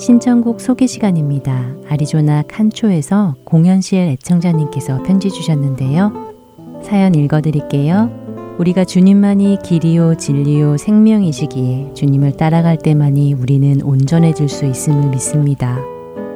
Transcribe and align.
신청곡 0.00 0.62
소개 0.62 0.86
시간입니다. 0.86 1.74
아리조나 1.86 2.44
칸초에서 2.48 3.34
공연실 3.44 3.98
애청자님께서 3.98 5.02
편지 5.02 5.28
주셨는데요. 5.28 6.10
사연 6.82 7.14
읽어드릴게요. 7.14 8.56
우리가 8.58 8.86
주님만이 8.86 9.58
길이요 9.62 10.14
진리요 10.14 10.78
생명이시기에 10.78 11.92
주님을 11.92 12.38
따라갈 12.38 12.78
때만이 12.78 13.34
우리는 13.34 13.82
온전해질 13.82 14.48
수 14.48 14.64
있음을 14.64 15.10
믿습니다. 15.10 15.78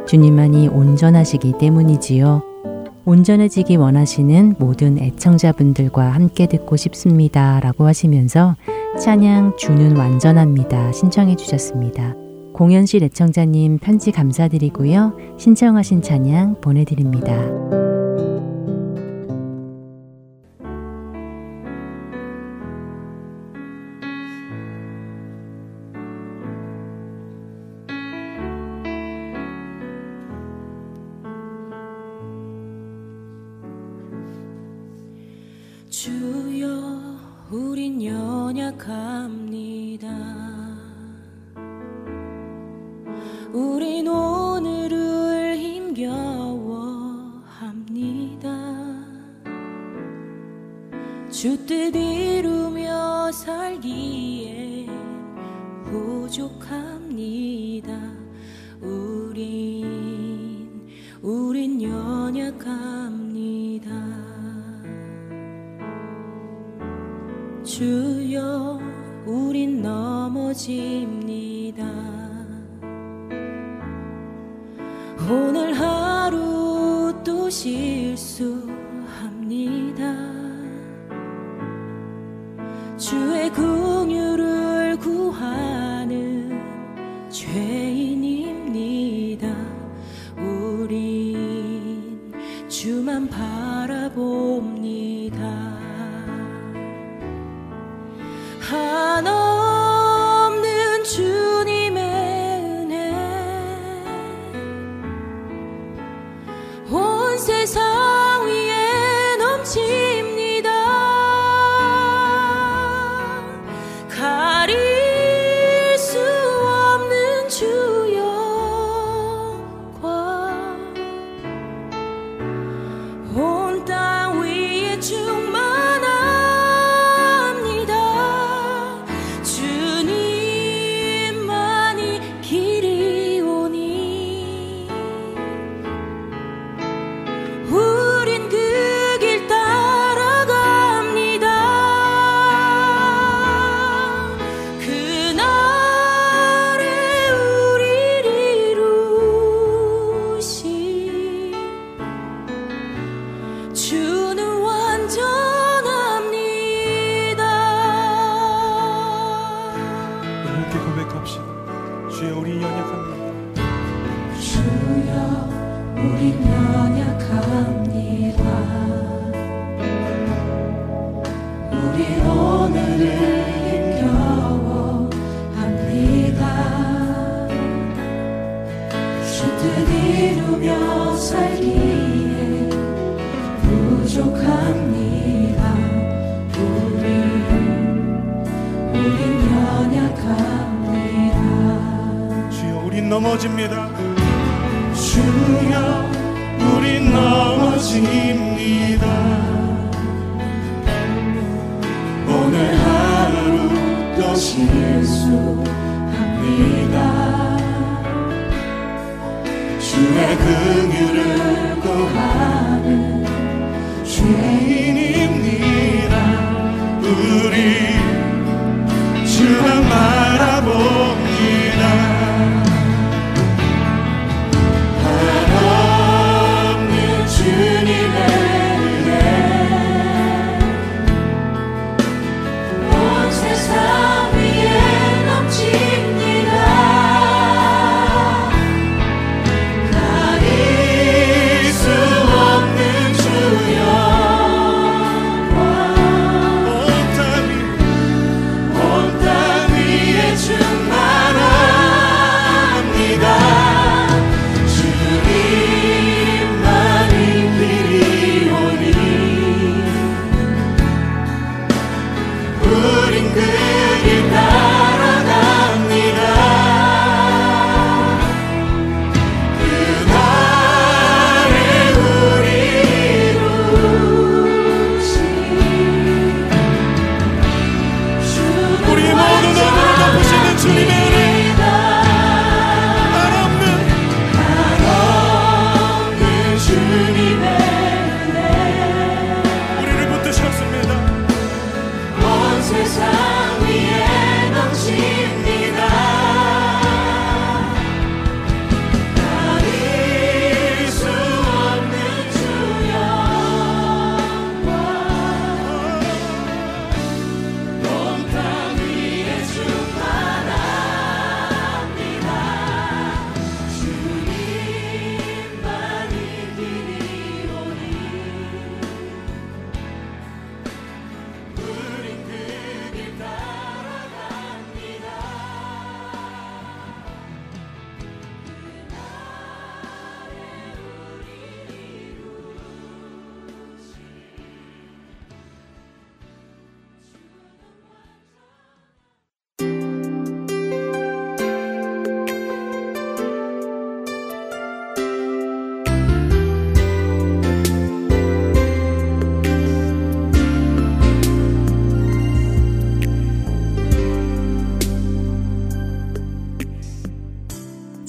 주님만이 0.06 0.68
온전하시기 0.68 1.54
때문이지요. 1.58 2.42
온전해지기 3.06 3.76
원하시는 3.76 4.56
모든 4.58 4.98
애청자분들과 4.98 6.10
함께 6.10 6.46
듣고 6.46 6.76
싶습니다. 6.76 7.60
라고 7.60 7.86
하시면서 7.86 8.56
찬양 9.00 9.56
주는 9.56 9.96
완전합니다. 9.96 10.92
신청해 10.92 11.36
주셨습니다. 11.36 12.14
공연실 12.54 13.02
애청자님 13.02 13.78
편지 13.78 14.12
감사드리고요. 14.12 15.18
신청하신 15.38 16.02
찬양 16.02 16.60
보내드립니다. 16.60 17.93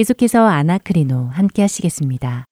계속해서 0.00 0.46
아나크리노 0.46 1.28
함께 1.30 1.60
하시겠습니다. 1.60 2.49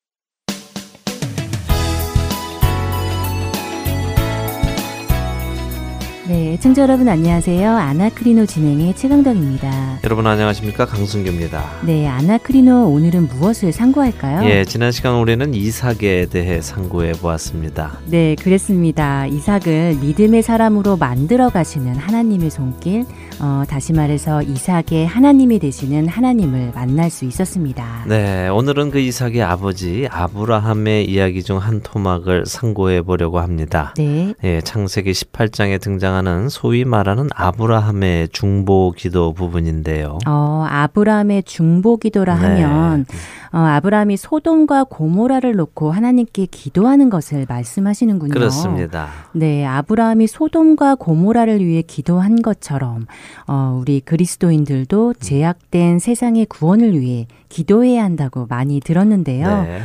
네, 6.58 6.62
청자 6.62 6.82
여러분 6.82 7.08
안녕하세요. 7.08 7.70
아나크리노 7.70 8.44
진행의 8.46 8.96
최강덕입니다. 8.96 10.00
여러분 10.02 10.26
안녕하십니까? 10.26 10.86
강순규입니다. 10.86 11.64
네, 11.86 12.08
아나크리노 12.08 12.88
오늘은 12.88 13.28
무엇을 13.28 13.70
상고할까요? 13.70 14.44
예, 14.50 14.64
지난 14.64 14.90
시간 14.90 15.20
우리는 15.20 15.54
이삭에 15.54 16.26
대해 16.26 16.60
상고해 16.60 17.12
보았습니다. 17.12 18.00
네, 18.06 18.34
그랬습니다. 18.34 19.26
이삭을 19.28 19.98
믿음의 20.00 20.42
사람으로 20.42 20.96
만들어 20.96 21.48
가시는 21.48 21.94
하나님의 21.94 22.50
손길, 22.50 23.04
어, 23.38 23.62
다시 23.68 23.92
말해서 23.92 24.42
이삭의 24.42 25.06
하나님이 25.06 25.60
되시는 25.60 26.08
하나님을 26.08 26.72
만날 26.74 27.08
수 27.08 27.24
있었습니다. 27.24 27.97
네, 28.08 28.48
오늘은 28.48 28.90
그 28.90 28.98
이삭의 28.98 29.42
아버지 29.42 30.08
아브라함의 30.10 31.04
이야기 31.10 31.42
중 31.42 31.58
한 31.58 31.80
토막을 31.80 32.46
상고해 32.46 33.02
보려고 33.02 33.40
합니다. 33.40 33.92
네. 33.96 34.34
예, 34.44 34.60
창세기 34.60 35.10
18장에 35.12 35.80
등장한 35.80 36.18
등장하는 36.18 36.48
소위 36.48 36.84
말하는 36.84 37.28
아브라함의 37.34 38.28
중보 38.30 38.92
기도 38.96 39.32
부분인데요. 39.32 40.18
어, 40.26 40.66
아브라함의 40.68 41.42
중보 41.44 41.96
기도라 41.96 42.36
네. 42.36 42.62
하면 42.62 43.06
어, 43.52 43.58
아브라함이 43.58 44.16
소돔과 44.16 44.84
고모라를 44.84 45.54
놓고 45.56 45.90
하나님께 45.90 46.46
기도하는 46.46 47.10
것을 47.10 47.46
말씀하시는군요. 47.48 48.32
그렇습니다. 48.32 49.08
네, 49.32 49.64
아브라함이 49.64 50.26
소돔과 50.26 50.96
고모라를 50.96 51.64
위해 51.64 51.82
기도한 51.82 52.42
것처럼 52.42 53.06
어, 53.46 53.78
우리 53.80 54.00
그리스도인들도 54.00 55.14
제약된 55.14 55.98
세상의 55.98 56.46
구원을 56.46 56.98
위해 57.00 57.26
기도해야 57.48 57.97
한다고 57.98 58.46
많이 58.48 58.80
들었는데요. 58.80 59.62
네. 59.62 59.80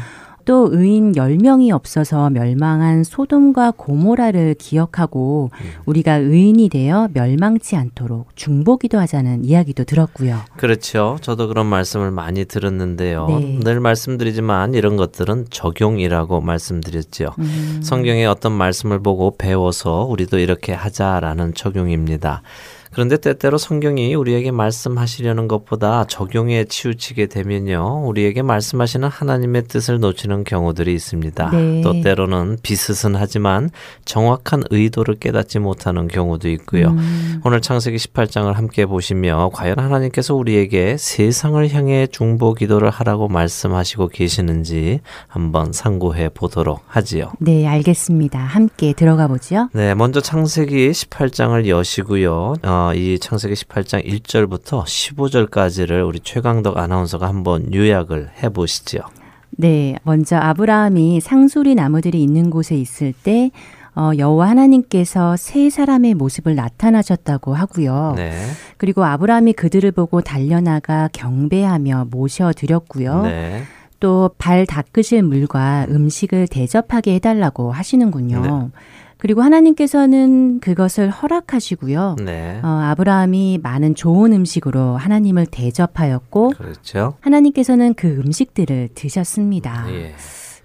또 0.46 0.67
의인 0.72 1.13
10명이 1.13 1.74
없어서 1.74 2.29
멸망한 2.29 3.03
소돔과 3.03 3.74
고모라를 3.77 4.55
기억하고 4.58 5.51
음. 5.53 5.65
우리가 5.86 6.15
의인이 6.15 6.70
되어 6.70 7.10
멸망치 7.13 7.75
않도록 7.75 8.36
중보기도 8.36 9.00
하자는 9.00 9.46
이야기도 9.46 9.84
들었고요. 9.84 10.39
그렇죠. 10.58 11.17
저도 11.22 11.48
그런 11.48 11.65
말씀을 11.67 12.12
많이 12.12 12.46
들었는데요. 12.46 13.27
네. 13.27 13.60
늘 13.63 13.79
말씀드리지만 13.79 14.74
이런 14.74 14.98
것들은 14.98 15.48
적용이라고 15.50 16.41
말씀드렸죠. 16.41 17.34
음. 17.39 17.79
성경의 17.84 18.25
어떤 18.25 18.51
말씀을 18.51 19.00
보고 19.01 19.38
배워서 19.38 20.05
우리도 20.10 20.39
이렇게 20.39 20.74
하자라는 20.74 21.53
적용입니다. 21.53 22.41
그런데 22.94 23.18
때때로 23.18 23.58
성경이 23.58 24.14
우리에게 24.14 24.52
말씀하시려는 24.52 25.48
것보다 25.48 26.06
적용에 26.06 26.66
치우치게 26.66 27.26
되면요. 27.26 28.04
우리에게 28.06 28.42
말씀하시는 28.44 29.08
하나님의 29.08 29.64
뜻을 29.64 30.00
놓치는 30.00 30.44
경우들이 30.44 30.94
있습니다. 30.94 31.50
네. 31.52 31.82
또 31.82 32.02
때로는 32.02 32.58
비스슨하지만 32.62 33.72
정확한 34.06 34.64
의도를 34.70 35.16
깨닫지 35.16 35.60
못하는 35.60 36.08
경우도 36.08 36.50
있고요. 36.50 36.90
음. 36.90 37.42
오늘 37.44 37.62
창세기 37.62 37.98
18장을 37.98 38.52
함께 38.54 38.86
보시며 38.86 39.50
과연 39.54 39.80
하나님께서 39.80 40.36
우리에게 40.36 40.98
세상을 40.98 41.74
향해 41.74 42.08
중보 42.08 42.54
기도를 42.54 42.90
하라고 42.90 43.28
말씀하시고 43.28 44.10
계시는지 44.10 45.00
한번 45.28 45.74
상고해 45.74 46.30
보도록 46.30 46.84
하지요. 46.88 47.32
네, 47.40 47.68
알겠습니다. 47.68 48.40
함께 48.40 48.94
들어가 48.94 49.28
보죠. 49.28 49.70
네, 49.74 49.96
먼저 49.96 50.22
창세기 50.22 50.92
18장을 50.92 51.68
여시고요. 51.68 52.56
어, 52.64 52.83
이 52.94 53.18
창세기 53.20 53.54
18장 53.54 54.06
1절부터 54.06 54.84
15절까지를 54.84 56.06
우리 56.06 56.20
최강덕 56.20 56.78
아나운서가 56.78 57.28
한번 57.28 57.74
요약을 57.74 58.32
해보시죠. 58.44 59.00
네, 59.52 59.96
먼저 60.04 60.38
아브라함이 60.38 61.22
상수리 61.22 61.75
나무들이 61.75 62.22
있는 62.22 62.50
곳에 62.50 62.75
있을 62.75 63.13
때 63.13 63.52
어, 63.96 64.12
여호와 64.18 64.50
하나님께서 64.50 65.38
세 65.38 65.70
사람의 65.70 66.16
모습을 66.16 66.56
나타나셨다고 66.56 67.54
하고요. 67.54 68.13
네. 68.18 68.34
그리고 68.78 69.06
아브라함이 69.06 69.54
그들을 69.54 69.92
보고 69.92 70.22
달려나가 70.22 71.10
경배하며 71.13 72.08
모셔드렸고요. 72.10 73.22
네. 73.24 73.63
또발 74.00 74.66
닦으실 74.66 75.24
물과 75.24 75.86
음식을 75.90 76.48
대접하게 76.48 77.16
해달라고 77.16 77.72
하시는군요. 77.72 78.42
네. 78.42 78.50
그리고 79.24 79.42
하나님께서는 79.42 80.60
그것을 80.60 81.10
허락하시고요. 81.10 82.18
네. 82.25 82.60
어, 82.62 82.68
아브라함이 82.68 83.62
많은 83.63 83.96
좋은 83.96 84.34
음식으로 84.34 84.98
하나님을 84.98 85.46
대접하였고, 85.46 86.50
그렇죠. 86.50 87.15
하나님께서는 87.22 87.94
그 87.94 88.10
음식들을 88.10 88.89
드셨습니다. 88.94 89.86
예. 89.94 90.13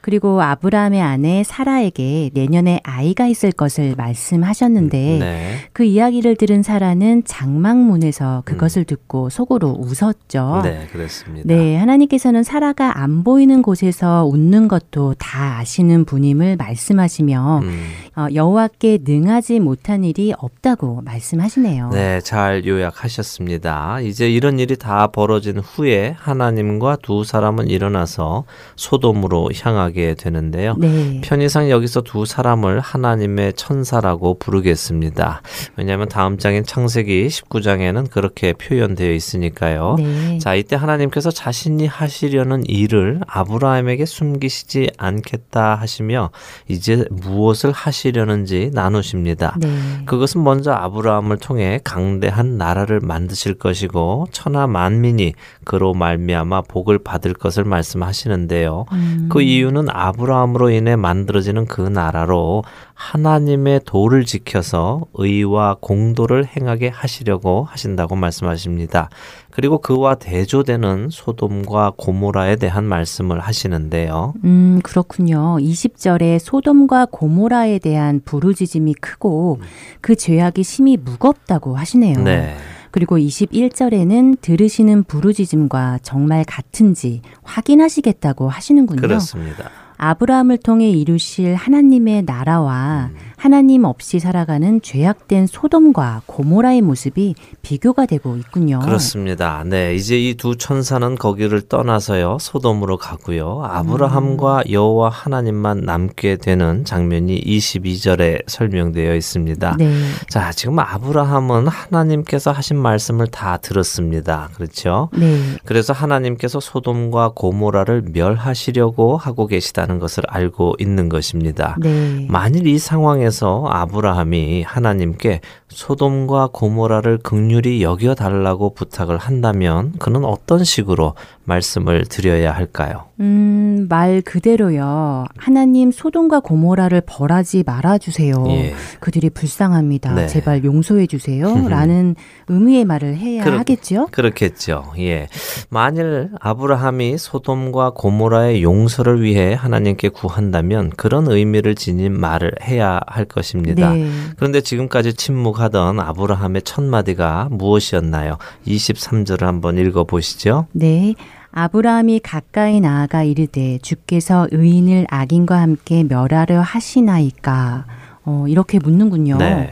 그리고 0.09 0.41
아브라함의 0.41 1.03
아내 1.03 1.43
사라에게 1.45 2.31
내년에 2.33 2.81
아이가 2.83 3.27
있을 3.27 3.53
것을 3.53 3.95
말씀하셨는데 3.95 5.15
음, 5.17 5.19
네. 5.19 5.55
그 5.75 5.85
이야기를 5.85 6.37
들은 6.37 6.63
사라는 6.63 7.25
장막문에서 7.27 8.45
그것을 8.47 8.83
음. 8.83 8.87
듣고 8.87 9.29
속으로 9.29 9.69
웃었죠. 9.79 10.63
네, 10.65 10.89
그렇습니다. 10.91 11.47
네, 11.47 11.77
하나님께서는 11.77 12.43
사라가 12.43 13.03
안 13.03 13.23
보이는 13.23 13.61
곳에서 13.61 14.25
웃는 14.25 14.69
것도 14.69 15.15
다 15.19 15.59
아시는 15.59 16.07
분임을 16.07 16.57
말씀하시며 16.57 17.61
음. 17.65 17.89
어, 18.17 18.29
여호와께 18.33 19.01
능하지 19.05 19.61
못한 19.61 20.05
일이 20.05 20.33
없다고 20.39 21.03
말씀하시네요. 21.05 21.91
네, 21.91 22.23
잘 22.23 22.65
요약하셨습니다. 22.65 24.01
이제 24.01 24.31
이런 24.31 24.59
일이 24.59 24.77
다 24.77 25.09
벌어진 25.09 25.59
후에 25.59 26.17
하나님과 26.19 26.97
두 27.03 27.25
사람은 27.25 27.69
일어나서 27.69 28.45
소돔으로 28.77 29.51
향하게 29.55 29.98
하게 29.99 30.15
되는데요. 30.15 30.77
네. 30.79 31.21
편의상 31.25 31.71
여기서 31.71 32.03
두 32.03 32.25
사람을 32.25 32.79
하나님의 32.79 33.55
천사라고 33.55 34.39
부르겠습니다. 34.39 35.43
왜냐하면 35.77 36.09
다음 36.09 36.39
장인 36.39 36.63
창세기 36.63 37.27
19장에는 37.27 38.09
그렇게 38.11 38.53
표현되어 38.53 39.13
있으니까요. 39.13 39.97
네. 39.99 40.39
자, 40.39 40.55
이때 40.55 40.77
하나님께서 40.77 41.33
자신이 41.33 41.87
하시려는 41.87 42.63
일을 42.69 43.21
아브라함에게 43.27 44.07
숨기시지 44.07 44.93
않겠다 44.97 45.75
하시며 45.75 46.31
이제 46.69 47.05
무엇을 47.11 47.73
하시려는지 47.73 48.71
나누십니다. 48.73 49.57
네. 49.59 49.69
그것은 50.07 50.45
먼저 50.45 50.73
아브라함을 50.73 51.39
통해 51.39 51.81
강대한 51.83 52.57
나라를 52.57 53.01
만드실 53.01 53.55
것이고 53.55 54.29
천하 54.31 54.69
만민이 54.69 55.35
그로 55.65 55.93
말미암아 55.93 56.63
복을 56.63 57.01
받을 57.01 57.35
것을 57.35 57.65
말씀하시는데요. 57.65 58.87
음. 58.93 59.29
그 59.31 59.43
이유는 59.43 59.88
아브라함으로 59.91 60.71
인해 60.71 60.97
만들어지는 60.97 61.67
그 61.67 61.81
나라로 61.81 62.65
하나님의 62.95 63.83
도를 63.85 64.25
지켜서 64.25 65.03
의와 65.15 65.77
공도를 65.81 66.47
행하게 66.47 66.89
하시려고 66.89 67.65
하신다고 67.65 68.17
말씀하십니다. 68.17 69.09
그리고 69.51 69.79
그와 69.79 70.17
대조되는 70.17 71.09
소돔과 71.11 71.95
고모라에 71.97 72.57
대한 72.57 72.85
말씀을 72.85 73.41
하시는데요. 73.41 74.35
음, 74.45 74.81
그렇군요. 74.83 75.57
20절에 75.61 76.39
소돔과 76.39 77.09
고모라에 77.11 77.79
대한 77.79 78.21
부르짖음이 78.25 78.95
크고 78.95 79.61
그 80.01 80.15
죄악이 80.17 80.63
심히 80.63 80.97
무겁다고 80.97 81.77
하시네요. 81.77 82.23
네. 82.23 82.57
그리고 82.91 83.19
21절에는 83.19 84.41
들으시는 84.41 85.05
부르짖음과 85.05 85.99
정말 86.03 86.45
같은지 86.45 87.23
확인하시겠다고 87.43 88.49
하시는군요. 88.49 89.01
그렇습니다. 89.01 89.71
아브라함을 89.99 90.59
통해 90.59 90.91
이루실 90.91 91.55
하나님의 91.55 92.23
나라와 92.25 93.11
음. 93.13 93.17
하나님 93.39 93.85
없이 93.85 94.19
살아가는 94.19 94.83
죄악된 94.83 95.47
소돔과 95.47 96.23
고모라의 96.27 96.83
모습이 96.83 97.37
비교가 97.63 98.05
되고 98.05 98.37
있군요. 98.37 98.81
그렇습니다. 98.81 99.63
네, 99.65 99.95
이제 99.95 100.19
이 100.19 100.35
두 100.39 100.57
천사는 100.57 101.15
거기를 101.17 101.63
떠나서요 101.63 102.39
소돔으로 102.41 102.97
가고요. 102.97 103.63
아브라함과 103.65 104.59
음. 104.67 104.71
여호와 104.73 105.11
하나님만 105.11 105.81
남게 105.81 106.37
되는 106.37 106.85
장면이 106.85 107.41
22절에 107.41 108.43
설명되어 108.47 109.15
있습니다. 109.15 109.77
네. 109.79 109.93
자, 110.29 110.53
지금 110.53 110.79
아브라함은 110.79 111.67
하나님께서 111.67 112.53
하신 112.53 112.77
말씀을 112.79 113.27
다 113.27 113.57
들었습니다. 113.57 114.49
그렇죠? 114.55 115.09
네. 115.17 115.41
그래서 115.65 115.93
하나님께서 115.93 116.61
소돔과 116.61 117.33
고모라를 117.35 118.03
멸하시려고 118.13 119.17
하고 119.17 119.47
계시다는 119.47 119.99
것을 119.99 120.23
알고 120.29 120.77
있는 120.79 121.09
것입니다. 121.09 121.77
네. 121.81 122.27
만일 122.29 122.67
이 122.67 122.79
상황에 122.79 123.28
상황에서 123.31 123.67
아브라함이 123.69 124.63
하나님께 124.63 125.41
소돔과 125.71 126.51
고모라를 126.53 127.19
극률이 127.19 127.83
여겨 127.83 128.15
달라고 128.15 128.75
부탁을 128.75 129.19
한다면 129.19 129.93
그는 129.99 130.25
어떤 130.25 130.65
식으로 130.65 131.15
말씀을 131.45 132.05
드려야 132.05 132.53
할까요? 132.53 133.07
음, 133.21 133.87
말 133.89 134.21
그대로요. 134.21 135.25
하나님 135.37 135.91
소돔과 135.91 136.41
고모라를 136.41 137.03
벌하지 137.07 137.65
말아 137.67 137.99
주세요. 137.99 138.45
예. 138.49 138.75
그들이 139.01 139.31
불쌍합니다. 139.31 140.15
네. 140.15 140.27
제발 140.27 140.63
용서해 140.65 141.07
주세요. 141.07 141.47
라는 141.69 142.15
의미의 142.49 142.85
말을 142.85 143.17
해야 143.17 143.45
그렇, 143.45 143.59
하겠죠? 143.59 144.09
그렇겠죠. 144.11 144.93
예. 144.99 145.29
만일 145.71 146.31
아브라함이 146.41 147.19
소돔과 147.19 147.93
고모라의 147.95 148.63
용서를 148.63 149.23
위해 149.23 149.55
하나님 149.55 149.89
하나님께 149.89 150.11
구한다면 150.11 150.91
그런 150.91 151.29
의미를 151.29 151.75
지닌 151.75 152.19
말을 152.19 152.53
해야 152.63 153.01
할 153.07 153.25
것입니다. 153.25 153.93
네. 153.93 154.11
그런데 154.37 154.61
지금까지 154.61 155.15
침묵 155.15 155.58
하던 155.61 156.01
아브라함의 156.01 156.63
첫 156.63 156.83
마디가 156.83 157.49
무엇이었나요? 157.51 158.39
23절을 158.67 159.43
한번 159.43 159.79
읽어 159.79 160.05
보시죠. 160.05 160.67
네. 160.73 161.15
아브라함이 161.53 162.21
가까이 162.21 162.81
나아가 162.81 163.23
이르되 163.23 163.79
주께서 163.83 164.47
의인을 164.53 165.07
악인과 165.11 165.61
함께 165.61 166.05
멸하려 166.05 166.61
하시나이까 166.61 167.87
어, 168.25 168.45
이렇게 168.49 168.79
묻는군요. 168.79 169.39
네. 169.39 169.71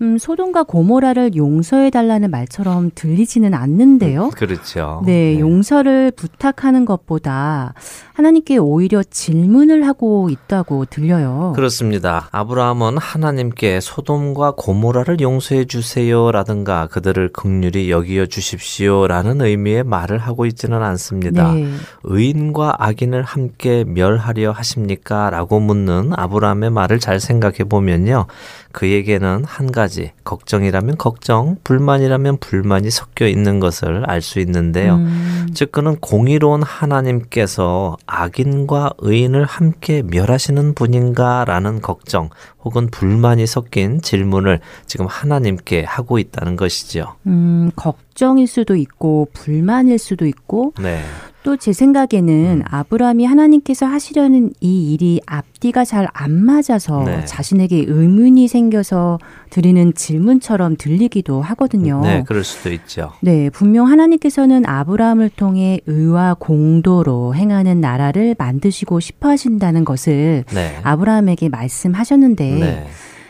음, 0.00 0.16
소돔과 0.16 0.62
고모라를 0.62 1.34
용서해 1.34 1.90
달라는 1.90 2.30
말처럼 2.30 2.90
들리지는 2.94 3.52
않는데요. 3.52 4.30
그렇죠. 4.30 5.02
네, 5.04 5.34
네, 5.34 5.40
용서를 5.40 6.12
부탁하는 6.12 6.84
것보다 6.84 7.74
하나님께 8.14 8.58
오히려 8.58 9.02
질문을 9.02 9.86
하고 9.86 10.30
있다고 10.30 10.84
들려요. 10.84 11.52
그렇습니다. 11.56 12.28
아브라함은 12.30 12.98
하나님께 12.98 13.80
소돔과 13.80 14.54
고모라를 14.56 15.20
용서해 15.20 15.64
주세요라든가 15.64 16.86
그들을 16.86 17.30
극률이 17.32 17.90
여기어 17.90 18.26
주십시오라는 18.26 19.40
의미의 19.40 19.82
말을 19.82 20.18
하고 20.18 20.46
있지는 20.46 20.82
않습니다. 20.82 21.52
네. 21.52 21.68
의인과 22.04 22.76
악인을 22.78 23.24
함께 23.24 23.84
멸하려 23.84 24.52
하십니까라고 24.52 25.58
묻는 25.58 26.12
아브라함의 26.14 26.70
말을 26.70 27.00
잘 27.00 27.18
생각해 27.18 27.64
보면요. 27.68 28.26
그에게는 28.72 29.44
한 29.44 29.72
가지 29.72 29.87
걱정이라면 30.24 30.98
걱정, 30.98 31.56
불만이라면 31.64 32.38
불만이 32.38 32.90
섞여 32.90 33.26
있는 33.26 33.60
것을 33.60 34.04
알 34.08 34.20
수 34.20 34.40
있는데요. 34.40 34.96
음. 34.96 35.48
즉 35.54 35.72
그는 35.72 35.96
공의로운 35.96 36.62
하나님께서 36.62 37.96
악인과 38.06 38.94
의인을 38.98 39.44
함께 39.44 40.02
멸하시는 40.02 40.74
분인가라는 40.74 41.80
걱정 41.80 42.30
혹은 42.62 42.88
불만이 42.90 43.46
섞인 43.46 44.02
질문을 44.02 44.60
지금 44.86 45.06
하나님께 45.06 45.84
하고 45.84 46.18
있다는 46.18 46.56
것이죠. 46.56 47.14
음, 47.26 47.70
걱정일 47.76 48.46
수도 48.46 48.76
있고 48.76 49.28
불만일 49.32 49.98
수도 49.98 50.26
있고 50.26 50.74
네. 50.80 51.02
또 51.48 51.56
제 51.56 51.72
생각에는 51.72 52.60
음. 52.60 52.62
아브라함이 52.70 53.24
하나님께서 53.24 53.86
하시려는 53.86 54.52
이 54.60 54.92
일이 54.92 55.20
앞뒤가 55.24 55.84
잘 55.86 56.06
안 56.12 56.44
맞아서 56.44 57.04
네. 57.04 57.24
자신에게 57.24 57.84
의문이 57.88 58.48
생겨서 58.48 59.18
드리는 59.50 59.94
질문처럼 59.94 60.76
들리기도 60.76 61.40
하거든요. 61.40 62.02
네, 62.02 62.22
그럴 62.26 62.44
수도 62.44 62.70
있죠. 62.72 63.12
네, 63.20 63.48
분명 63.50 63.86
하나님께서는 63.88 64.66
아브라함을 64.66 65.30
통해 65.30 65.80
의와 65.86 66.34
공도로 66.38 67.34
행하는 67.34 67.80
나라를 67.80 68.34
만드시고 68.38 69.00
싶어 69.00 69.30
하신다는 69.30 69.84
것을 69.84 70.44
네. 70.52 70.76
아브라함에게 70.82 71.48
말씀하셨는데 71.48 72.44
네. 72.44 72.86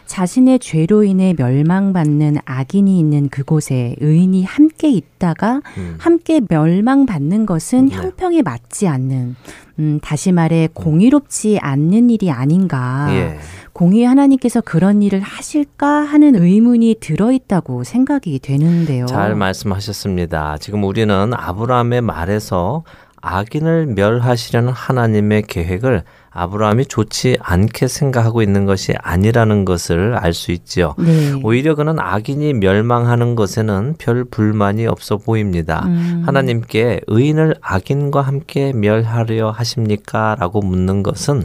자신의 0.08 0.58
죄로 0.58 1.04
인해 1.04 1.34
멸망받는 1.36 2.38
악인이 2.44 2.98
있는 2.98 3.28
그곳에 3.28 3.94
의인이 4.00 4.42
함께 4.42 4.90
있다가 4.90 5.60
음. 5.76 5.96
함께 5.98 6.40
멸망받는 6.48 7.46
것은 7.46 7.86
네. 7.86 7.94
형평에 7.94 8.42
맞지 8.42 8.88
않는 8.88 9.36
음, 9.78 10.00
다시 10.02 10.32
말해 10.32 10.68
공의롭지 10.72 11.58
않는 11.60 12.10
일이 12.10 12.30
아닌가. 12.30 13.06
예. 13.10 13.38
공의 13.72 14.04
하나님께서 14.04 14.60
그런 14.60 15.02
일을 15.02 15.20
하실까 15.20 15.86
하는 15.86 16.34
의문이 16.34 16.96
들어있다고 16.98 17.84
생각이 17.84 18.40
되는데요. 18.40 19.06
잘 19.06 19.36
말씀하셨습니다. 19.36 20.56
지금 20.58 20.82
우리는 20.82 21.32
아브라함의 21.32 22.00
말에서 22.00 22.82
악인을 23.20 23.86
멸하시려는 23.86 24.72
하나님의 24.72 25.42
계획을 25.42 26.02
아브라함이 26.42 26.86
좋지 26.86 27.38
않게 27.40 27.88
생각하고 27.88 28.42
있는 28.42 28.64
것이 28.66 28.94
아니라는 29.02 29.64
것을 29.64 30.14
알 30.16 30.32
수 30.32 30.52
있지요. 30.52 30.94
네. 30.98 31.32
오히려 31.42 31.74
그는 31.74 31.98
악인이 31.98 32.54
멸망하는 32.54 33.34
것에는 33.34 33.96
별 33.98 34.24
불만이 34.24 34.86
없어 34.86 35.16
보입니다. 35.16 35.82
음. 35.86 36.22
하나님께 36.24 37.00
의인을 37.06 37.56
악인과 37.60 38.22
함께 38.22 38.72
멸하려 38.72 39.50
하십니까? 39.50 40.36
라고 40.38 40.60
묻는 40.60 41.02
것은 41.02 41.44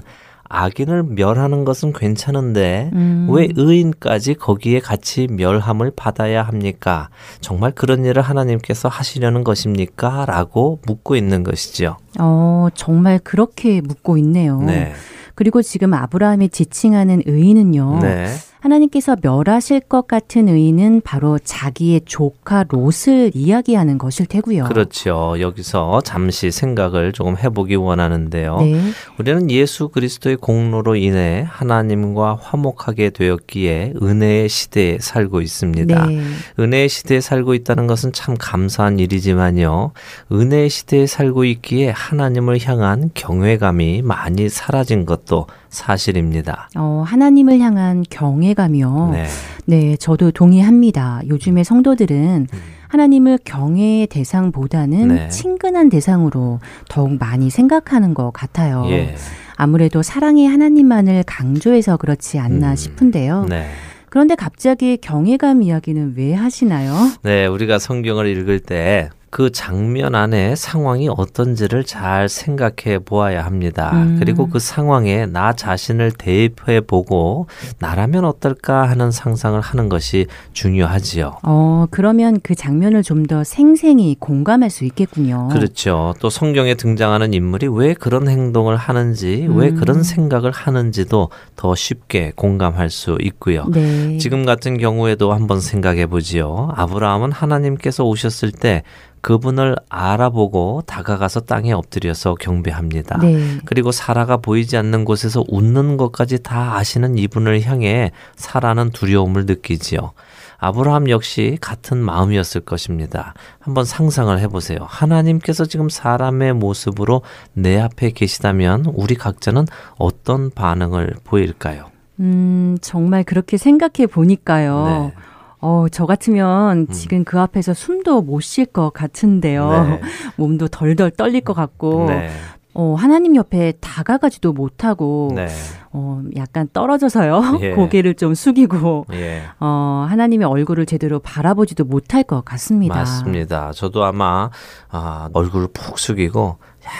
악인을 0.53 1.03
멸하는 1.03 1.65
것은 1.65 1.93
괜찮은데 1.93 2.91
음. 2.93 3.27
왜 3.29 3.49
의인까지 3.55 4.35
거기에 4.35 4.79
같이 4.79 5.27
멸함을 5.29 5.91
받아야 5.95 6.43
합니까? 6.43 7.09
정말 7.41 7.71
그런 7.71 8.05
일을 8.05 8.21
하나님께서 8.21 8.87
하시려는 8.87 9.43
것입니까? 9.43 10.25
라고 10.27 10.79
묻고 10.85 11.15
있는 11.15 11.43
것이죠. 11.43 11.97
어, 12.19 12.67
정말 12.75 13.19
그렇게 13.23 13.81
묻고 13.81 14.17
있네요. 14.19 14.61
네. 14.61 14.93
그리고 15.35 15.63
지금 15.63 15.95
아브라함이 15.95 16.49
지칭하는 16.49 17.23
의인은요. 17.25 17.99
네. 18.03 18.27
하나님께서 18.63 19.17
멸하실 19.21 19.81
것 19.81 20.07
같은 20.07 20.47
의인은 20.47 21.01
바로 21.01 21.37
자기의 21.37 22.01
조카 22.05 22.63
롯을 22.69 23.31
이야기하는 23.33 23.97
것일 23.97 24.25
테고요. 24.27 24.63
그렇죠. 24.65 25.35
여기서 25.37 25.99
잠시 26.05 26.49
생각을 26.49 27.11
조금 27.11 27.37
해보기 27.37 27.75
원하는데요. 27.75 28.57
네. 28.61 28.79
우리는 29.19 29.51
예수 29.51 29.89
그리스도의 29.89 30.37
공로로 30.37 30.95
인해 30.95 31.45
하나님과 31.49 32.39
화목하게 32.41 33.09
되었기에 33.09 33.95
은혜의 34.01 34.47
시대에 34.47 34.97
살고 35.01 35.41
있습니다. 35.41 36.05
네. 36.05 36.21
은혜의 36.57 36.87
시대에 36.87 37.19
살고 37.19 37.55
있다는 37.55 37.85
것은 37.87 38.13
참 38.13 38.37
감사한 38.39 38.97
일이지만요. 38.97 39.91
은혜의 40.31 40.69
시대에 40.69 41.05
살고 41.05 41.43
있기에 41.43 41.89
하나님을 41.89 42.59
향한 42.65 43.09
경외감이 43.13 44.03
많이 44.03 44.47
사라진 44.47 45.05
것도 45.05 45.47
사실입니다. 45.73 46.69
어, 46.77 47.03
하나님을 47.05 47.59
향한 47.59 48.03
경외감이요. 48.09 49.09
네. 49.13 49.25
네, 49.65 49.97
저도 49.97 50.31
동의합니다. 50.31 51.21
요즘의 51.27 51.63
성도들은 51.63 52.47
음. 52.53 52.59
하나님을 52.87 53.39
경외의 53.43 54.07
대상보다는 54.07 55.07
네. 55.07 55.27
친근한 55.29 55.89
대상으로 55.89 56.59
더욱 56.89 57.17
많이 57.17 57.49
생각하는 57.49 58.13
것 58.13 58.31
같아요. 58.31 58.85
예. 58.89 59.15
아무래도 59.55 60.03
사랑의 60.03 60.47
하나님만을 60.47 61.23
강조해서 61.25 61.97
그렇지 61.97 62.37
않나 62.37 62.71
음. 62.71 62.75
싶은데요. 62.75 63.47
네. 63.49 63.67
그런데 64.09 64.35
갑자기 64.35 64.97
경외감 64.97 65.63
이야기는 65.63 66.13
왜 66.15 66.35
하시나요? 66.35 66.93
네, 67.23 67.47
우리가 67.47 67.79
성경을 67.79 68.27
읽을 68.27 68.59
때 68.59 69.09
그 69.33 69.51
장면 69.51 70.13
안에 70.13 70.55
상황이 70.55 71.09
어떤지를 71.09 71.85
잘 71.85 72.29
생각해 72.29 72.99
보아야 73.03 73.43
합니다. 73.43 73.89
음. 73.95 74.17
그리고 74.19 74.47
그 74.47 74.59
상황에 74.59 75.25
나 75.25 75.53
자신을 75.53 76.11
대입해 76.11 76.81
보고 76.81 77.47
나라면 77.79 78.25
어떨까 78.25 78.87
하는 78.87 79.09
상상을 79.09 79.59
하는 79.59 79.89
것이 79.89 80.27
중요하지요. 80.53 81.39
어, 81.41 81.87
그러면 81.89 82.41
그 82.43 82.53
장면을 82.53 83.01
좀 83.01 83.23
더 83.23 83.43
생생히 83.43 84.15
공감할 84.19 84.69
수 84.69 84.83
있겠군요. 84.85 85.47
그렇죠. 85.51 86.13
또 86.19 86.29
성경에 86.29 86.75
등장하는 86.75 87.33
인물이 87.33 87.69
왜 87.71 87.93
그런 87.93 88.27
행동을 88.27 88.75
하는지, 88.75 89.47
음. 89.47 89.57
왜 89.57 89.71
그런 89.71 90.03
생각을 90.03 90.51
하는지도 90.51 91.29
더 91.55 91.73
쉽게 91.73 92.33
공감할 92.35 92.89
수 92.89 93.17
있고요. 93.21 93.65
네. 93.71 94.17
지금 94.17 94.45
같은 94.45 94.77
경우에도 94.77 95.33
한번 95.33 95.61
생각해 95.61 96.07
보지요. 96.07 96.71
아브라함은 96.75 97.31
하나님께서 97.31 98.03
오셨을 98.03 98.51
때 98.51 98.83
그분을 99.23 99.77
알아보고 99.87 100.83
다가가서 100.85 101.41
땅에 101.41 101.71
엎드려서 101.71 102.35
경배합니다. 102.35 103.19
네. 103.19 103.57
그리고 103.63 103.93
사라가 103.93 104.37
보이지 104.37 104.75
않는 104.75 105.05
곳에서 105.05 105.45
웃는 105.47 105.95
것까지 105.95 106.43
다 106.43 106.75
아시는 106.75 107.17
이분을 107.17 107.61
향해 107.63 108.11
사라는 108.35 108.91
두려움을 108.91 109.45
느끼지요. 109.45 110.11
아브라함 110.57 111.09
역시 111.09 111.57
같은 111.61 111.97
마음이었을 111.99 112.61
것입니다. 112.61 113.33
한번 113.59 113.85
상상을 113.85 114.37
해보세요. 114.39 114.79
하나님께서 114.81 115.65
지금 115.65 115.87
사람의 115.87 116.53
모습으로 116.53 117.21
내 117.53 117.79
앞에 117.79 118.11
계시다면 118.11 118.85
우리 118.93 119.15
각자는 119.15 119.67
어떤 119.97 120.51
반응을 120.51 121.15
보일까요? 121.23 121.91
음, 122.19 122.77
정말 122.81 123.23
그렇게 123.23 123.55
생각해 123.57 124.07
보니까요. 124.07 124.85
네. 125.15 125.23
어, 125.65 125.85
저 125.89 126.05
같으면 126.05 126.79
음. 126.79 126.87
지금 126.91 127.23
그 127.23 127.39
앞에서 127.39 127.73
숨도 127.73 128.21
못 128.21 128.41
쉴 128.41 128.65
것 128.65 128.91
같은데요. 128.91 129.69
네. 129.71 130.01
몸도 130.35 130.67
덜덜 130.67 131.11
떨릴 131.11 131.39
것 131.41 131.53
같고. 131.53 132.07
네. 132.07 132.29
어, 132.75 132.95
하나님 132.97 133.35
옆에 133.35 133.73
다가가지도 133.79 134.51
못하고, 134.51 135.31
네. 135.35 135.47
어, 135.91 136.21
약간 136.35 136.67
떨어져서요. 136.73 137.59
예. 137.61 137.71
고개를 137.71 138.15
좀 138.15 138.33
숙이고, 138.33 139.05
예. 139.13 139.43
어, 139.59 140.05
하나님의 140.09 140.47
얼굴을 140.47 140.85
제대로 140.87 141.19
바라보지도 141.19 141.85
못할 141.85 142.23
것 142.23 142.43
같습니다. 142.43 142.95
맞습니다. 142.95 143.71
저도 143.73 144.03
아마, 144.03 144.49
아, 144.89 145.29
얼굴을 145.33 145.67
푹 145.71 145.99
숙이고, 145.99 146.57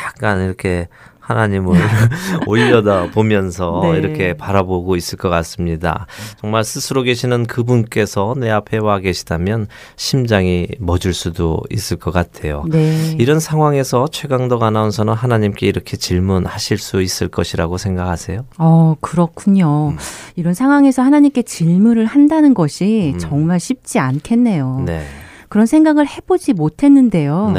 약간 0.08 0.42
이렇게 0.46 0.88
하나님을 1.24 1.80
올려다 2.48 3.10
보면서 3.12 3.82
네. 3.84 3.98
이렇게 3.98 4.34
바라보고 4.34 4.96
있을 4.96 5.18
것 5.18 5.30
같습니다. 5.30 6.06
정말 6.40 6.64
스스로 6.64 7.02
계시는 7.02 7.46
그분께서 7.46 8.36
내 8.38 8.50
앞에 8.50 8.78
와 8.78 9.00
계시다면 9.00 9.68
심장이 9.96 10.68
멎을 10.80 11.14
수도 11.14 11.62
있을 11.70 11.98
것 11.98 12.12
같아요. 12.12 12.66
네. 12.70 13.16
이런 13.20 13.40
상황에서 13.40 14.08
최강덕 14.12 14.64
아나운서는 14.64 15.14
하나님께 15.14 15.66
이렇게 15.66 15.96
질문하실 15.96 16.78
수 16.78 17.02
있을 17.02 17.30
것이라고 17.30 17.78
생각하세요? 17.78 18.46
어, 18.58 18.96
그렇군요. 19.00 19.90
음. 19.90 19.98
이런 20.36 20.54
상황에서 20.54 21.02
하나님께 21.02 21.44
질문을 21.44 22.06
한다는 22.06 22.54
것이 22.54 23.12
음. 23.14 23.20
정말 23.20 23.60
쉽지 23.60 24.00
않겠네요. 24.00 24.84
네. 24.86 25.06
그런 25.54 25.68
생각을 25.68 26.08
해보지 26.08 26.54
못했는데요. 26.54 27.52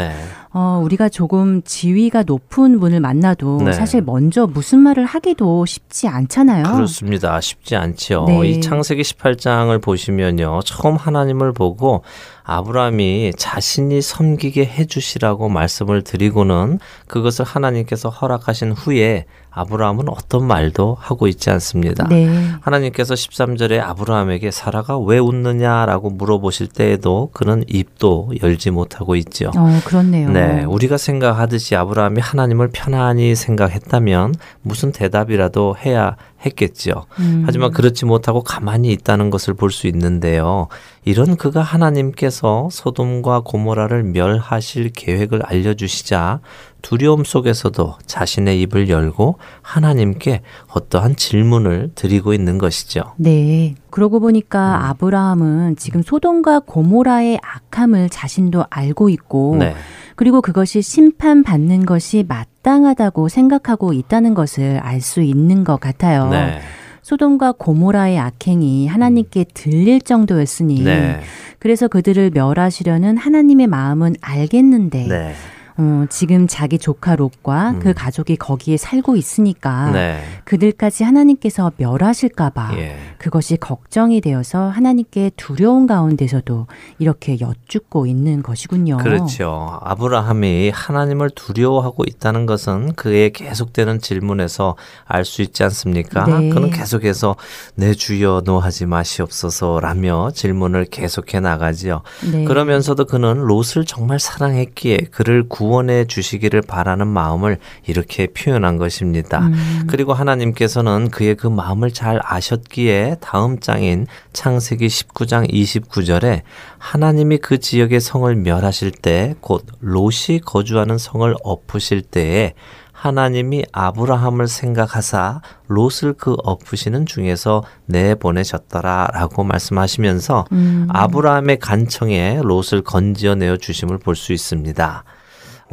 네. 0.54 0.60
어, 0.60 0.80
우리가 0.84 1.08
조금 1.08 1.62
지위가 1.62 2.22
높은 2.22 2.78
분을 2.78 3.00
만나도 3.00 3.62
네. 3.64 3.72
사실 3.72 4.02
먼저 4.02 4.46
무슨 4.46 4.78
말을 4.78 5.04
하기도 5.04 5.66
쉽지 5.66 6.06
않잖아요. 6.06 6.62
그렇습니다. 6.74 7.40
쉽지 7.40 7.74
않죠. 7.74 8.26
네. 8.28 8.48
이 8.48 8.60
창세기 8.60 9.02
18장을 9.02 9.82
보시면요. 9.82 10.60
처음 10.64 10.94
하나님을 10.94 11.52
보고 11.52 12.04
아브라함이 12.44 13.32
자신이 13.36 14.00
섬기게 14.00 14.64
해주시라고 14.66 15.48
말씀을 15.48 16.02
드리고는 16.02 16.78
그것을 17.08 17.44
하나님께서 17.44 18.10
허락하신 18.10 18.72
후에 18.72 19.26
아브라함은 19.54 20.08
어떤 20.08 20.46
말도 20.46 20.96
하고 20.98 21.28
있지 21.28 21.48
않습니다. 21.50 22.06
네. 22.08 22.26
하나님께서 22.60 23.14
13절에 23.14 23.80
아브라함에게 23.80 24.50
사라가 24.50 24.98
왜 24.98 25.18
웃느냐라고 25.18 26.10
물어보실 26.10 26.66
때에도 26.66 27.30
그는 27.32 27.64
입도 27.68 28.32
열지 28.42 28.70
못하고 28.70 29.14
있죠. 29.16 29.52
어, 29.56 29.80
그렇네요. 29.84 30.30
네. 30.30 30.64
우리가 30.64 30.96
생각하듯이 30.96 31.76
아브라함이 31.76 32.20
하나님을 32.20 32.70
편안히 32.72 33.34
생각했다면 33.36 34.34
무슨 34.62 34.90
대답이라도 34.90 35.76
해야 35.84 36.16
했겠죠. 36.46 37.04
음. 37.18 37.42
하지만 37.46 37.70
그렇지 37.72 38.04
못하고 38.06 38.42
가만히 38.42 38.90
있다는 38.92 39.30
것을 39.30 39.52
볼 39.54 39.74
수 39.74 39.86
있는데요. 39.88 40.68
이런 41.04 41.36
그가 41.36 41.60
하나님께서 41.60 42.68
소돔과 42.70 43.40
고모라를 43.40 44.04
멸하실 44.04 44.90
계획을 44.90 45.42
알려주시자 45.44 46.40
두려움 46.80 47.24
속에서도 47.24 47.96
자신의 48.06 48.60
입을 48.62 48.88
열고 48.88 49.38
하나님께 49.62 50.42
어떠한 50.68 51.16
질문을 51.16 51.90
드리고 51.94 52.32
있는 52.34 52.58
것이죠. 52.58 53.02
네. 53.16 53.74
그러고 53.90 54.20
보니까 54.20 54.78
음. 54.78 54.84
아브라함은 54.84 55.76
지금 55.76 56.02
소돔과 56.02 56.60
고모라의 56.60 57.40
악함을 57.42 58.10
자신도 58.10 58.64
알고 58.70 59.08
있고 59.08 59.56
네. 59.58 59.74
그리고 60.16 60.40
그것이 60.40 60.82
심판받는 60.82 61.86
것이 61.86 62.24
마땅하다고 62.28 63.28
생각하고 63.28 63.92
있다는 63.92 64.34
것을 64.34 64.78
알 64.78 65.00
수 65.00 65.20
있는 65.22 65.64
것 65.64 65.78
같아요. 65.80 66.30
네. 66.30 66.60
소돔과 67.02 67.52
고모라의 67.58 68.18
악행이 68.18 68.86
하나님께 68.86 69.44
들릴 69.52 70.00
정도였으니 70.00 70.82
네. 70.82 71.20
그래서 71.58 71.88
그들을 71.88 72.30
멸하시려는 72.30 73.18
하나님의 73.18 73.66
마음은 73.66 74.14
알겠는데 74.22 75.06
네. 75.08 75.34
어, 75.76 76.06
지금 76.08 76.46
자기 76.46 76.78
조카 76.78 77.16
롯과 77.16 77.70
음. 77.70 77.78
그 77.80 77.94
가족이 77.94 78.36
거기에 78.36 78.76
살고 78.76 79.16
있으니까 79.16 79.90
네. 79.90 80.22
그들까지 80.44 81.02
하나님께서 81.02 81.72
멸하실까봐 81.76 82.74
예. 82.78 82.96
그것이 83.18 83.56
걱정이 83.56 84.20
되어서 84.20 84.68
하나님께 84.68 85.32
두려운 85.36 85.86
가운데서도 85.86 86.68
이렇게 86.98 87.38
여쭙고 87.40 88.06
있는 88.06 88.42
것이군요. 88.42 88.98
그렇죠. 88.98 89.78
아브라함이 89.82 90.70
하나님을 90.70 91.30
두려워하고 91.30 92.04
있다는 92.06 92.46
것은 92.46 92.92
그의 92.94 93.32
계속되는 93.32 94.00
질문에서 94.00 94.76
알 95.06 95.24
수 95.24 95.42
있지 95.42 95.62
않습니까? 95.64 96.26
네. 96.26 96.50
그는 96.50 96.70
계속해서 96.70 97.36
내 97.74 97.94
주여 97.94 98.42
노하지 98.44 98.86
마시옵소서라며 98.86 100.30
질문을 100.34 100.84
계속해 100.84 101.40
나가지요. 101.40 102.02
네. 102.30 102.44
그러면서도 102.44 103.06
그는 103.06 103.38
롯을 103.38 103.84
정말 103.86 104.18
사랑했기에 104.20 104.98
그를 105.10 105.48
구 105.48 105.63
구원해 105.64 106.04
주시기를 106.04 106.60
바라는 106.60 107.06
마음을 107.06 107.58
이렇게 107.86 108.26
표현한 108.26 108.76
것입니다. 108.76 109.46
음. 109.46 109.84
그리고 109.86 110.12
하나님께서는 110.12 111.08
그의 111.08 111.36
그 111.36 111.46
마음을 111.46 111.90
잘 111.90 112.20
아셨기에 112.22 113.16
다음 113.20 113.58
장인 113.60 114.06
창세기 114.34 114.86
19장 114.86 115.50
29절에 115.50 116.42
하나님이 116.76 117.38
그 117.38 117.58
지역의 117.58 118.00
성을 118.00 118.34
멸하실 118.34 118.90
때 118.90 119.34
곧 119.40 119.64
롯이 119.80 120.40
거주하는 120.44 120.98
성을 120.98 121.34
엎으실 121.42 122.02
때에 122.02 122.52
하나님이 122.92 123.64
아브라함을 123.72 124.48
생각하사 124.48 125.42
롯을 125.66 126.14
그 126.16 126.36
엎으시는 126.42 127.04
중에서 127.04 127.62
내보내셨더라라고 127.86 129.44
말씀하시면서 129.44 130.46
음. 130.52 130.86
아브라함의 130.90 131.58
간청에 131.58 132.40
롯을 132.42 132.82
건지어내어 132.84 133.58
주심을 133.58 133.98
볼 133.98 134.14
수 134.14 134.32
있습니다. 134.32 135.04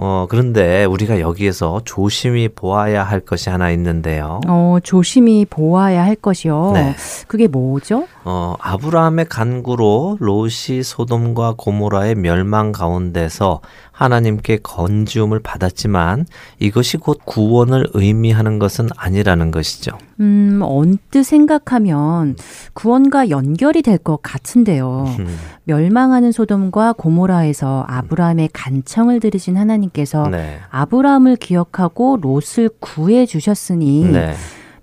어, 0.03 0.25
그런데 0.27 0.83
우리가 0.85 1.19
여기에서 1.19 1.79
조심히 1.85 2.49
보아야 2.49 3.03
할 3.03 3.19
것이 3.19 3.51
하나 3.51 3.69
있는데요. 3.69 4.41
어, 4.47 4.77
조심히 4.83 5.45
보아야 5.47 6.03
할 6.03 6.15
것이요. 6.15 6.71
네. 6.73 6.95
그게 7.27 7.47
뭐죠? 7.47 8.07
어, 8.23 8.55
아브라함의 8.59 9.25
간구로 9.25 10.17
롯이 10.19 10.81
소돔과 10.83 11.53
고모라의 11.55 12.15
멸망 12.15 12.71
가운데서 12.71 13.61
하나님께 13.91 14.59
건지움을 14.63 15.39
받았지만 15.39 16.25
이것이 16.59 16.97
곧 16.97 17.19
구원을 17.25 17.87
의미하는 17.93 18.57
것은 18.57 18.89
아니라는 18.97 19.51
것이죠. 19.51 19.91
음, 20.19 20.59
언뜻 20.63 21.23
생각하면 21.23 22.35
구원과 22.73 23.29
연결이 23.29 23.81
될 23.81 23.97
것 23.97 24.19
같은데요. 24.23 25.05
음. 25.19 25.37
멸망하는 25.65 26.31
소돔과 26.31 26.93
고모라에서 26.93 27.85
아브라함의 27.87 28.49
간청을 28.53 29.19
들으신 29.19 29.57
하나님께서 29.57 30.27
네. 30.29 30.59
아브라함을 30.71 31.35
기억하고 31.35 32.17
롯을 32.21 32.69
구해 32.79 33.25
주셨으니 33.27 34.05
네. 34.05 34.33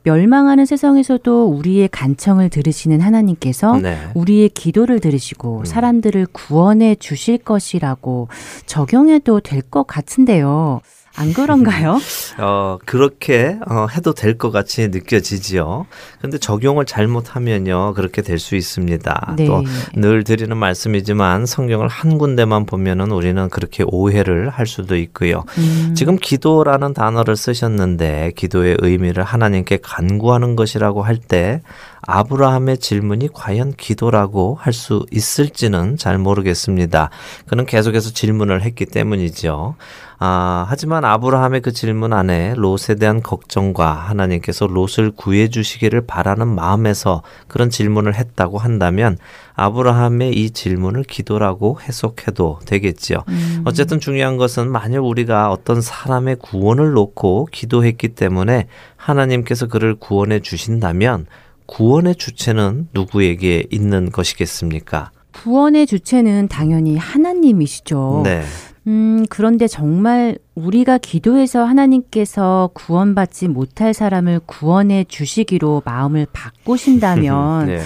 멸망하는 0.03 0.65
세상에서도 0.67 1.47
우리의 1.47 1.89
간청을 1.89 2.49
들으시는 2.51 3.01
하나님께서 3.01 3.79
네. 3.79 3.97
우리의 4.15 4.49
기도를 4.51 5.01
들으시고 5.01 5.61
음. 5.61 5.65
사람들을 5.65 6.27
구원해 6.33 6.95
주실 6.95 7.39
것이라고 7.39 8.29
적용해도 8.67 9.41
될 9.41 9.63
것 9.71 9.87
같은데요. 9.87 10.81
안 11.19 11.33
그런가요? 11.35 11.99
어, 12.39 12.79
그렇게 12.85 13.59
어, 13.69 13.87
해도 13.95 14.13
될 14.15 14.39
것 14.39 14.51
같이 14.53 14.87
느껴지지요. 14.89 15.87
근데 16.21 16.39
적용을 16.39 16.85
잘못하면요. 16.87 17.95
그렇게 17.95 18.23
될 18.23 18.39
수 18.39 18.55
있습니다. 18.55 19.35
네. 19.37 19.47
또늘 19.95 20.23
드리는 20.23 20.57
말씀이지만 20.57 21.45
성경을 21.45 21.89
한 21.89 22.19
군데만 22.19 22.67
보면은 22.67 23.11
우리는 23.11 23.49
그렇게 23.51 23.85
오해를 23.87 24.49
할 24.49 24.67
수도 24.67 24.97
있고요. 24.97 25.45
음. 25.59 25.95
지금 25.97 26.17
기도라는 26.17 26.95
단어를 26.95 27.37
쓰셨는데 27.37 28.33
기도의 28.37 28.77
의미를 28.81 29.25
하나님께 29.25 29.79
간구하는 29.83 30.55
것이라고 30.55 31.03
할 31.03 31.19
때 31.19 31.63
아브라함의 32.03 32.79
질문이 32.79 33.29
과연 33.35 33.75
기도라고 33.77 34.57
할 34.61 34.73
수 34.73 35.05
있을지는 35.11 35.97
잘 35.97 36.17
모르겠습니다. 36.19 37.11
그는 37.49 37.67
계속해서 37.67 38.11
질문을 38.13 38.63
했기 38.63 38.87
때문이죠. 38.87 39.75
아, 40.21 40.67
하지만 40.69 41.05
아브라함의 41.05 41.61
그 41.61 41.73
질문 41.73 42.13
안에 42.13 42.55
롯에 42.57 42.97
대한 42.99 43.23
걱정과 43.23 43.93
하나님께서 43.93 44.67
롯을 44.67 45.13
구해 45.15 45.49
주시기를 45.49 46.07
바라는 46.07 46.49
마음에서 46.49 47.23
그런 47.47 47.71
질문을 47.71 48.17
했다고 48.17 48.59
한다면 48.59 49.17
아브라함의 49.55 50.33
이 50.33 50.51
질문을 50.51 51.05
기도라고 51.05 51.79
해석해도 51.81 52.59
되겠지요. 52.65 53.19
음. 53.29 53.63
어쨌든 53.65 54.01
중요한 54.01 54.37
것은 54.37 54.71
만약 54.71 55.05
우리가 55.05 55.53
어떤 55.53 55.81
사람의 55.81 56.37
구원을 56.41 56.93
놓고 56.93 57.49
기도했기 57.53 58.09
때문에 58.09 58.67
하나님께서 58.97 59.69
그를 59.69 59.95
구원해 59.95 60.41
주신다면 60.41 61.27
구원의 61.67 62.17
주체는 62.17 62.89
누구에게 62.93 63.67
있는 63.71 64.11
것이겠습니까? 64.11 65.13
구원의 65.33 65.87
주체는 65.87 66.49
당연히 66.49 66.97
하나님이시죠. 66.97 68.23
네. 68.25 68.43
음, 68.89 69.27
그런데 69.29 69.67
정말 69.67 70.39
우리가 70.55 70.97
기도해서 70.97 71.63
하나님께서 71.65 72.71
구원받지 72.73 73.49
못할 73.49 73.93
사람을 73.93 74.41
구원해 74.47 75.05
주시기로 75.05 75.83
마음을 75.85 76.27
바꾸신다면 76.33 77.67
네. 77.69 77.83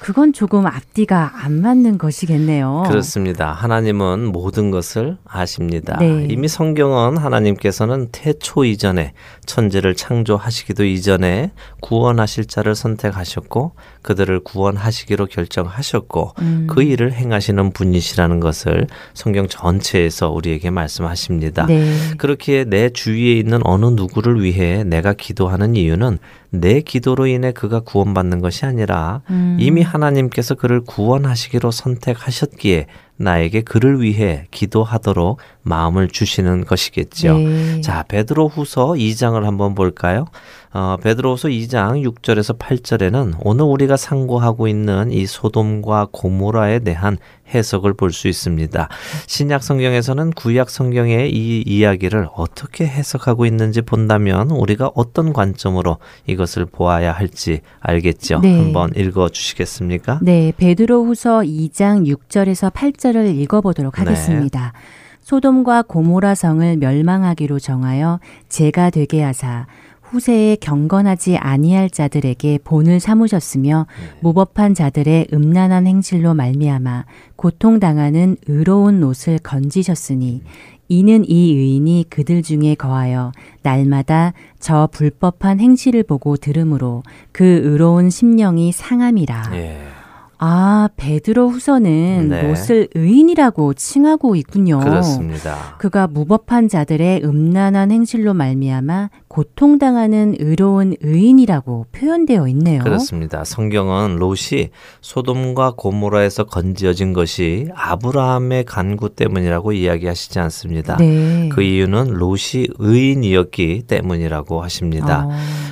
그건 0.00 0.32
조금 0.32 0.66
앞뒤가 0.66 1.44
안 1.44 1.60
맞는 1.60 1.98
것이겠네요. 1.98 2.84
그렇습니다. 2.88 3.52
하나님은 3.52 4.32
모든 4.32 4.70
것을 4.70 5.18
아십니다. 5.26 5.98
네. 5.98 6.26
이미 6.30 6.48
성경은 6.48 7.18
하나님께서는 7.18 8.08
태초 8.10 8.64
이전에 8.64 9.12
천지를 9.44 9.94
창조하시기도 9.94 10.84
이전에 10.84 11.52
구원하실 11.80 12.46
자를 12.46 12.74
선택하셨고 12.74 13.72
그들을 14.00 14.40
구원하시기로 14.40 15.26
결정하셨고 15.26 16.32
음. 16.40 16.66
그 16.68 16.82
일을 16.82 17.12
행하시는 17.12 17.72
분이시라는 17.72 18.40
것을 18.40 18.86
성경 19.12 19.48
전체에서 19.48 20.30
우리에게 20.30 20.70
말씀하십니다. 20.70 21.66
네. 21.66 21.94
그렇기에 22.16 22.64
내 22.64 22.88
주위에 22.88 23.34
있는 23.34 23.60
어느 23.64 23.84
누구를 23.86 24.42
위해 24.42 24.82
내가 24.82 25.12
기도하는 25.12 25.76
이유는 25.76 26.18
내 26.50 26.80
기도로 26.80 27.26
인해 27.26 27.52
그가 27.52 27.80
구원받는 27.80 28.40
것이 28.40 28.66
아니라 28.66 29.22
음. 29.30 29.56
이미 29.60 29.82
하나님께서 29.82 30.54
그를 30.54 30.80
구원하시기로 30.80 31.70
선택하셨기에 31.70 32.86
나에게 33.16 33.60
그를 33.60 34.00
위해 34.00 34.46
기도하도록 34.50 35.38
마음을 35.62 36.08
주시는 36.08 36.64
것이겠죠. 36.64 37.38
네. 37.38 37.80
자, 37.82 38.02
베드로후서 38.08 38.92
2장을 38.92 39.40
한번 39.42 39.74
볼까요? 39.74 40.24
어, 40.72 40.96
베드로후서 41.02 41.48
2장 41.48 42.02
6절에서 42.02 42.58
8절에는 42.58 43.34
오늘 43.40 43.64
우리가 43.66 43.98
상고하고 43.98 44.68
있는 44.68 45.12
이 45.12 45.26
소돔과 45.26 46.08
고모라에 46.12 46.78
대한 46.78 47.18
해석을 47.54 47.94
볼 47.94 48.10
수 48.10 48.28
있습니다. 48.28 48.88
신약 49.26 49.62
성경에서는 49.62 50.32
구약 50.32 50.68
성경의 50.68 51.32
이 51.32 51.62
이야기를 51.66 52.28
어떻게 52.34 52.86
해석하고 52.86 53.46
있는지 53.46 53.82
본다면 53.82 54.50
우리가 54.50 54.90
어떤 54.94 55.32
관점으로 55.32 55.98
이것을 56.26 56.66
보아야 56.66 57.12
할지 57.12 57.60
알겠죠. 57.80 58.40
네. 58.40 58.56
한번 58.56 58.90
읽어 58.96 59.28
주시겠습니까? 59.28 60.18
네, 60.22 60.52
베드로후서 60.56 61.40
2장 61.40 62.06
6절에서 62.06 62.72
8절을 62.72 63.36
읽어 63.38 63.60
보도록 63.60 63.94
네. 63.94 64.02
하겠습니다. 64.02 64.72
네. 64.74 64.80
소돔과 65.22 65.82
고모라 65.82 66.34
성을 66.34 66.76
멸망하기로 66.76 67.60
정하여 67.60 68.18
제가 68.48 68.90
되게 68.90 69.22
하사 69.22 69.66
후세에 70.10 70.56
경건하지 70.56 71.36
아니할 71.36 71.88
자들에게 71.88 72.58
본을 72.64 73.00
삼으셨으며 73.00 73.86
네. 73.88 74.18
무법한 74.20 74.74
자들의 74.74 75.28
음란한 75.32 75.86
행실로 75.86 76.34
말미암아 76.34 77.04
고통당하는 77.36 78.36
의로운 78.46 79.02
옷을 79.04 79.38
건지셨으니 79.38 80.42
이는 80.88 81.24
이 81.24 81.54
의인이 81.54 82.06
그들 82.10 82.42
중에 82.42 82.74
거하여 82.74 83.30
날마다 83.62 84.32
저 84.58 84.88
불법한 84.90 85.60
행실을 85.60 86.02
보고 86.02 86.36
들으므로 86.36 87.04
그 87.30 87.44
의로운 87.44 88.10
심령이 88.10 88.72
상함이라. 88.72 89.50
예. 89.54 89.99
아, 90.42 90.88
베드로 90.96 91.50
후서는 91.50 92.28
네. 92.30 92.42
롯을 92.42 92.88
의인이라고 92.94 93.74
칭하고 93.74 94.36
있군요. 94.36 94.78
그렇습니다. 94.78 95.76
그가 95.76 96.06
무법한 96.06 96.68
자들의 96.68 97.22
음란한 97.24 97.90
행실로 97.90 98.32
말미암아 98.32 99.10
고통당하는 99.28 100.34
의로운 100.38 100.94
의인이라고 101.02 101.86
표현되어 101.92 102.48
있네요. 102.48 102.82
그렇습니다. 102.82 103.44
성경은 103.44 104.16
롯이 104.16 104.70
소돔과 105.02 105.74
고모라에서 105.76 106.44
건지어진 106.44 107.12
것이 107.12 107.68
아브라함의 107.74 108.64
간구 108.64 109.10
때문이라고 109.10 109.72
이야기하시지 109.72 110.38
않습니다. 110.38 110.96
네. 110.96 111.50
그 111.52 111.60
이유는 111.60 112.14
롯이 112.14 112.66
의인이었기 112.78 113.82
때문이라고 113.86 114.62
하십니다. 114.62 115.26
어. 115.26 115.30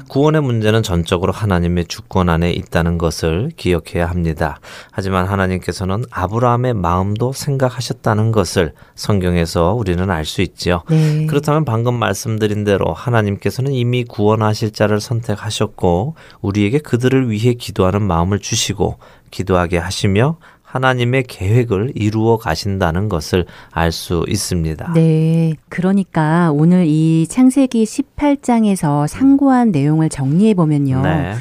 구원의 0.09 0.43
문제는 0.43 0.83
전적으로 0.83 1.33
하나님의 1.33 1.87
주권 1.87 2.29
안에 2.29 2.51
있다는 2.53 2.99
것을 2.99 3.51
기억해야 3.57 4.07
합니다. 4.09 4.58
하지만 4.91 5.27
하나님께서는 5.27 6.05
아브라함의 6.11 6.75
마음도 6.75 7.33
생각하셨다는 7.33 8.33
것을 8.33 8.73
성경에서 8.95 9.75
우리는 9.75 10.11
알 10.11 10.25
수 10.25 10.43
있죠. 10.43 10.83
네. 10.91 11.27
그렇다면 11.27 11.65
방금 11.65 11.95
말씀드린 11.95 12.65
대로 12.65 12.93
하나님께서는 12.93 13.73
이미 13.73 14.05
구원하실 14.05 14.73
자를 14.73 15.01
선택하셨고 15.01 16.15
우리에게 16.43 16.79
그들을 16.79 17.31
위해 17.31 17.55
기도하는 17.55 18.03
마음을 18.03 18.39
주시고 18.39 18.99
기도하게 19.31 19.79
하시며 19.79 20.37
하나님의 20.63 21.23
계획을 21.25 21.93
이루어 21.95 22.37
가신다는 22.37 23.09
것을 23.09 23.47
알 23.71 23.91
수 23.91 24.25
있습니다. 24.29 24.93
네. 24.93 25.55
그러니까 25.71 26.51
오늘 26.53 26.85
이 26.87 27.27
창세기 27.27 27.85
18장에서 27.85 29.07
상고한 29.07 29.71
내용을 29.71 30.11
정리해 30.11 30.53
보면요. 30.53 31.01
네. 31.01 31.35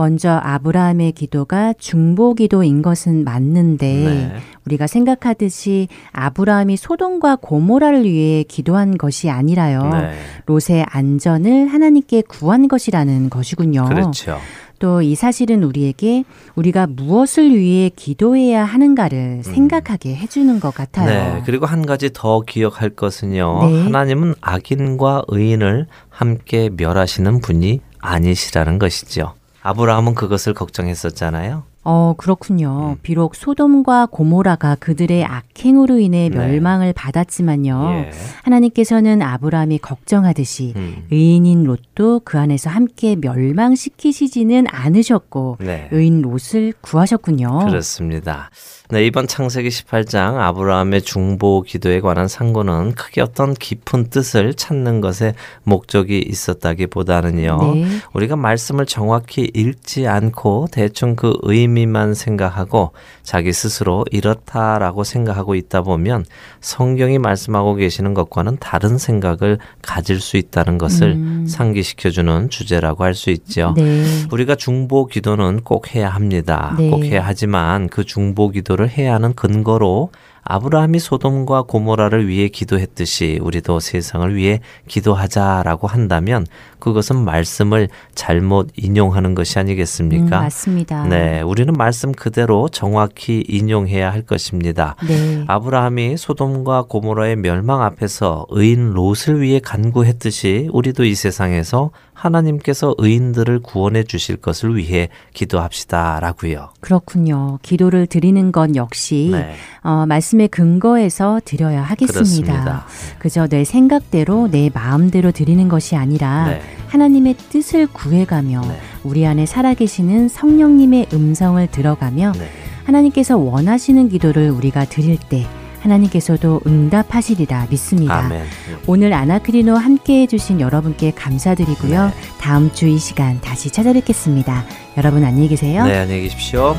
먼저 0.00 0.40
아브라함의 0.42 1.12
기도가 1.12 1.74
중보 1.74 2.32
기도인 2.32 2.80
것은 2.80 3.22
맞는데 3.22 3.86
네. 3.86 4.36
우리가 4.64 4.86
생각하듯이 4.86 5.88
아브라함이 6.12 6.78
소돔과 6.78 7.36
고모라를 7.42 8.04
위해 8.04 8.42
기도한 8.42 8.96
것이 8.96 9.28
아니라요. 9.28 9.90
네. 9.92 10.12
롯의 10.46 10.86
안전을 10.88 11.66
하나님께 11.66 12.22
구한 12.22 12.66
것이라는 12.66 13.28
것이군요. 13.28 13.84
그렇죠. 13.90 14.38
또이 14.78 15.16
사실은 15.16 15.62
우리에게 15.64 16.24
우리가 16.54 16.86
무엇을 16.86 17.54
위해 17.54 17.90
기도해야 17.94 18.64
하는가를 18.64 19.18
음. 19.18 19.42
생각하게 19.42 20.16
해주는 20.16 20.60
것 20.60 20.72
같아요. 20.72 21.34
네, 21.34 21.42
그리고 21.44 21.66
한 21.66 21.84
가지 21.84 22.08
더 22.14 22.40
기억할 22.40 22.88
것은요. 22.88 23.68
네. 23.68 23.82
하나님은 23.82 24.36
악인과 24.40 25.24
의인을 25.28 25.88
함께 26.08 26.70
멸하시는 26.74 27.42
분이 27.42 27.80
아니시라는 27.98 28.78
것이죠. 28.78 29.34
아브라함은 29.62 30.14
그것을 30.14 30.54
걱정했었잖아요. 30.54 31.69
어, 31.82 32.14
그렇군요. 32.18 32.96
음. 32.96 32.98
비록 33.02 33.34
소돔과 33.34 34.08
고모라가 34.10 34.76
그들의 34.80 35.24
악행으로 35.24 35.98
인해 35.98 36.28
네. 36.28 36.36
멸망을 36.36 36.88
네. 36.88 36.92
받았지만요. 36.92 37.90
예. 37.92 38.10
하나님께서는 38.42 39.22
아브라함이 39.22 39.78
걱정하듯이 39.78 40.74
음. 40.76 41.06
의인인 41.10 41.64
롯도 41.64 42.20
그 42.24 42.38
안에서 42.38 42.68
함께 42.68 43.16
멸망시키시지는 43.16 44.66
않으셨고 44.68 45.56
네. 45.60 45.88
의인 45.90 46.20
롯을 46.20 46.74
구하셨군요. 46.82 47.60
그렇습니다. 47.66 48.50
네, 48.90 49.06
이번 49.06 49.28
창세기 49.28 49.68
18장 49.68 50.36
아브라함의 50.36 51.02
중보 51.02 51.62
기도에 51.62 52.00
관한 52.00 52.26
상고는 52.26 52.92
크게 52.94 53.20
어떤 53.22 53.54
깊은 53.54 54.10
뜻을 54.10 54.52
찾는 54.54 55.00
것에 55.00 55.34
목적이 55.62 56.18
있었다기보다는요. 56.26 57.74
네. 57.74 57.86
우리가 58.12 58.34
말씀을 58.34 58.86
정확히 58.86 59.48
읽지 59.54 60.08
않고 60.08 60.68
대충 60.72 61.14
그 61.14 61.38
의미 61.42 61.69
만 61.86 62.14
생각하고 62.14 62.92
자기 63.22 63.52
스스로 63.52 64.04
이렇다라고 64.10 65.04
생각하고 65.04 65.54
있다 65.54 65.82
보면 65.82 66.24
성경이 66.60 67.18
말씀하고 67.18 67.76
계시는 67.76 68.14
것과는 68.14 68.56
다른 68.58 68.98
생각을 68.98 69.58
가질 69.82 70.20
수 70.20 70.36
있다는 70.36 70.78
것을 70.78 71.12
음. 71.12 71.46
상기시켜주는 71.46 72.50
주제라고 72.50 73.04
할 73.04 73.20
수 73.20 73.30
있죠. 73.30 73.74
네. 73.76 74.04
우리가 74.32 74.54
중보 74.54 75.06
기도는 75.06 75.60
꼭 75.62 75.94
해야 75.94 76.08
합니다. 76.08 76.74
네. 76.78 76.90
꼭 76.90 77.04
해야 77.04 77.22
하지만 77.24 77.88
그 77.88 78.04
중보 78.04 78.48
기도를 78.48 78.88
해야 78.88 79.14
하는 79.14 79.34
근거로 79.34 80.10
아브라함이 80.42 80.98
소돔과 80.98 81.62
고모라를 81.62 82.26
위해 82.26 82.48
기도했듯이 82.48 83.38
우리도 83.42 83.80
세상을 83.80 84.34
위해 84.34 84.60
기도하자라고 84.88 85.86
한다면 85.86 86.46
그것은 86.78 87.24
말씀을 87.24 87.88
잘못 88.14 88.70
인용하는 88.76 89.34
것이 89.34 89.58
아니겠습니까? 89.58 90.38
음, 90.38 90.42
맞습니다. 90.42 91.04
네, 91.06 91.42
우리는 91.42 91.72
말씀 91.74 92.12
그대로 92.12 92.68
정확히 92.68 93.44
인용해야 93.46 94.10
할 94.10 94.22
것입니다. 94.22 94.96
네. 95.06 95.44
아브라함이 95.46 96.16
소돔과 96.16 96.84
고모라의 96.88 97.36
멸망 97.36 97.82
앞에서 97.82 98.46
의인 98.50 98.92
롯을 98.92 99.40
위해 99.40 99.60
간구했듯이 99.62 100.68
우리도 100.72 101.04
이 101.04 101.14
세상에서 101.14 101.90
하나님께서 102.20 102.94
의인들을 102.98 103.60
구원해 103.60 104.04
주실 104.04 104.36
것을 104.36 104.76
위해 104.76 105.08
기도합시다라고요. 105.32 106.70
그렇군요. 106.80 107.58
기도를 107.62 108.06
드리는 108.06 108.52
건 108.52 108.76
역시 108.76 109.30
네. 109.32 109.54
어, 109.82 110.04
말씀의 110.06 110.48
근거에서 110.48 111.40
드려야 111.44 111.82
하겠습니다. 111.82 112.12
그렇습니다. 112.12 112.86
그저 113.18 113.46
내 113.46 113.64
생각대로 113.64 114.48
내 114.50 114.70
마음대로 114.72 115.32
드리는 115.32 115.66
것이 115.68 115.96
아니라 115.96 116.48
네. 116.48 116.60
하나님의 116.88 117.36
뜻을 117.50 117.86
구해가며 117.86 118.60
네. 118.60 118.78
우리 119.02 119.26
안에 119.26 119.46
살아계시는 119.46 120.28
성령님의 120.28 121.08
음성을 121.12 121.66
들어가며 121.68 122.32
네. 122.32 122.48
하나님께서 122.84 123.38
원하시는 123.38 124.08
기도를 124.08 124.50
우리가 124.50 124.84
드릴 124.84 125.18
때 125.18 125.46
하나님께서도 125.80 126.60
응답하시리라 126.66 127.66
믿습니다. 127.70 128.18
아멘. 128.18 128.44
오늘 128.86 129.12
아나크리노 129.12 129.74
함께 129.76 130.22
해주신 130.22 130.60
여러분께 130.60 131.12
감사드리고요. 131.12 132.06
네. 132.06 132.12
다음 132.40 132.70
주 132.72 132.86
이 132.90 132.98
시간 132.98 133.40
다시 133.40 133.70
찾아뵙겠습니다. 133.70 134.64
여러분 134.96 135.24
안녕히 135.24 135.48
계세요. 135.48 135.84
네, 135.86 135.98
안녕히 135.98 136.22
계십시오. 136.22 136.74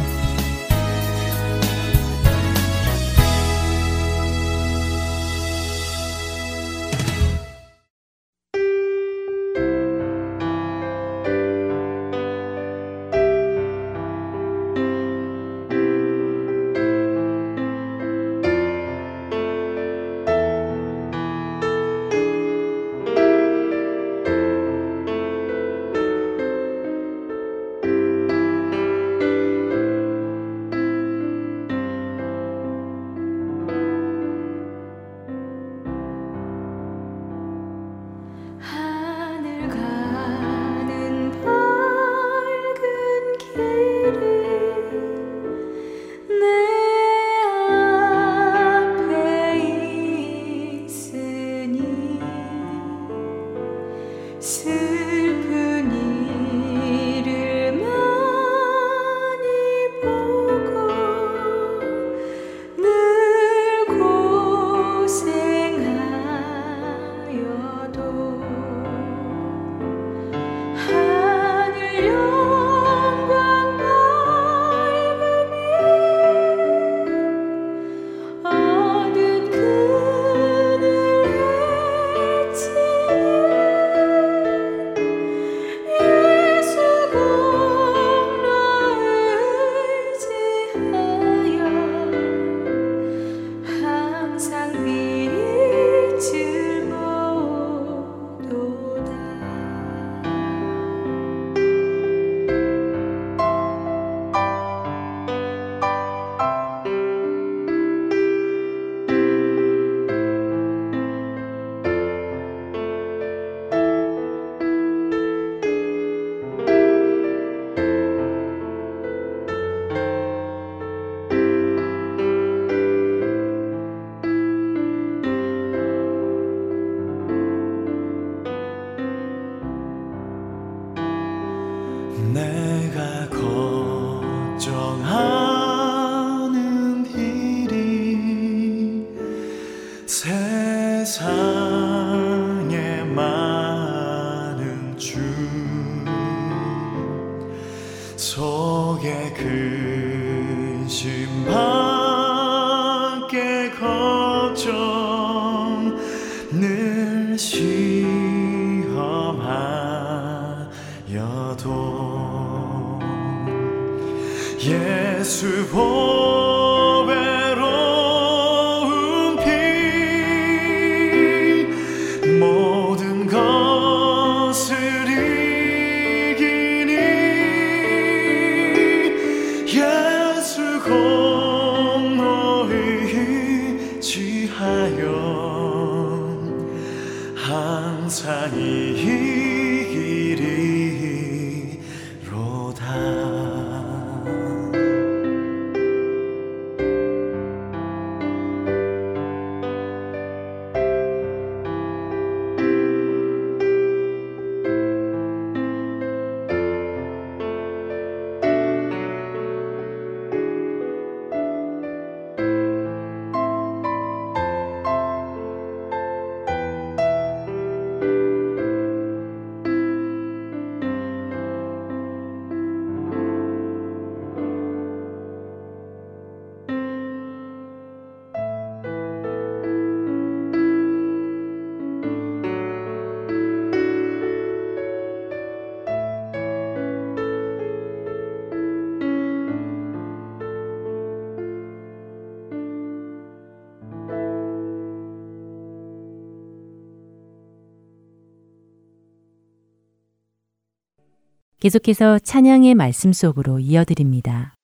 계속해서 251.61 252.17
찬양의 252.17 252.73
말씀 252.73 253.13
속으로 253.13 253.59
이어드립니다. 253.59 254.55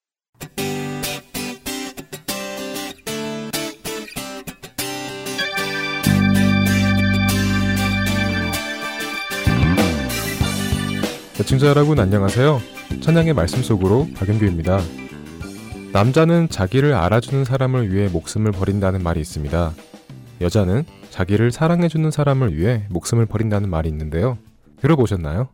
애청자 11.39 11.67
여러분 11.67 11.99
안녕하세요. 11.99 12.59
찬양의 13.01 13.35
말씀 13.35 13.61
속으로 13.61 14.07
박은규입니다. 14.15 14.79
남자는 15.93 16.49
자기를 16.49 16.95
알아주는 16.95 17.45
사람을 17.45 17.93
위해 17.93 18.09
목숨을 18.09 18.51
버린다는 18.51 19.03
말이 19.03 19.19
있습니다. 19.19 19.71
여자는 20.41 20.83
자기를 21.11 21.51
사랑해주는 21.51 22.09
사람을 22.09 22.57
위해 22.57 22.87
목숨을 22.89 23.27
버린다는 23.27 23.69
말이 23.69 23.87
있는데요. 23.87 24.39
들어보셨나요? 24.81 25.49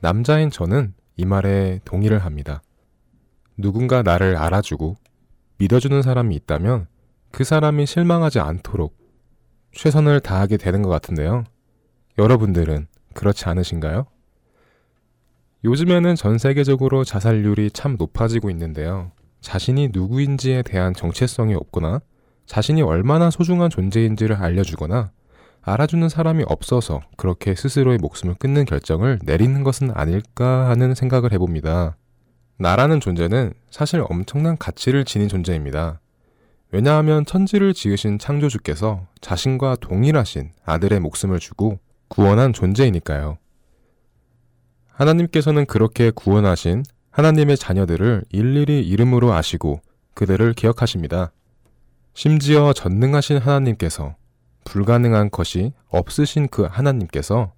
남자인 0.00 0.50
저는 0.50 0.94
이 1.16 1.24
말에 1.24 1.80
동의를 1.84 2.20
합니다. 2.20 2.62
누군가 3.56 4.02
나를 4.02 4.36
알아주고 4.36 4.96
믿어주는 5.58 6.02
사람이 6.02 6.34
있다면 6.36 6.86
그 7.32 7.42
사람이 7.42 7.86
실망하지 7.86 8.38
않도록 8.38 8.96
최선을 9.72 10.20
다하게 10.20 10.56
되는 10.56 10.82
것 10.82 10.88
같은데요. 10.88 11.44
여러분들은 12.16 12.86
그렇지 13.14 13.46
않으신가요? 13.46 14.06
요즘에는 15.64 16.14
전 16.14 16.38
세계적으로 16.38 17.02
자살률이 17.02 17.72
참 17.72 17.96
높아지고 17.98 18.50
있는데요. 18.50 19.10
자신이 19.40 19.88
누구인지에 19.92 20.62
대한 20.62 20.94
정체성이 20.94 21.54
없거나 21.54 22.00
자신이 22.46 22.82
얼마나 22.82 23.30
소중한 23.30 23.68
존재인지를 23.68 24.36
알려주거나 24.36 25.10
알아주는 25.68 26.08
사람이 26.08 26.44
없어서 26.48 27.00
그렇게 27.16 27.54
스스로의 27.54 27.98
목숨을 27.98 28.34
끊는 28.34 28.64
결정을 28.64 29.18
내리는 29.22 29.62
것은 29.62 29.90
아닐까 29.94 30.68
하는 30.68 30.94
생각을 30.94 31.32
해봅니다. 31.32 31.96
나라는 32.56 33.00
존재는 33.00 33.52
사실 33.70 34.02
엄청난 34.08 34.56
가치를 34.56 35.04
지닌 35.04 35.28
존재입니다. 35.28 36.00
왜냐하면 36.70 37.24
천지를 37.24 37.74
지으신 37.74 38.18
창조주께서 38.18 39.06
자신과 39.20 39.76
동일하신 39.80 40.50
아들의 40.64 41.00
목숨을 41.00 41.38
주고 41.38 41.78
구원한 42.08 42.52
존재이니까요. 42.52 43.38
하나님께서는 44.88 45.66
그렇게 45.66 46.10
구원하신 46.10 46.82
하나님의 47.10 47.56
자녀들을 47.56 48.24
일일이 48.30 48.86
이름으로 48.88 49.32
아시고 49.32 49.80
그들을 50.14 50.54
기억하십니다. 50.54 51.30
심지어 52.14 52.72
전능하신 52.72 53.38
하나님께서 53.38 54.16
불가능한 54.64 55.30
것이 55.30 55.72
없으신 55.88 56.48
그 56.48 56.64
하나님께서 56.64 57.52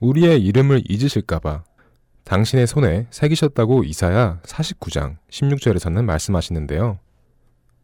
우리의 0.00 0.42
이름을 0.44 0.82
잊으실까봐 0.88 1.64
당신의 2.24 2.66
손에 2.66 3.06
새기셨다고 3.10 3.84
이사야 3.84 4.40
49장 4.42 5.16
16절에서는 5.30 6.04
말씀하시는데요. 6.04 6.98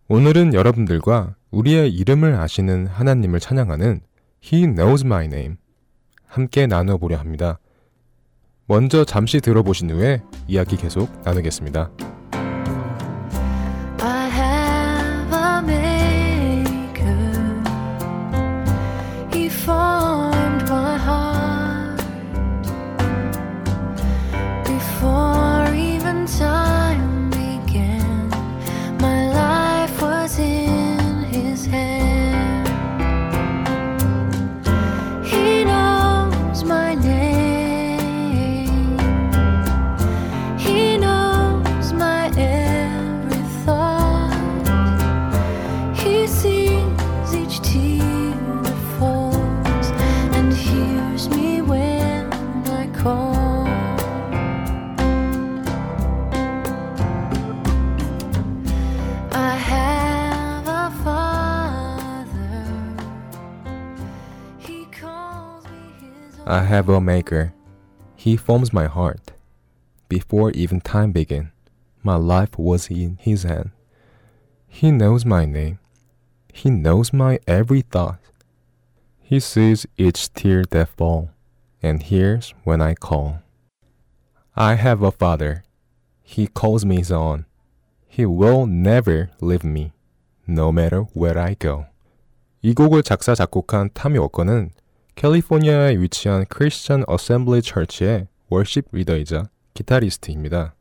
오늘은 0.08 0.54
여러분들과 0.54 1.34
우리의 1.50 1.92
이름을 1.92 2.34
아시는 2.36 2.86
하나님을 2.86 3.40
찬양하는 3.40 4.00
He 4.44 4.62
knows 4.62 5.04
my 5.04 5.24
name 5.26 5.56
함께 6.26 6.66
나누어 6.66 6.96
보려 6.96 7.18
합니다. 7.18 7.58
먼저 8.66 9.04
잠시 9.04 9.40
들어보신 9.40 9.90
후에 9.90 10.22
이야기 10.48 10.76
계속 10.76 11.10
나누겠습니다. 11.24 12.15
I 66.55 66.63
have 66.63 66.89
a 66.89 66.99
maker. 66.99 67.53
He 68.15 68.35
forms 68.35 68.73
my 68.73 68.87
heart. 68.87 69.31
Before 70.09 70.51
even 70.51 70.81
time 70.81 71.11
began, 71.11 71.51
my 72.03 72.15
life 72.15 72.57
was 72.57 72.89
in 72.89 73.17
his 73.21 73.43
hand. 73.43 73.71
He 74.67 74.91
knows 74.91 75.25
my 75.25 75.45
name. 75.45 75.79
He 76.53 76.69
knows 76.69 77.13
my 77.13 77.39
every 77.47 77.81
thought. 77.81 78.19
He 79.19 79.39
sees 79.39 79.85
each 79.97 80.33
tear 80.33 80.63
that 80.71 80.89
fall 80.89 81.29
and 81.81 82.03
hears 82.03 82.53
when 82.63 82.81
I 82.81 82.95
call. 82.95 83.39
I 84.55 84.75
have 84.75 85.01
a 85.01 85.11
father. 85.11 85.63
He 86.21 86.47
calls 86.47 86.85
me 86.85 87.03
son. 87.03 87.45
He 88.07 88.25
will 88.25 88.65
never 88.65 89.29
leave 89.39 89.63
me, 89.63 89.93
no 90.45 90.71
matter 90.71 91.03
where 91.13 91.39
I 91.39 91.55
go. 91.55 91.85
이 92.61 92.73
곡을 92.73 93.03
작사 93.03 93.33
작곡한 93.33 93.89
타미 93.93 94.17
워커는 94.19 94.71
캘리포니아에 95.16 95.96
위치한 95.96 96.44
Christian 96.46 97.02
Assembly 97.06 97.62
Church의 97.62 98.26
worship 98.50 98.88
리더이자 98.92 99.44
기타리스트입니다. 99.72 100.74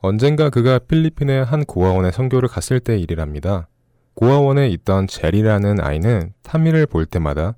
언젠가 0.00 0.48
그가 0.48 0.78
필리핀의 0.78 1.44
한 1.44 1.66
고아원에 1.66 2.10
선교를 2.10 2.48
갔을 2.48 2.80
때 2.80 2.98
일이랍니다. 2.98 3.68
고아원에 4.14 4.68
있던 4.70 5.06
제리라는 5.06 5.80
아이는 5.80 6.32
타미를 6.42 6.86
볼 6.86 7.04
때마다 7.04 7.56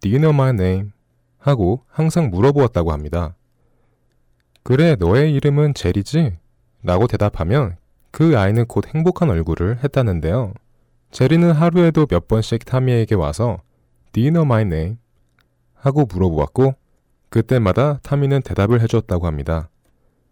Do 0.00 0.12
you 0.12 0.20
know 0.20 0.32
my 0.32 0.50
name? 0.50 0.90
하고 1.38 1.82
항상 1.88 2.30
물어보았다고 2.30 2.92
합니다. 2.92 3.34
그래, 4.62 4.94
너의 4.94 5.34
이름은 5.34 5.74
제리지? 5.74 6.36
라고 6.84 7.08
대답하면 7.08 7.76
그 8.12 8.38
아이는 8.38 8.66
곧 8.66 8.86
행복한 8.94 9.28
얼굴을 9.28 9.82
했다는데요. 9.82 10.54
제리는 11.10 11.50
하루에도 11.50 12.06
몇 12.06 12.28
번씩 12.28 12.64
타미에게 12.64 13.16
와서 13.16 13.58
Do 14.12 14.22
you 14.22 14.30
know 14.30 14.46
my 14.46 14.62
name? 14.62 14.98
하고 15.84 16.06
물어보았고 16.06 16.74
그때마다 17.28 17.98
타미는 18.02 18.40
대답을 18.40 18.80
해줬다고 18.80 19.26
합니다. 19.26 19.68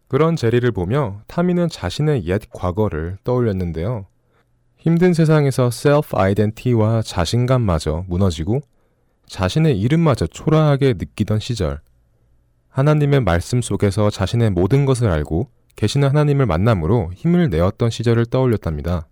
그런 0.08 0.34
제리를 0.34 0.70
보며 0.72 1.20
타미는 1.26 1.68
자신의 1.68 2.26
옛 2.26 2.40
과거를 2.50 3.18
떠올렸는데요. 3.22 4.06
힘든 4.78 5.12
세상에서 5.12 5.70
셀프 5.70 6.16
아이덴티와 6.16 7.02
자신감마저 7.02 8.06
무너지고 8.08 8.62
자신의 9.26 9.78
이름마저 9.78 10.26
초라하게 10.26 10.94
느끼던 10.94 11.38
시절 11.38 11.80
하나님의 12.70 13.20
말씀 13.20 13.60
속에서 13.60 14.08
자신의 14.08 14.50
모든 14.50 14.86
것을 14.86 15.10
알고 15.10 15.50
계시는 15.76 16.08
하나님을 16.08 16.46
만남으로 16.46 17.10
힘을 17.14 17.50
내었던 17.50 17.90
시절을 17.90 18.24
떠올렸답니다. 18.26 19.06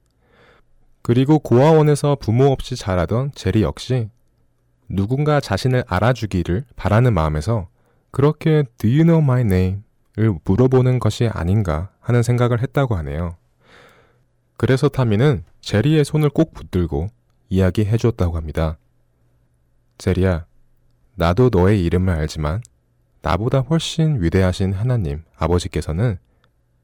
그리고 1.02 1.38
고아원에서 1.38 2.16
부모 2.18 2.46
없이 2.46 2.76
자라던 2.76 3.32
제리 3.34 3.62
역시 3.62 4.08
누군가 4.90 5.40
자신을 5.40 5.84
알아주기를 5.86 6.64
바라는 6.76 7.14
마음에서 7.14 7.68
그렇게 8.10 8.64
Do 8.76 8.90
you 8.90 9.04
know 9.04 9.22
my 9.22 9.42
name? 9.42 9.82
을 10.18 10.34
물어보는 10.44 10.98
것이 10.98 11.28
아닌가 11.28 11.90
하는 12.00 12.22
생각을 12.22 12.60
했다고 12.60 12.96
하네요. 12.96 13.36
그래서 14.56 14.88
타미는 14.88 15.44
제리의 15.60 16.04
손을 16.04 16.28
꼭 16.28 16.52
붙들고 16.52 17.08
이야기해 17.48 17.96
줬다고 17.96 18.36
합니다. 18.36 18.76
제리야, 19.98 20.46
나도 21.14 21.50
너의 21.52 21.84
이름을 21.84 22.12
알지만 22.12 22.60
나보다 23.22 23.60
훨씬 23.60 24.20
위대하신 24.20 24.72
하나님 24.72 25.22
아버지께서는 25.36 26.18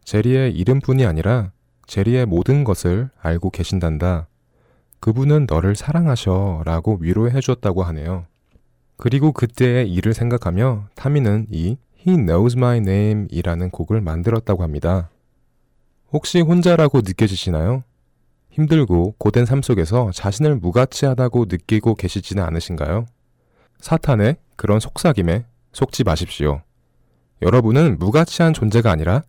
제리의 0.05 0.55
이름뿐이 0.55 1.05
아니라 1.05 1.51
제리의 1.87 2.27
모든 2.27 2.63
것을 2.63 3.11
알고 3.21 3.51
계신단다. 3.51 4.29
그분은 5.01 5.47
너를 5.49 5.77
사랑하셔 5.77 6.63
라고 6.65 6.99
위로해 7.01 7.41
주었다고 7.41 7.83
하네요. 7.85 8.27
그리고 8.97 9.33
그때의 9.33 9.93
일을 9.93 10.15
생각하며 10.15 10.89
타미는 10.95 11.47
이 11.51 11.77
He 12.07 12.17
Knows 12.17 12.57
My 12.57 12.79
Name 12.79 13.27
이라는 13.31 13.71
곡을 13.71 14.01
만들었다고 14.01 14.63
합니다. 14.63 15.11
혹시 16.13 16.41
혼자라고 16.41 17.03
느껴지시나요? 17.03 17.85
힘들고 18.51 19.17
고된 19.19 19.45
삶 19.45 19.61
속에서 19.61 20.11
자신을 20.15 20.57
무가치하다고 20.57 21.47
느끼고 21.49 21.95
계시지는 21.95 22.43
않으신가요? 22.43 23.07
사탄의 23.81 24.37
그런 24.57 24.81
속삭임에 24.81 25.45
속지 25.73 26.05
마십시오. 26.05 26.63
여러분은 27.43 27.99
무가치한 27.99 28.55
존재가 28.55 28.91
아니라 28.91 29.23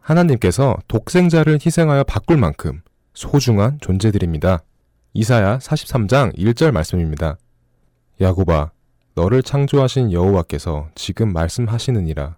하나님께서 0.00 0.76
독생자를 0.88 1.60
희생하여 1.64 2.02
바꿀 2.02 2.36
만큼 2.36 2.80
소중한 3.14 3.78
존재들입니다. 3.80 4.62
이사야 5.18 5.58
43장 5.58 6.32
1절 6.38 6.70
말씀입니다. 6.70 7.38
야고바, 8.20 8.70
너를 9.16 9.42
창조하신 9.42 10.12
여호와께서 10.12 10.90
지금 10.94 11.32
말씀하시느니라. 11.32 12.36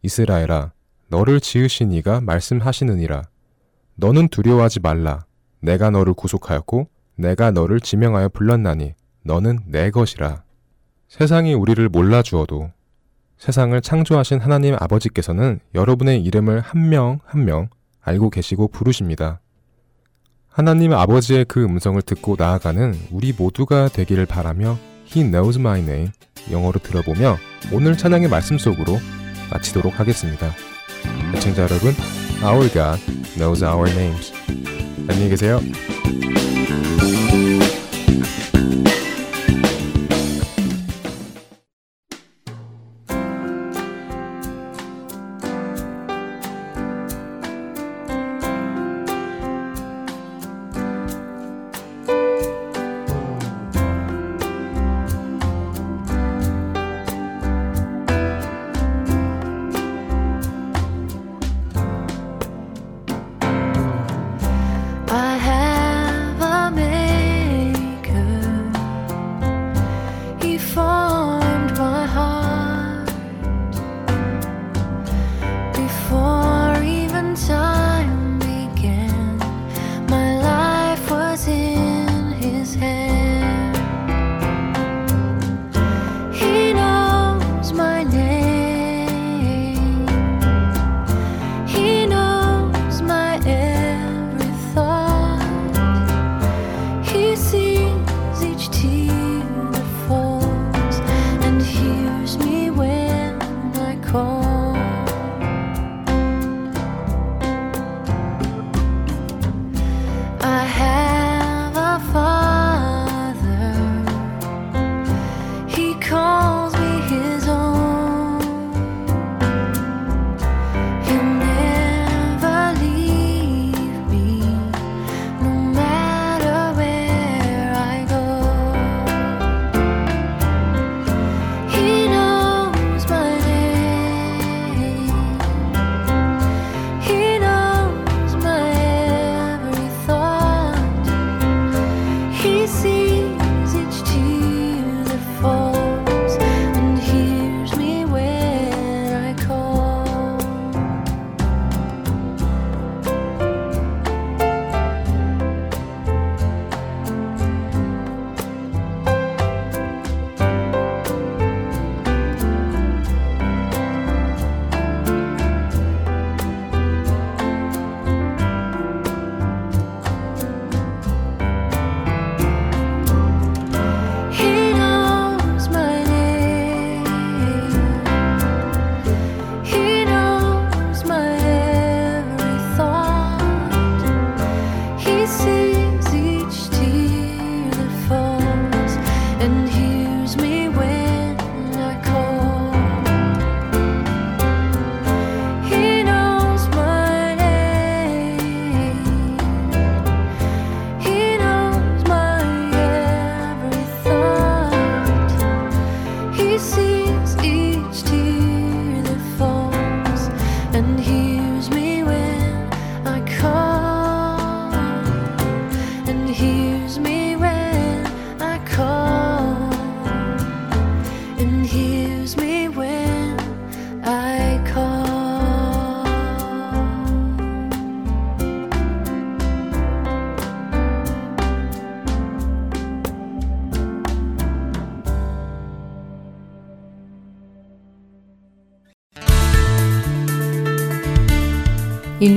이스라엘아, 0.00 0.72
너를 1.08 1.38
지으신 1.38 1.92
이가 1.92 2.22
말씀하시느니라. 2.22 3.24
너는 3.96 4.28
두려워하지 4.28 4.80
말라. 4.80 5.26
내가 5.60 5.90
너를 5.90 6.14
구속하였고 6.14 6.88
내가 7.16 7.50
너를 7.50 7.78
지명하여 7.78 8.30
불렀나니 8.30 8.94
너는 9.24 9.58
내 9.66 9.90
것이라. 9.90 10.44
세상이 11.08 11.52
우리를 11.52 11.86
몰라 11.90 12.22
주어도 12.22 12.70
세상을 13.36 13.78
창조하신 13.82 14.40
하나님 14.40 14.74
아버지께서는 14.80 15.60
여러분의 15.74 16.22
이름을 16.22 16.60
한 16.60 16.88
명 16.88 17.20
한명 17.26 17.68
알고 18.00 18.30
계시고 18.30 18.68
부르십니다. 18.68 19.40
하나님 20.54 20.92
아버지의 20.92 21.46
그 21.46 21.64
음성을 21.64 22.00
듣고 22.00 22.36
나아가는 22.38 22.94
우리 23.10 23.32
모두가 23.32 23.88
되기를 23.88 24.24
바라며 24.24 24.78
He 25.12 25.28
knows 25.28 25.58
my 25.58 25.80
name 25.80 26.10
영어로 26.48 26.78
들어보며 26.78 27.38
오늘 27.72 27.98
찬양의 27.98 28.28
말씀 28.28 28.56
속으로 28.56 29.00
마치도록 29.50 29.98
하겠습니다. 29.98 30.52
애청자 31.34 31.62
여러분, 31.62 31.92
Our 32.44 32.70
God 32.70 33.04
knows 33.34 33.64
our 33.64 33.90
names. 33.90 34.32
안녕히 35.08 35.30
계세요. 35.30 35.58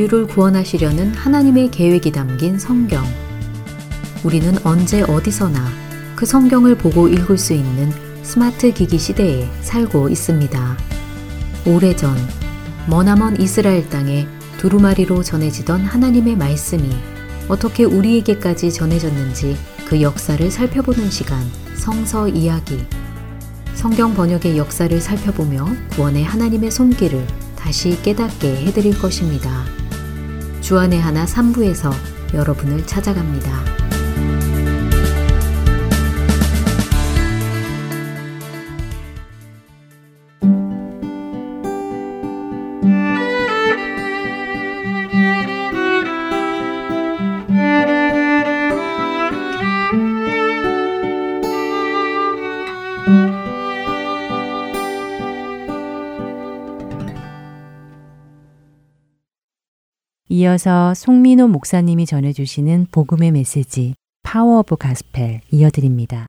인류를 0.08 0.28
구원하시려는 0.28 1.14
하나님의 1.14 1.72
계획이 1.72 2.12
담긴 2.12 2.58
성경. 2.58 3.04
우리는 4.24 4.58
언제 4.64 5.02
어디서나 5.04 5.66
그 6.16 6.26
성경을 6.26 6.78
보고 6.78 7.08
읽을 7.08 7.38
수 7.38 7.54
있는 7.54 7.92
스마트 8.24 8.74
기기 8.74 8.98
시대에 8.98 9.50
살고 9.62 10.10
있습니다. 10.10 10.78
오래전 11.66 12.16
머나먼 12.88 13.40
이스라엘 13.40 13.88
땅에 13.90 14.28
두루마리로 14.58 15.24
전해지던 15.24 15.82
하나님의 15.82 16.36
말씀이 16.36 16.90
어떻게 17.48 17.84
우리에게까지 17.84 18.72
전해졌는지 18.72 19.58
그 19.88 20.02
역사를 20.02 20.50
살펴보는 20.50 21.10
시간 21.10 21.40
성서 21.76 22.28
이야기. 22.28 22.86
성경 23.74 24.14
번역의 24.16 24.58
역사를 24.58 25.00
살펴보며 25.00 25.68
구원의 25.92 26.24
하나님의 26.24 26.72
손길을 26.72 27.26
다시 27.56 28.02
깨닫게 28.02 28.66
해드릴 28.66 28.98
것입니다. 29.00 29.87
주안의 30.68 31.00
하나 31.00 31.24
3부에서 31.24 31.94
여러분을 32.34 32.86
찾아갑니다. 32.86 33.87
이어서 60.48 60.94
송민호 60.94 61.50
목사님이 61.50 62.06
전해주시는 62.06 62.88
복음의 62.92 63.32
메시지 63.32 63.96
Power 64.24 64.60
of 64.60 64.78
Gospel 64.78 65.42
이어드립니다. 65.52 66.26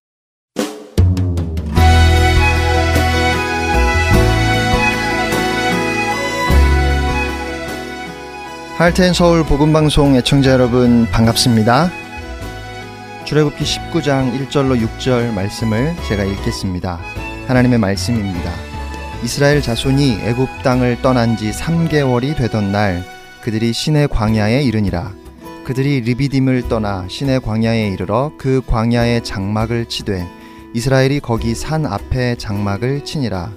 하트앤서울 8.76 9.44
복음방송 9.44 10.16
애청자 10.16 10.50
여러분 10.50 11.06
반갑습니다. 11.06 11.90
출애굽기 13.24 13.62
19장 13.62 14.48
1절로 14.48 14.84
6절 14.84 15.32
말씀을 15.32 15.94
제가 16.08 16.24
읽겠습니다. 16.24 16.98
하나님의 17.46 17.78
말씀입니다. 17.78 18.50
이스라엘 19.22 19.62
자손이 19.62 20.22
애굽 20.22 20.48
땅을 20.64 21.02
떠난 21.02 21.36
지 21.36 21.50
3개월이 21.50 22.36
되던 22.36 22.72
날 22.72 23.17
그들이 23.48 23.72
신의 23.72 24.08
광야에 24.08 24.62
이르니라. 24.62 25.10
그들이 25.64 26.02
리비딤을 26.02 26.68
떠나 26.68 27.06
신의 27.08 27.40
광야에 27.40 27.88
이르러 27.88 28.30
그 28.36 28.60
광야의 28.66 29.24
장막을 29.24 29.86
치되 29.86 30.28
이스라엘이 30.74 31.20
거기 31.20 31.54
산 31.54 31.86
앞에 31.86 32.34
장막을 32.34 33.06
치니라. 33.06 33.50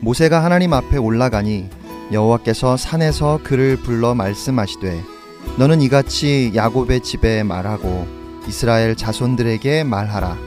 모세가 0.00 0.42
하나님 0.42 0.72
앞에 0.72 0.96
올라가니 0.96 1.68
여호와께서 2.10 2.78
산에서 2.78 3.40
그를 3.44 3.76
불러 3.76 4.14
말씀하시되 4.14 4.98
너는 5.58 5.82
이같이 5.82 6.52
야곱의 6.54 7.02
집에 7.02 7.42
말하고 7.42 8.06
이스라엘 8.48 8.96
자손들에게 8.96 9.84
말하라. 9.84 10.38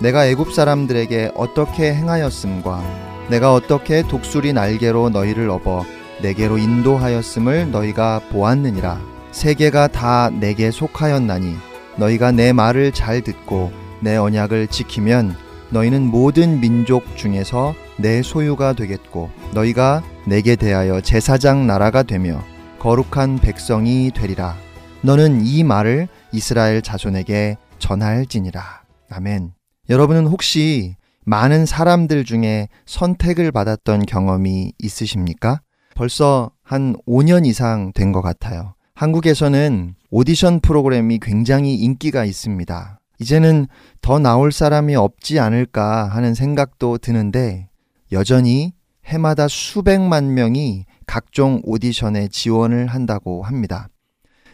내가 0.00 0.28
애굽 0.28 0.52
사람들에게 0.52 1.32
어떻게 1.34 1.92
행하였음과 1.92 2.84
내가 3.30 3.52
어떻게 3.52 4.06
독수리 4.06 4.52
날개로 4.52 5.10
너희를 5.10 5.50
업어 5.50 5.84
내게로 6.22 6.58
인도하였음을 6.58 7.70
너희가 7.70 8.20
보았느니라. 8.30 9.00
세계가 9.30 9.88
다 9.88 10.30
내게 10.30 10.70
속하였나니 10.70 11.56
너희가 11.96 12.32
내 12.32 12.52
말을 12.52 12.92
잘 12.92 13.20
듣고 13.22 13.72
내 14.00 14.16
언약을 14.16 14.68
지키면 14.68 15.36
너희는 15.70 16.02
모든 16.02 16.60
민족 16.60 17.16
중에서 17.16 17.74
내 17.98 18.22
소유가 18.22 18.72
되겠고 18.72 19.30
너희가 19.52 20.02
내게 20.26 20.56
대하여 20.56 21.00
제사장 21.00 21.66
나라가 21.66 22.02
되며 22.02 22.42
거룩한 22.78 23.38
백성이 23.38 24.10
되리라. 24.14 24.56
너는 25.02 25.44
이 25.44 25.62
말을 25.64 26.08
이스라엘 26.32 26.82
자손에게 26.82 27.56
전할지니라. 27.78 28.82
아멘. 29.10 29.52
여러분은 29.90 30.26
혹시 30.26 30.96
많은 31.24 31.66
사람들 31.66 32.24
중에 32.24 32.68
선택을 32.86 33.52
받았던 33.52 34.06
경험이 34.06 34.72
있으십니까? 34.78 35.60
벌써 35.98 36.52
한 36.62 36.94
5년 37.08 37.44
이상 37.44 37.90
된 37.92 38.12
것 38.12 38.22
같아요. 38.22 38.74
한국에서는 38.94 39.96
오디션 40.12 40.60
프로그램이 40.60 41.18
굉장히 41.20 41.74
인기가 41.74 42.24
있습니다. 42.24 43.00
이제는 43.18 43.66
더 44.00 44.20
나올 44.20 44.52
사람이 44.52 44.94
없지 44.94 45.40
않을까 45.40 46.06
하는 46.06 46.34
생각도 46.34 46.98
드는데 46.98 47.68
여전히 48.12 48.74
해마다 49.06 49.48
수백만 49.48 50.34
명이 50.34 50.84
각종 51.08 51.60
오디션에 51.64 52.28
지원을 52.28 52.86
한다고 52.86 53.42
합니다. 53.42 53.88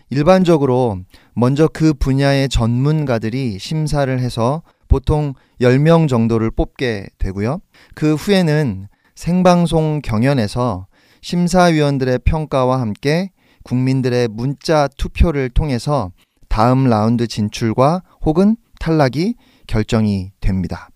일반적으로 0.09 0.97
먼저 1.35 1.69
그 1.69 1.93
분야의 1.93 2.49
전문가들이 2.49 3.59
심사를 3.59 4.19
해서 4.19 4.63
보통 4.89 5.35
10명 5.61 6.09
정도를 6.09 6.51
뽑게 6.51 7.09
되고요. 7.19 7.61
그 7.95 8.15
후에는 8.15 8.89
생방송 9.15 10.01
경연에서 10.03 10.87
심사위원들의 11.25 12.19
평가와 12.27 12.83
함께 12.83 13.31
국민들의 13.63 14.29
문자 14.29 14.89
투표를 14.99 15.49
통해서 15.49 16.13
다음 16.51 16.85
라운드 16.85 17.27
진출과 17.27 18.03
혹은 18.21 18.59
탈락이 18.79 19.35
결정이 19.67 20.33
됩니다. 20.41 20.91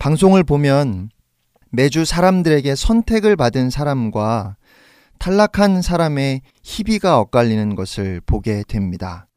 방송을 0.00 0.42
보면 0.42 1.10
매주 1.70 2.04
사람들에게 2.04 2.74
선택을 2.74 3.36
받은 3.36 3.70
사람과 3.70 4.56
탈락한 5.20 5.80
사람의 5.80 6.42
희비가 6.64 7.20
엇갈리는 7.20 7.76
것을 7.76 8.20
보게 8.26 8.64
됩니다. 8.66 9.28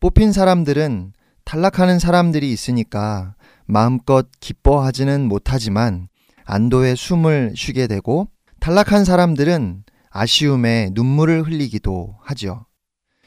뽑힌 0.00 0.32
사람들은 0.32 1.12
탈락하는 1.44 2.00
사람들이 2.00 2.50
있으니까 2.50 3.36
마음껏 3.66 4.26
기뻐하지는 4.40 5.28
못하지만 5.28 6.08
안도의 6.44 6.96
숨을 6.96 7.52
쉬게 7.54 7.86
되고 7.86 8.26
탈락한 8.60 9.06
사람들은 9.06 9.84
아쉬움에 10.10 10.90
눈물을 10.92 11.46
흘리기도 11.46 12.18
하죠. 12.20 12.66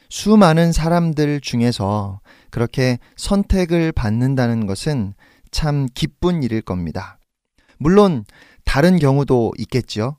수많은 0.10 0.72
사람들 0.72 1.42
중에서 1.42 2.22
그렇게 2.52 3.00
선택을 3.16 3.92
받는다는 3.92 4.68
것은 4.68 5.16
참 5.50 5.88
기쁜 5.96 6.44
일일 6.44 6.62
겁니다. 6.62 7.18
물론 7.80 8.26
다른 8.64 9.00
경우도 9.00 9.54
있겠지요. 9.58 10.18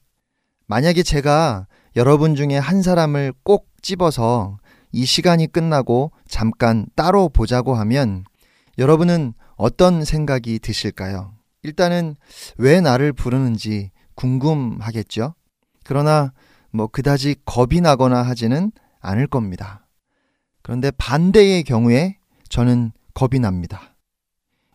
만약에 0.66 1.04
제가 1.04 1.68
여러분 1.94 2.34
중에 2.34 2.58
한 2.58 2.82
사람을 2.82 3.34
꼭 3.44 3.68
집어서 3.82 4.58
이 4.90 5.04
시간이 5.04 5.46
끝나고 5.46 6.10
잠깐 6.26 6.86
따로 6.96 7.28
보자고 7.28 7.76
하면 7.76 8.24
여러분은 8.78 9.34
어떤 9.54 10.04
생각이 10.04 10.58
드실까요? 10.58 11.34
일단은 11.62 12.16
왜 12.58 12.80
나를 12.80 13.12
부르는지 13.12 13.92
궁금하겠죠? 14.14 15.34
그러나 15.84 16.32
뭐 16.70 16.86
그다지 16.86 17.36
겁이 17.44 17.80
나거나 17.80 18.22
하지는 18.22 18.72
않을 19.00 19.26
겁니다. 19.26 19.86
그런데 20.62 20.90
반대의 20.92 21.62
경우에 21.62 22.18
저는 22.48 22.92
겁이 23.14 23.38
납니다. 23.40 23.94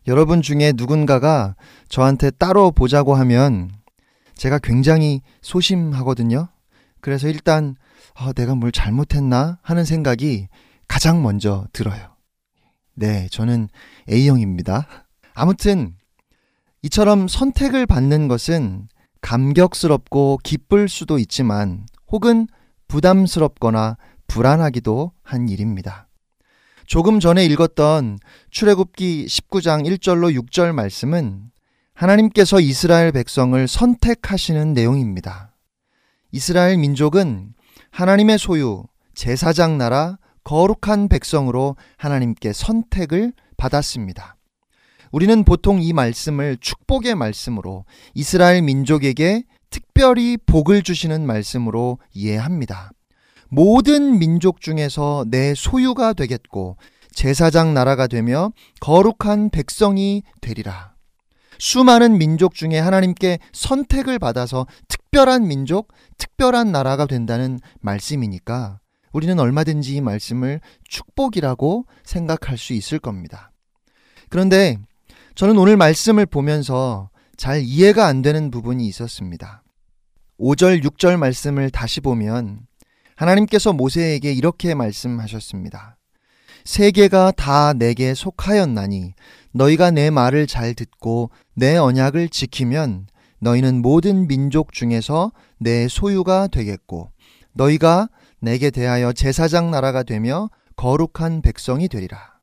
여러분 0.07 0.41
중에 0.41 0.73
누군가가 0.75 1.55
저한테 1.89 2.31
따로 2.31 2.71
보자고 2.71 3.15
하면 3.15 3.71
제가 4.35 4.59
굉장히 4.59 5.21
소심하거든요. 5.41 6.47
그래서 7.01 7.27
일단 7.27 7.75
어, 8.19 8.33
내가 8.33 8.55
뭘 8.55 8.71
잘못했나 8.71 9.59
하는 9.61 9.85
생각이 9.85 10.47
가장 10.87 11.21
먼저 11.21 11.65
들어요. 11.73 12.15
네, 12.95 13.27
저는 13.31 13.69
A형입니다. 14.09 14.87
아무튼 15.33 15.95
이처럼 16.81 17.27
선택을 17.27 17.85
받는 17.85 18.27
것은 18.27 18.87
감격스럽고 19.21 20.39
기쁠 20.43 20.89
수도 20.89 21.19
있지만 21.19 21.85
혹은 22.11 22.47
부담스럽거나 22.87 23.97
불안하기도 24.27 25.11
한 25.23 25.49
일입니다. 25.49 26.07
조금 26.85 27.19
전에 27.19 27.45
읽었던 27.45 28.17
출애굽기 28.49 29.27
19장 29.27 29.85
1절로 29.85 30.35
6절 30.41 30.73
말씀은 30.73 31.51
하나님께서 31.93 32.59
이스라엘 32.59 33.11
백성을 33.11 33.67
선택하시는 33.67 34.73
내용입니다. 34.73 35.55
이스라엘 36.31 36.77
민족은 36.77 37.53
하나님의 37.91 38.39
소유, 38.39 38.85
제사장 39.13 39.77
나라, 39.77 40.17
거룩한 40.43 41.09
백성으로 41.09 41.75
하나님께 41.97 42.53
선택을 42.53 43.33
받았습니다. 43.57 44.38
우리는 45.11 45.43
보통 45.43 45.81
이 45.81 45.93
말씀을 45.93 46.57
축복의 46.61 47.15
말씀으로 47.15 47.85
이스라엘 48.13 48.61
민족에게 48.61 49.43
특별히 49.69 50.37
복을 50.45 50.83
주시는 50.83 51.25
말씀으로 51.25 51.99
이해합니다. 52.13 52.91
모든 53.49 54.19
민족 54.19 54.61
중에서 54.61 55.25
내 55.27 55.53
소유가 55.55 56.13
되겠고 56.13 56.77
제사장 57.11 57.73
나라가 57.73 58.07
되며 58.07 58.51
거룩한 58.79 59.49
백성이 59.49 60.23
되리라. 60.41 60.93
수많은 61.57 62.17
민족 62.17 62.53
중에 62.53 62.79
하나님께 62.79 63.39
선택을 63.51 64.19
받아서 64.19 64.65
특별한 64.87 65.47
민족, 65.47 65.91
특별한 66.17 66.71
나라가 66.71 67.05
된다는 67.05 67.59
말씀이니까 67.81 68.79
우리는 69.11 69.37
얼마든지 69.39 69.95
이 69.95 70.01
말씀을 70.01 70.61
축복이라고 70.87 71.85
생각할 72.03 72.57
수 72.57 72.73
있을 72.73 72.99
겁니다. 72.99 73.51
그런데 74.29 74.77
저는 75.39 75.57
오늘 75.57 75.77
말씀을 75.77 76.25
보면서 76.25 77.11
잘 77.37 77.61
이해가 77.61 78.07
안 78.07 78.21
되는 78.21 78.51
부분이 78.51 78.85
있었습니다. 78.87 79.63
5절, 80.37 80.83
6절 80.83 81.15
말씀을 81.15 81.69
다시 81.69 82.01
보면 82.01 82.67
하나님께서 83.15 83.71
모세에게 83.71 84.33
이렇게 84.33 84.75
말씀하셨습니다. 84.75 85.95
세계가 86.65 87.31
다 87.37 87.71
내게 87.71 88.13
속하였나니 88.13 89.13
너희가 89.53 89.91
내 89.91 90.09
말을 90.09 90.45
잘 90.45 90.73
듣고 90.73 91.29
내 91.53 91.77
언약을 91.77 92.27
지키면 92.27 93.07
너희는 93.39 93.81
모든 93.81 94.27
민족 94.27 94.73
중에서 94.73 95.31
내 95.57 95.87
소유가 95.87 96.47
되겠고 96.47 97.11
너희가 97.53 98.09
내게 98.41 98.71
대하여 98.71 99.13
제사장 99.13 99.71
나라가 99.71 100.03
되며 100.03 100.49
거룩한 100.75 101.41
백성이 101.43 101.87
되리라. 101.87 102.38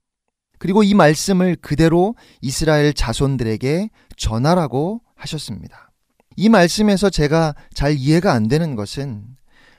그리고 0.59 0.83
이 0.83 0.95
말씀을 0.95 1.57
그대로 1.57 2.15
이스라엘 2.41 2.93
자손들에게 2.93 3.91
전하라고 4.17 5.03
하셨습니다. 5.15 5.91
이 6.37 6.49
말씀에서 6.49 7.11
제가 7.11 7.55
잘 7.75 7.95
이해가 7.95 8.33
안 8.33 8.49
되는 8.49 8.75
것은 8.75 9.25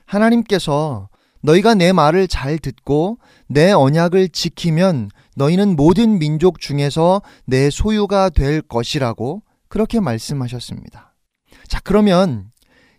하나님께서 0.06 1.08
너희가 1.40 1.74
내 1.74 1.92
말을 1.92 2.26
잘 2.26 2.58
듣고 2.58 3.18
내 3.46 3.70
언약을 3.70 4.30
지키면 4.30 5.10
너희는 5.36 5.76
모든 5.76 6.18
민족 6.18 6.60
중에서 6.60 7.22
내 7.44 7.70
소유가 7.70 8.28
될 8.28 8.60
것이라고 8.60 9.42
그렇게 9.68 10.00
말씀하셨습니다. 10.00 11.14
자, 11.68 11.80
그러면 11.84 12.50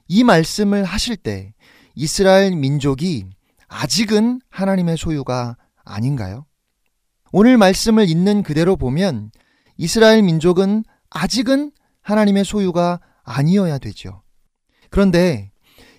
이 0.08 0.24
말씀을 0.24 0.84
하실 0.86 1.18
때 1.18 1.54
이스라엘 1.96 2.56
민족이 2.56 3.26
아직은 3.68 4.42
하나님의 4.50 4.98
소유가 4.98 5.58
아닌가요? 5.84 6.46
오늘 7.32 7.58
말씀을 7.58 8.10
있는 8.10 8.44
그대로 8.44 8.76
보면 8.76 9.32
이스라엘 9.78 10.24
민족은 10.24 10.84
아직은 11.10 11.72
하나님의 12.02 12.44
소유가 12.44 13.00
아니어야 13.24 13.78
되죠. 13.78 14.24
그런데 14.90 15.52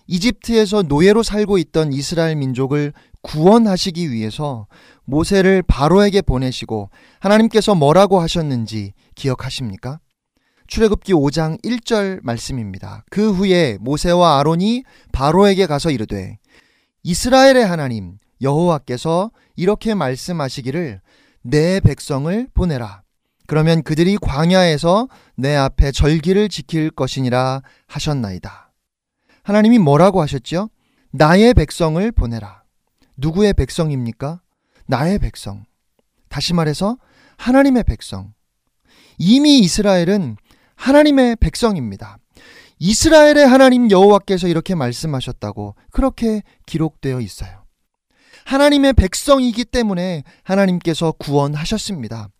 이집트에서 0.07 0.83
노예로 0.83 1.23
살고 1.23 1.59
있던 1.59 1.93
이스라엘 1.93 2.35
민족을 2.35 2.93
구원하시기 3.23 4.11
위해서 4.11 4.67
모세를 5.05 5.63
바로에게 5.63 6.23
보내시고 6.23 6.91
하나님께서 7.21 7.77
뭐라고 7.77 8.21
하셨는지 8.21 8.93
기억하십니까? 9.15 10.01
출애굽기 10.67 11.13
5장 11.13 11.63
1절 11.65 12.21
말씀입니다. 12.23 13.05
그 13.11 13.33
후에 13.33 13.79
모세와 13.81 14.41
아론이 14.41 14.85
바로에게 15.13 15.67
가서 15.67 15.91
이르되 15.91 16.39
이스라엘의 17.03 17.67
하나님 17.67 18.19
여호와께서 18.41 19.31
이렇게 19.57 19.95
말씀하시기를 19.95 21.01
내 21.43 21.81
백성을 21.81 22.49
보내라. 22.55 23.03
그러면 23.47 23.83
그들이 23.83 24.17
광야에서 24.17 25.09
내 25.35 25.57
앞에 25.57 25.91
절기를 25.93 26.49
지킬 26.49 26.91
것이니라 26.91 27.63
하셨나이다. 27.87 28.73
하나님이 29.43 29.79
뭐라고 29.79 30.23
하셨죠? 30.23 30.71
나의 31.11 31.55
백성을 31.55 32.13
보내라. 32.13 32.63
누구의 33.17 33.55
백성입니까? 33.55 34.41
나의 34.87 35.19
백성. 35.19 35.65
다시 36.29 36.55
말해서 36.55 36.97
하나님의 37.39 37.85
백성. 37.85 38.33
이미 39.19 39.59
이스라엘은 39.59 40.37
하나님의 40.77 41.37
백성입니다. 41.37 42.19
이스라엘의 42.79 43.47
하나님 43.47 43.91
여호와께서 43.91 44.49
이렇게 44.49 44.75
말씀하셨다고 44.75 45.75
그렇게 45.91 46.43
기록되어 46.67 47.21
있어요. 47.21 47.60
하나님의 48.51 48.95
백성이기 48.95 49.65
때문에 49.65 50.25
하나님께서 50.43 51.13
구원하셨습니다. 51.13 52.31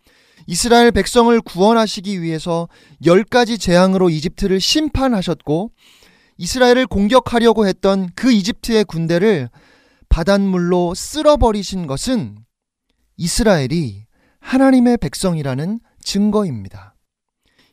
이스라엘 0.45 0.91
백성을 0.91 1.39
구원하시기 1.39 2.21
위해서 2.21 2.67
열 3.05 3.23
가지 3.23 3.57
재앙으로 3.57 4.09
이집트를 4.09 4.59
심판하셨고 4.59 5.71
이스라엘을 6.35 6.87
공격하려고 6.87 7.65
했던 7.65 8.09
그 8.13 8.29
이집트의 8.29 8.83
군대를 8.83 9.49
바닷물로 10.09 10.95
쓸어버리신 10.95 11.87
것은 11.87 12.39
이스라엘이 13.15 14.03
하나님의 14.41 14.97
백성이라는 14.97 15.79
증거입니다. 16.03 16.95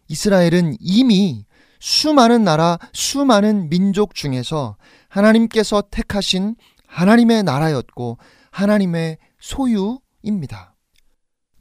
이스라엘은 0.07 0.77
이미 0.79 1.45
수많은 1.81 2.45
나라, 2.45 2.79
수많은 2.93 3.69
민족 3.69 4.15
중에서 4.15 4.77
하나님께서 5.09 5.83
택하신 5.91 6.55
하나님의 6.89 7.45
나라였고 7.45 8.19
하나님의 8.51 9.19
소유입니다. 9.39 10.75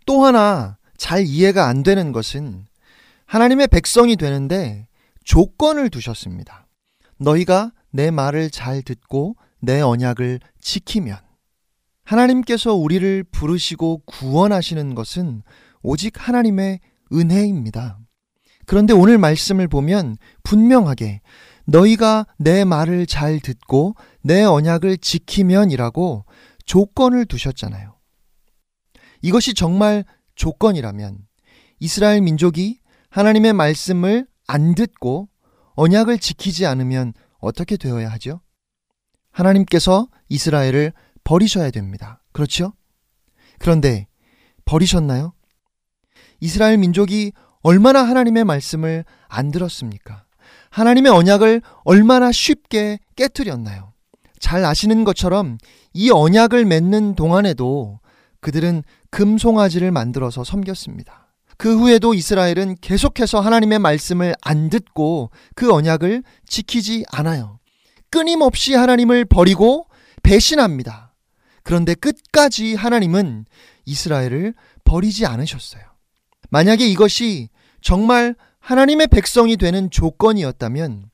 또 0.06 0.24
하나 0.26 0.78
잘 0.98 1.26
이해가 1.26 1.68
안 1.68 1.84
되는 1.84 2.12
것은 2.12 2.66
하나님의 3.26 3.68
백성이 3.68 4.16
되는데 4.16 4.88
조건을 5.24 5.90
두셨습니다. 5.90 6.68
너희가 7.20 7.72
내 7.92 8.10
말을 8.10 8.50
잘 8.50 8.82
듣고 8.82 9.36
내 9.60 9.82
언약을 9.82 10.40
지키면 10.60 11.18
하나님께서 12.04 12.74
우리를 12.74 13.24
부르시고 13.32 14.04
구원하시는 14.06 14.96
것은 14.96 15.44
오직 15.84 16.14
하나님의 16.16 16.80
은혜입니다. 17.12 18.00
그런데 18.66 18.94
오늘 18.94 19.18
말씀을 19.18 19.68
보면 19.68 20.18
분명하게 20.44 21.22
너희가 21.66 22.26
내 22.38 22.64
말을 22.64 23.06
잘 23.06 23.40
듣고 23.40 23.96
내 24.28 24.44
언약을 24.44 24.98
지키면이라고 24.98 26.26
조건을 26.66 27.26
두셨잖아요. 27.28 27.96
이것이 29.22 29.54
정말 29.54 30.04
조건이라면 30.36 31.20
이스라엘 31.80 32.20
민족이 32.22 32.82
하나님의 33.10 33.54
말씀을 33.54 34.28
안 34.46 34.76
듣고 34.76 35.30
언약을 35.76 36.20
지키지 36.20 36.66
않으면 36.66 37.14
어떻게 37.40 37.78
되어야 37.78 38.10
하죠? 38.12 38.42
하나님께서 39.32 40.10
이스라엘을 40.28 40.92
버리셔야 41.24 41.72
됩니다. 41.72 42.22
그렇죠? 42.34 42.74
그런데 43.60 44.08
버리셨나요? 44.66 45.34
이스라엘 46.42 46.78
민족이 46.80 47.32
얼마나 47.62 48.04
하나님의 48.04 48.44
말씀을 48.44 49.06
안 49.30 49.52
들었습니까? 49.52 50.26
하나님의 50.70 51.14
언약을 51.14 51.62
얼마나 51.86 52.34
쉽게 52.34 53.00
깨뜨렸나요? 53.16 53.94
잘 54.40 54.66
아시는 54.66 55.04
것처럼 55.04 55.58
이 55.94 56.12
언약을 56.12 56.66
맺는 56.66 57.16
동안에도 57.16 58.00
그들은 58.40 58.84
금송아지를 59.10 59.92
만들어서 59.92 60.44
섬겼습니다. 60.44 61.28
그 61.58 61.80
후에도 61.80 62.14
이스라엘은 62.14 62.78
계속해서 62.82 63.40
하나님의 63.40 63.80
말씀을 63.80 64.36
안 64.42 64.70
듣고 64.70 65.32
그 65.56 65.74
언약을 65.74 66.24
지키지 66.46 67.06
않아요. 67.12 67.60
끊임없이 68.12 68.76
하나님을 68.76 69.26
버리고 69.26 69.88
배신합니다. 70.24 71.16
그런데 71.64 71.96
끝까지 71.96 72.76
하나님은 72.76 73.46
이스라엘을 73.86 74.54
버리지 74.84 75.26
않으셨어요. 75.26 75.84
만약에 76.50 76.88
이것이 76.88 77.50
정말 77.82 78.36
하나님의 78.60 79.08
백성이 79.08 79.58
되는 79.58 79.90
조건이었다면 79.90 81.10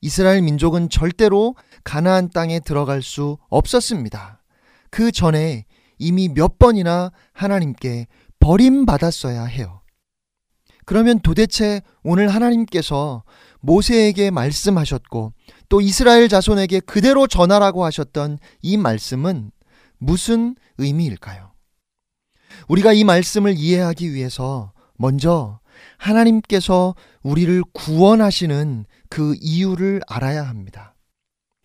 이스라엘 0.00 0.42
민족은 0.42 0.90
절대로 0.90 1.54
가나안 1.84 2.30
땅에 2.30 2.60
들어갈 2.60 3.02
수 3.02 3.38
없었습니다. 3.48 4.42
그 4.90 5.12
전에 5.12 5.66
이미 5.98 6.28
몇 6.28 6.58
번이나 6.58 7.12
하나님께 7.32 8.06
버림받았어야 8.40 9.44
해요. 9.44 9.82
그러면 10.84 11.20
도대체 11.20 11.80
오늘 12.02 12.28
하나님께서 12.28 13.24
모세에게 13.60 14.30
말씀하셨고 14.30 15.32
또 15.68 15.80
이스라엘 15.80 16.28
자손에게 16.28 16.80
그대로 16.80 17.26
전하라고 17.26 17.84
하셨던 17.84 18.38
이 18.60 18.76
말씀은 18.76 19.50
무슨 19.98 20.54
의미일까요? 20.78 21.52
우리가 22.68 22.92
이 22.92 23.04
말씀을 23.04 23.54
이해하기 23.56 24.12
위해서 24.12 24.72
먼저 24.96 25.60
하나님께서 25.96 26.94
우리를 27.22 27.62
구원하시는 27.72 28.84
그 29.08 29.34
이유를 29.40 30.02
알아야 30.06 30.46
합니다. 30.46 30.93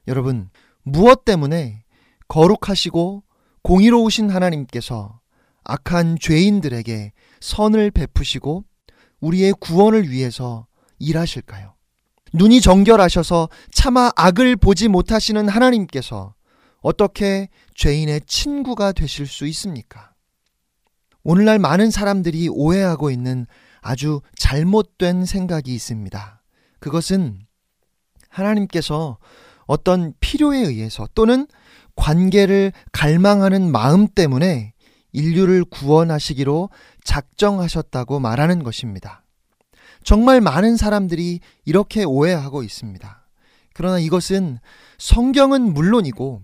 여러분, 0.10 0.50
무엇 0.82 1.24
때문에 1.24 1.84
거룩하시고 2.28 3.24
공의로우신 3.62 4.32
하나님께서 4.32 5.20
악한 5.64 6.18
죄인들에게 6.20 7.14
선을 7.40 7.92
베푸시고 7.92 8.66
우리의 9.20 9.54
구원을 9.60 10.10
위해서 10.10 10.66
일하실까요? 10.98 11.76
눈이 12.34 12.60
정결하셔서 12.60 13.50
차마 13.72 14.10
악을 14.16 14.56
보지 14.56 14.88
못하시는 14.88 15.48
하나님께서 15.48 16.34
어떻게 16.82 17.50
죄인의 17.76 18.22
친구가 18.26 18.94
되실 18.94 19.28
수 19.28 19.46
있습니까? 19.46 20.14
오늘날 21.24 21.60
많은 21.60 21.92
사람들이 21.92 22.50
오해하고 22.50 23.12
있는 23.12 23.46
아주 23.82 24.22
잘못된 24.36 25.26
생각이 25.26 25.72
있습니다. 25.72 26.42
그것은 26.80 27.46
하나님께서 28.30 29.20
어떤 29.70 30.14
필요에 30.20 30.58
의해서 30.58 31.08
또는 31.14 31.46
관계를 31.96 32.74
갈망하는 32.92 33.72
마음 33.72 34.08
때문에 34.08 34.74
인류를 35.12 35.64
구원하시기로 35.64 36.72
작정하셨다고 37.04 38.20
말하는 38.20 38.64
것입니다. 38.64 39.24
정말 40.04 40.42
많은 40.42 40.76
사람들이 40.76 41.40
이렇게 41.66 42.04
오해하고 42.04 42.64
있습니다. 42.64 43.28
그러나 43.76 44.00
이것은 44.00 44.58
성경은 44.98 45.72
물론이고 45.72 46.42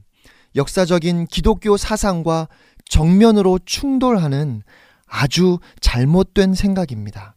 역사적인 0.55 1.25
기독교 1.25 1.77
사상과 1.77 2.47
정면으로 2.87 3.57
충돌하는 3.65 4.61
아주 5.07 5.57
잘못된 5.79 6.53
생각입니다. 6.53 7.35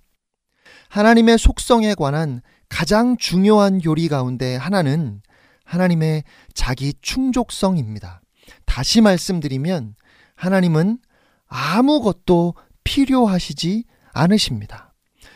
하나님의 0.90 1.38
속성에 1.38 1.94
관한 1.94 2.42
가장 2.68 3.16
중요한 3.16 3.78
교리 3.78 4.08
가운데 4.08 4.54
하나는 4.54 5.22
하나님의 5.68 6.24
자기 6.54 6.94
충족성입니다. 7.02 8.22
다시 8.64 9.02
말씀드리면 9.02 9.94
하나님은 10.34 10.98
아무것도 11.46 12.54
필요하시지 12.84 13.84
않으십니다. 14.12 14.94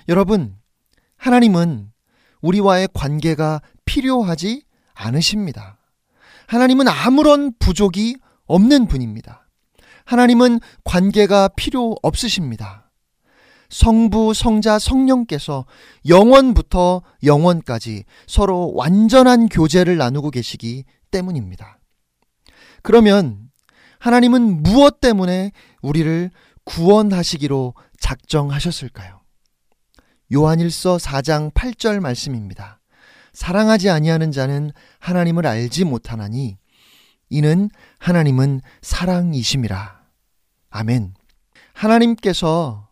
여러분, 0.09 0.57
하나님은 1.19 1.93
우리와의 2.41 2.89
관계가 2.95 3.61
필요하지 3.85 4.65
않으십니다. 4.95 5.79
하나님은 6.47 6.89
아무런 6.89 7.53
부족이 7.59 8.17
없는 8.47 8.87
분입니다. 8.89 9.47
하나님은 10.07 10.61
관계가 10.85 11.49
필요 11.49 11.95
없으십니다. 12.03 12.82
성부, 13.73 14.35
성자, 14.35 14.79
성령께서 14.79 15.65
영원부터 16.07 17.03
영원까지 17.25 18.05
서로 18.27 18.71
완전한 18.75 19.49
교제를 19.49 19.97
나누고 19.97 20.31
계시기 20.31 20.85
때문입니다. 21.11 21.79
그러면 22.83 23.51
하나님은 23.99 24.63
무엇 24.63 25.01
때문에 25.01 25.53
우리를 25.81 26.31
구원하시기로 26.65 27.73
작정하셨을까요? 27.99 29.21
요한일서 30.35 30.99
4장 30.99 31.53
8절 31.55 32.01
말씀입니다. 32.01 32.79
사랑하지 33.33 33.89
아니하는 33.89 34.33
자는 34.33 34.71
하나님을 34.99 35.47
알지 35.47 35.85
못하나니 35.85 36.59
이는 37.31 37.71
하나님은 37.99 38.61
사랑이심이라. 38.83 40.03
아멘. 40.69 41.15
하나님께서 41.73 42.92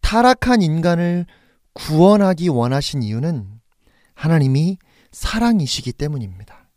타락한 0.00 0.62
인간을 0.62 1.26
구원하기 1.72 2.48
원하신 2.48 3.02
이유는 3.02 3.60
하나님이 4.14 4.78
사랑이시기 5.12 5.92
때문입니다. 5.92 6.68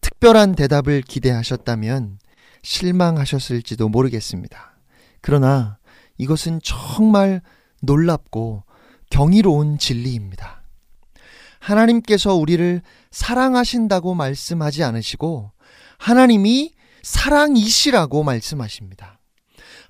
특별한 0.00 0.54
대답을 0.54 1.02
기대하셨다면 1.02 2.18
실망하셨을지도 2.62 3.88
모르겠습니다. 3.88 4.76
그러나 5.20 5.78
이것은 6.18 6.60
정말 6.62 7.40
놀랍고 7.82 8.64
경이로운 9.10 9.78
진리입니다. 9.78 10.62
하나님께서 11.58 12.34
우리를 12.34 12.82
사랑하신다고 13.10 14.14
말씀하지 14.14 14.82
않으시고 14.84 15.52
하나님이 15.98 16.74
사랑이시라고 17.02 18.22
말씀하십니다. 18.22 19.13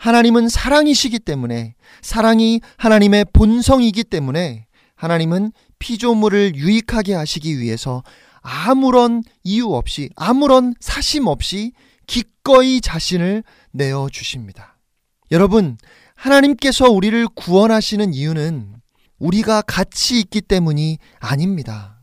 하나님은 0.05 0.51
사랑이시기 0.51 1.19
때문에 1.19 1.75
사랑이 2.03 2.61
하나님의 2.77 3.25
본성이기 3.33 4.05
때문에 4.05 4.67
하나님은 4.97 5.51
피조물을 5.79 6.57
유익하게 6.57 7.15
하시기 7.15 7.59
위해서 7.59 8.03
아무런 8.43 9.23
이유 9.45 9.73
없이 9.73 10.11
아무런 10.15 10.75
사심 10.79 11.27
없이 11.27 11.73
기꺼이 12.07 12.83
자신을 12.83 13.45
내어 13.71 14.11
주십니다. 14.13 14.77
여러분, 15.31 15.79
하나님께서 16.17 16.91
우리를 16.91 17.27
구원하시는 17.29 18.13
이유는 18.13 18.75
우리가 19.19 19.63
가치 19.63 20.21
있기 20.21 20.43
때문이 20.43 20.99
아닙니다. 21.19 22.03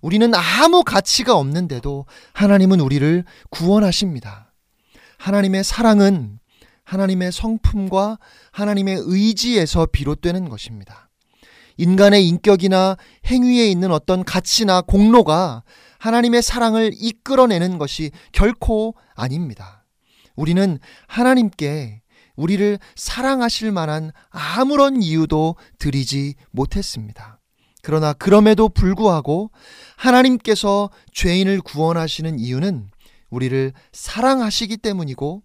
우리는 0.00 0.32
아무 0.34 0.82
가치가 0.84 1.36
없는데도 1.36 2.06
하나님은 2.32 2.80
우리를 2.80 3.24
구원하십니다. 3.50 4.54
하나님의 5.18 5.64
사랑은 5.64 6.38
하나님의 6.92 7.32
성품과 7.32 8.18
하나님의 8.50 9.02
의지에서 9.06 9.86
비롯되는 9.86 10.50
것입니다. 10.50 11.08
인간의 11.78 12.28
인격이나 12.28 12.96
행위에 13.26 13.66
있는 13.70 13.90
어떤 13.92 14.24
가치나 14.24 14.82
공로가 14.82 15.62
하나님의 15.98 16.42
사랑을 16.42 16.90
이끌어내는 16.94 17.78
것이 17.78 18.10
결코 18.32 18.94
아닙니다. 19.14 19.86
우리는 20.36 20.78
하나님께 21.06 22.02
우리를 22.36 22.78
사랑하실 22.94 23.72
만한 23.72 24.12
아무런 24.28 25.00
이유도 25.02 25.56
드리지 25.78 26.34
못했습니다. 26.50 27.40
그러나 27.82 28.12
그럼에도 28.12 28.68
불구하고 28.68 29.50
하나님께서 29.96 30.90
죄인을 31.12 31.62
구원하시는 31.62 32.38
이유는 32.38 32.90
우리를 33.30 33.72
사랑하시기 33.92 34.76
때문이고 34.76 35.42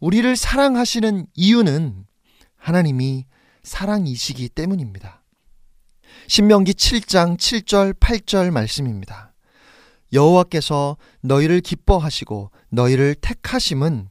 우리를 0.00 0.36
사랑하시는 0.36 1.26
이유는 1.34 2.04
하나님이 2.56 3.26
사랑이시기 3.62 4.48
때문입니다. 4.50 5.22
신명기 6.28 6.72
7장 6.72 7.38
7절 7.38 7.94
8절 7.94 8.50
말씀입니다. 8.50 9.32
여호와께서 10.12 10.96
너희를 11.22 11.60
기뻐하시고 11.60 12.50
너희를 12.70 13.14
택하심은 13.16 14.08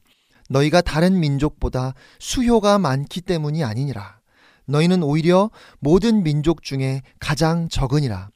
너희가 0.48 0.80
다른 0.80 1.18
민족보다 1.20 1.94
수효가 2.18 2.78
많기 2.78 3.20
때문이 3.20 3.64
아니니라. 3.64 4.20
너희는 4.66 5.02
오히려 5.02 5.50
모든 5.78 6.22
민족 6.22 6.62
중에 6.62 7.02
가장 7.18 7.68
적으니라. 7.68 8.30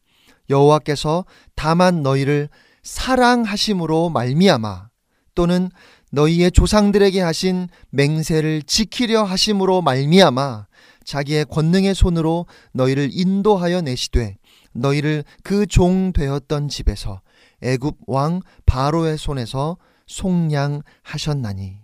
여호와께서 0.48 1.24
다만 1.54 2.02
너희를 2.02 2.48
사랑하심으로 2.82 4.10
말미암아 4.10 4.88
또는 5.34 5.70
너희의 6.10 6.50
조상들에게 6.52 7.20
하신 7.20 7.68
맹세를 7.90 8.62
지키려 8.62 9.22
하심으로 9.22 9.82
말미암아 9.82 10.66
자기의 11.04 11.46
권능의 11.46 11.94
손으로 11.94 12.46
너희를 12.72 13.10
인도하여 13.12 13.80
내시되 13.80 14.36
너희를 14.72 15.24
그 15.42 15.66
종 15.66 16.12
되었던 16.12 16.68
집에서 16.68 17.20
애굽 17.62 17.96
왕 18.06 18.40
바로의 18.66 19.18
손에서 19.18 19.76
속량하셨나니 20.06 21.78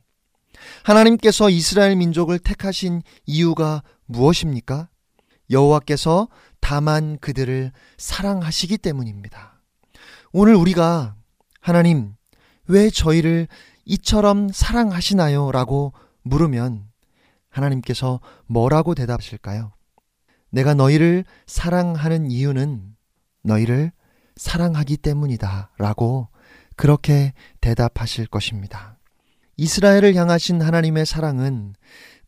하나님께서 0.82 1.50
이스라엘 1.50 1.96
민족을 1.96 2.38
택하신 2.38 3.02
이유가 3.26 3.82
무엇입니까? 4.06 4.88
여호와께서 5.50 6.28
다만 6.60 7.18
그들을 7.20 7.70
사랑하시기 7.98 8.78
때문입니다. 8.78 9.60
오늘 10.32 10.54
우리가 10.54 11.14
하나님 11.60 12.14
왜 12.66 12.90
저희를 12.90 13.46
이처럼 13.86 14.50
사랑하시나요? 14.52 15.52
라고 15.52 15.92
물으면 16.22 16.84
하나님께서 17.48 18.20
뭐라고 18.46 18.94
대답하실까요? 18.94 19.72
내가 20.50 20.74
너희를 20.74 21.24
사랑하는 21.46 22.30
이유는 22.30 22.96
너희를 23.42 23.92
사랑하기 24.36 24.98
때문이다. 24.98 25.70
라고 25.78 26.28
그렇게 26.74 27.32
대답하실 27.60 28.26
것입니다. 28.26 28.98
이스라엘을 29.56 30.14
향하신 30.14 30.60
하나님의 30.60 31.06
사랑은 31.06 31.74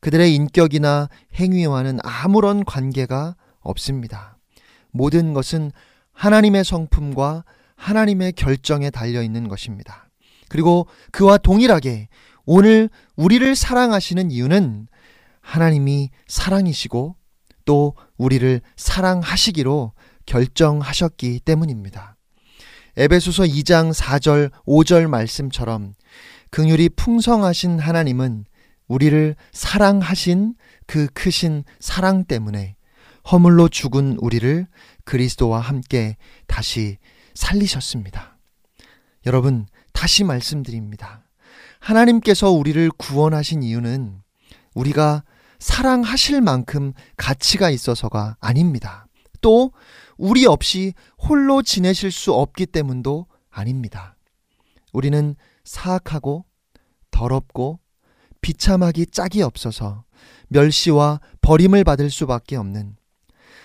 그들의 0.01 0.35
인격이나 0.35 1.09
행위와는 1.35 1.99
아무런 2.03 2.65
관계가 2.65 3.37
없습니다. 3.61 4.39
모든 4.91 5.35
것은 5.35 5.73
하나님의 6.13 6.65
성품과 6.65 7.45
하나님의 7.77 8.33
결정에 8.33 8.91
달려 8.91 9.23
있는 9.23 9.49
것입니다. 9.49 10.08
그리고 10.49 10.87
그와 11.13 11.39
동일하게 11.39 12.09
오늘 12.45 12.89
우리를 13.17 13.55
사랑하시는 13.55 14.31
이유는 14.31 14.89
하나님이 15.41 16.11
사랑이시고 16.27 17.17
또 17.65 17.95
우리를 18.17 18.61
사랑하시기로 18.77 19.93
결정하셨기 20.27 21.41
때문입니다. 21.41 22.17
에베소서 22.97 23.45
2장 23.45 23.93
4절 23.93 24.51
5절 24.67 25.07
말씀처럼 25.07 25.95
긍휼이 26.51 26.89
풍성하신 26.91 27.79
하나님은 27.79 28.45
우리를 28.89 29.37
사랑하신 29.53 30.55
그 30.87 31.07
크신 31.13 31.65
사랑 31.79 32.25
때문에 32.25 32.77
허물로 33.31 33.69
죽은 33.69 34.17
우리를 34.21 34.67
그리스도와 35.05 35.61
함께 35.61 36.17
다시 36.47 36.97
살리셨습니다. 37.35 38.39
여러분, 39.27 39.67
다시 39.99 40.23
말씀드립니다. 40.23 41.25
하나님께서 41.81 42.53
우리를 42.53 42.89
구원하신 42.99 43.65
이유는 43.65 44.21
우리가 44.75 45.25
사랑하실 45.59 46.41
만큼 46.41 46.93
가치가 47.17 47.69
있어서가 47.69 48.37
아닙니다. 48.39 49.09
또 49.41 49.73
우리 50.17 50.47
없이 50.47 50.95
홀로 51.19 51.63
지내실 51.63 52.13
수 52.13 52.33
없기 52.33 52.67
때문도 52.67 53.27
아닙니다. 53.51 54.17
우리는 54.93 55.35
사악하고 55.65 56.45
더럽고 57.11 57.81
비참하기 58.41 59.07
짝이 59.07 59.43
없어서 59.43 60.05
멸시와 60.47 61.19
버림을 61.41 61.83
받을 61.83 62.09
수밖에 62.09 62.55
없는 62.55 62.95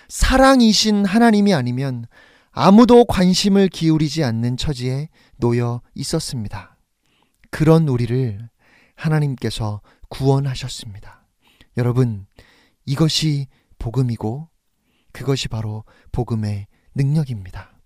사랑이신 0.07 1.05
하나님이 1.05 1.53
아니면 1.53 2.07
아무도 2.49 3.05
관심을 3.05 3.67
기울이지 3.67 4.23
않는 4.23 4.57
처지에 4.57 5.09
놓여 5.43 5.81
있었습니다. 5.93 6.77
그런 7.51 7.89
우리를 7.89 8.49
하나님께서 8.95 9.81
구원하셨습니다. 10.07 11.27
여러분, 11.75 12.27
이것이 12.85 13.47
복음이고 13.77 14.47
그것이 15.11 15.49
바로 15.49 15.83
복음의 16.13 16.67
능력입니다. 16.95 17.77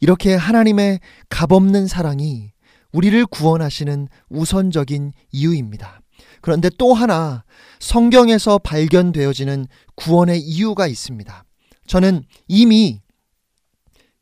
이렇게 0.00 0.34
하나님의 0.34 1.00
값없는 1.28 1.86
사랑이 1.86 2.52
우리를 2.94 3.26
구원하시는 3.26 4.08
우선적인 4.30 5.12
이유입니다. 5.30 6.00
그런데 6.40 6.70
또 6.78 6.94
하나 6.94 7.44
성경에서 7.80 8.58
발견되어지는 8.58 9.66
구원의 9.94 10.40
이유가 10.40 10.86
있습니다. 10.86 11.44
저는 11.86 12.24
이미 12.48 13.02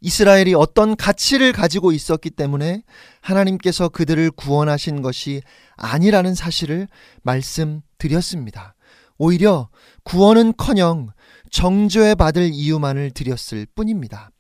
이스라엘이 0.01 0.55
어떤 0.55 0.97
가치를 0.97 1.53
가지고 1.53 1.93
있었기 1.93 2.31
때문에 2.31 2.83
하나님께서 3.21 3.89
그들을 3.89 4.31
구원하신 4.31 5.03
것이 5.03 5.43
아니라는 5.77 6.35
사실을 6.35 6.89
말씀드렸습니다. 7.23 8.75
오히려 9.19 9.69
구원은 10.05 10.55
커녕 10.57 11.09
정죄 11.51 12.15
받을 12.15 12.51
이유만을 12.53 13.11
드렸을 13.11 13.67
뿐입니다. 13.75 14.31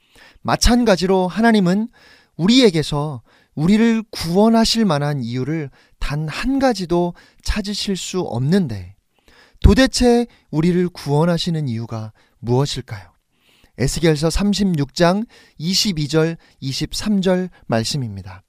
마찬가지로 0.42 1.28
하나님은 1.28 1.88
우리에게서 2.36 3.22
우리를 3.54 4.02
구원하실 4.10 4.86
만한 4.86 5.22
이유를 5.22 5.70
단 5.98 6.28
한 6.28 6.58
가지도 6.58 7.14
찾으실 7.44 7.96
수 7.96 8.20
없는데 8.20 8.96
도대체 9.62 10.26
우리를 10.50 10.88
구원하시는 10.88 11.68
이유가 11.68 12.12
무엇일까요? 12.38 13.12
에스겔서 13.80 14.28
36장 14.28 15.26
22절 15.58 16.36
23절 16.62 17.48
말씀입니다. 17.66 18.42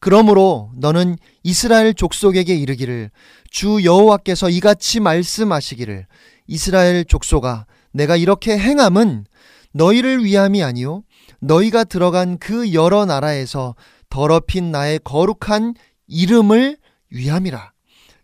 그러므로 0.00 0.72
너는 0.76 1.16
이스라엘 1.44 1.94
족속에게 1.94 2.56
이르기를 2.56 3.10
주 3.50 3.84
여호와께서 3.84 4.48
이같이 4.48 4.98
말씀하시기를 4.98 6.06
이스라엘 6.48 7.04
족속아 7.04 7.66
내가 7.92 8.16
이렇게 8.16 8.58
행함은 8.58 9.26
너희를 9.72 10.24
위함이 10.24 10.62
아니요 10.62 11.04
너희가 11.40 11.84
들어간 11.84 12.38
그 12.38 12.72
여러 12.72 13.04
나라에서 13.04 13.76
더럽힌 14.08 14.72
나의 14.72 15.00
거룩한 15.04 15.74
이름을 16.06 16.78
위함이라. 17.10 17.72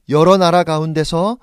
여러 0.09 0.37
나라 0.37 0.65
가운데서 0.65 1.39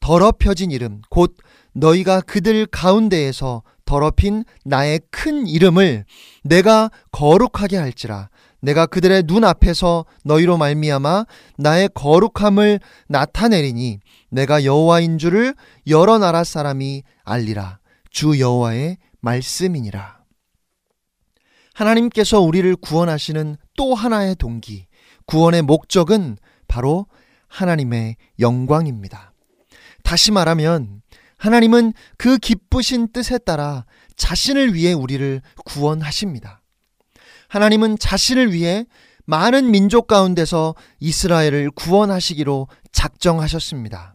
더럽혀진 0.00 0.70
이름, 0.70 1.00
곧 1.08 1.36
너희가 1.74 2.20
그들 2.20 2.66
가운데에서 2.66 3.62
더럽힌 3.88 4.44
나의 4.66 5.00
큰 5.10 5.46
이름을 5.46 6.04
내가 6.44 6.90
거룩하게 7.10 7.78
할지라. 7.78 8.28
내가 8.60 8.84
그들의 8.84 9.22
눈 9.22 9.44
앞에서 9.44 10.04
너희로 10.24 10.58
말미암아 10.58 11.24
나의 11.56 11.88
거룩함을 11.94 12.80
나타내리니 13.08 14.00
내가 14.30 14.64
여호와인 14.64 15.16
줄을 15.16 15.54
여러 15.86 16.18
나라 16.18 16.44
사람이 16.44 17.02
알리라. 17.24 17.78
주 18.10 18.38
여호와의 18.38 18.98
말씀이니라. 19.22 20.18
하나님께서 21.72 22.40
우리를 22.40 22.76
구원하시는 22.76 23.56
또 23.74 23.94
하나의 23.94 24.34
동기, 24.34 24.86
구원의 25.24 25.62
목적은 25.62 26.36
바로 26.66 27.06
하나님의 27.46 28.16
영광입니다. 28.38 29.32
다시 30.02 30.30
말하면 30.30 31.00
하나님은 31.38 31.94
그 32.16 32.38
기쁘신 32.38 33.12
뜻에 33.12 33.38
따라 33.38 33.84
자신을 34.16 34.74
위해 34.74 34.92
우리를 34.92 35.40
구원하십니다. 35.64 36.60
하나님은 37.48 37.98
자신을 37.98 38.52
위해 38.52 38.84
많은 39.24 39.70
민족 39.70 40.06
가운데서 40.06 40.74
이스라엘을 41.00 41.70
구원하시기로 41.70 42.68
작정하셨습니다. 42.92 44.14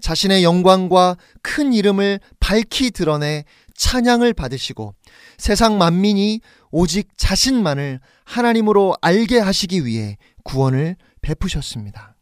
자신의 0.00 0.44
영광과 0.44 1.16
큰 1.42 1.72
이름을 1.72 2.20
밝히 2.40 2.90
드러내 2.90 3.44
찬양을 3.74 4.34
받으시고 4.34 4.94
세상 5.38 5.78
만민이 5.78 6.40
오직 6.70 7.08
자신만을 7.16 8.00
하나님으로 8.24 8.96
알게 9.00 9.38
하시기 9.38 9.84
위해 9.84 10.16
구원을 10.44 10.96
베푸셨습니다. 11.22 12.17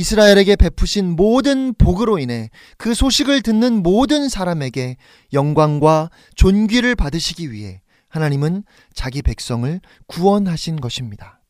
이스라엘에게 0.00 0.56
베푸신 0.56 1.14
모든 1.14 1.74
복으로 1.74 2.18
인해 2.18 2.48
그 2.78 2.94
소식을 2.94 3.42
듣는 3.42 3.82
모든 3.82 4.30
사람에게 4.30 4.96
영광과 5.34 6.08
존귀를 6.36 6.94
받으시기 6.94 7.52
위해 7.52 7.82
하나님은 8.08 8.64
자기 8.94 9.20
백성을 9.20 9.78
구원하신 10.06 10.80
것입니다. 10.80 11.42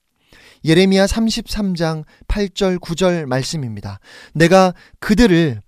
예레미야 0.65 1.07
33장 1.07 2.03
8절 2.27 2.81
9절 2.81 3.27
말씀입니다. 3.27 4.01
내가 4.35 4.75
그들을 4.99 5.63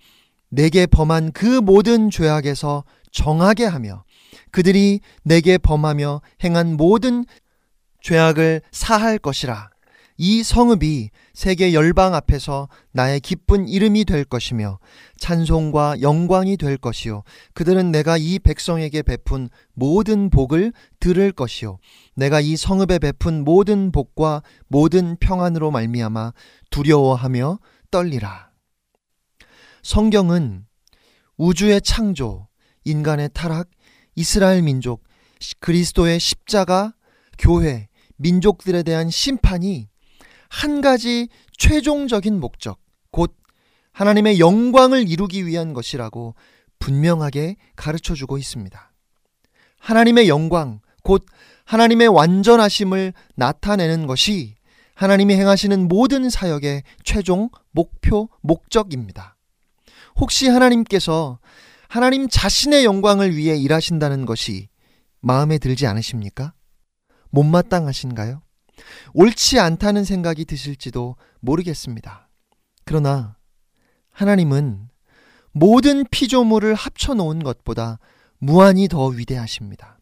내게 0.48 0.86
범한 0.86 1.30
그 1.30 1.46
모든 1.46 2.10
죄악에서 2.10 2.82
정하게 3.12 3.64
하며 3.64 4.02
그들이 4.50 4.98
내게 5.22 5.56
범하며 5.56 6.20
행한 6.42 6.76
모든 6.76 7.26
죄악을 8.00 8.60
사할 8.72 9.18
것이라. 9.18 9.70
이 10.18 10.42
성읍이 10.42 11.10
세계 11.34 11.72
열방 11.72 12.14
앞에서 12.14 12.68
나의 12.92 13.20
기쁜 13.20 13.66
이름이 13.66 14.04
될 14.04 14.24
것이며 14.24 14.78
찬송과 15.18 16.00
영광이 16.00 16.56
될 16.56 16.76
것이요 16.76 17.22
그들은 17.54 17.90
내가 17.90 18.16
이 18.18 18.38
백성에게 18.38 19.02
베푼 19.02 19.48
모든 19.72 20.30
복을 20.30 20.72
들을 21.00 21.32
것이요 21.32 21.78
내가 22.14 22.40
이 22.40 22.56
성읍에 22.56 22.98
베푼 22.98 23.44
모든 23.44 23.92
복과 23.92 24.42
모든 24.68 25.16
평안으로 25.16 25.70
말미암아 25.70 26.32
두려워하며 26.70 27.58
떨리라. 27.90 28.50
성경은 29.82 30.66
우주의 31.36 31.80
창조, 31.80 32.48
인간의 32.84 33.30
타락, 33.34 33.68
이스라엘 34.14 34.62
민족, 34.62 35.02
그리스도의 35.60 36.20
십자가, 36.20 36.94
교회, 37.38 37.88
민족들에 38.16 38.82
대한 38.82 39.10
심판이 39.10 39.88
한 40.52 40.82
가지 40.82 41.28
최종적인 41.56 42.38
목적, 42.38 42.78
곧 43.10 43.34
하나님의 43.92 44.38
영광을 44.38 45.08
이루기 45.08 45.46
위한 45.46 45.72
것이라고 45.72 46.34
분명하게 46.78 47.56
가르쳐 47.74 48.14
주고 48.14 48.36
있습니다. 48.36 48.92
하나님의 49.78 50.28
영광, 50.28 50.80
곧 51.02 51.24
하나님의 51.64 52.08
완전하심을 52.08 53.14
나타내는 53.34 54.06
것이 54.06 54.54
하나님이 54.94 55.36
행하시는 55.36 55.88
모든 55.88 56.28
사역의 56.28 56.82
최종 57.02 57.48
목표, 57.70 58.28
목적입니다. 58.42 59.38
혹시 60.16 60.48
하나님께서 60.48 61.38
하나님 61.88 62.28
자신의 62.28 62.84
영광을 62.84 63.34
위해 63.34 63.56
일하신다는 63.56 64.26
것이 64.26 64.68
마음에 65.20 65.56
들지 65.56 65.86
않으십니까? 65.86 66.52
못마땅하신가요? 67.30 68.41
옳지 69.14 69.58
않다는 69.58 70.04
생각이 70.04 70.44
드실지도 70.44 71.16
모르겠습니다. 71.40 72.28
그러나 72.84 73.36
하나님은 74.10 74.88
모든 75.52 76.04
피조물을 76.10 76.74
합쳐놓은 76.74 77.42
것보다 77.42 77.98
무한히 78.38 78.88
더 78.88 79.06
위대하십니다. 79.06 79.98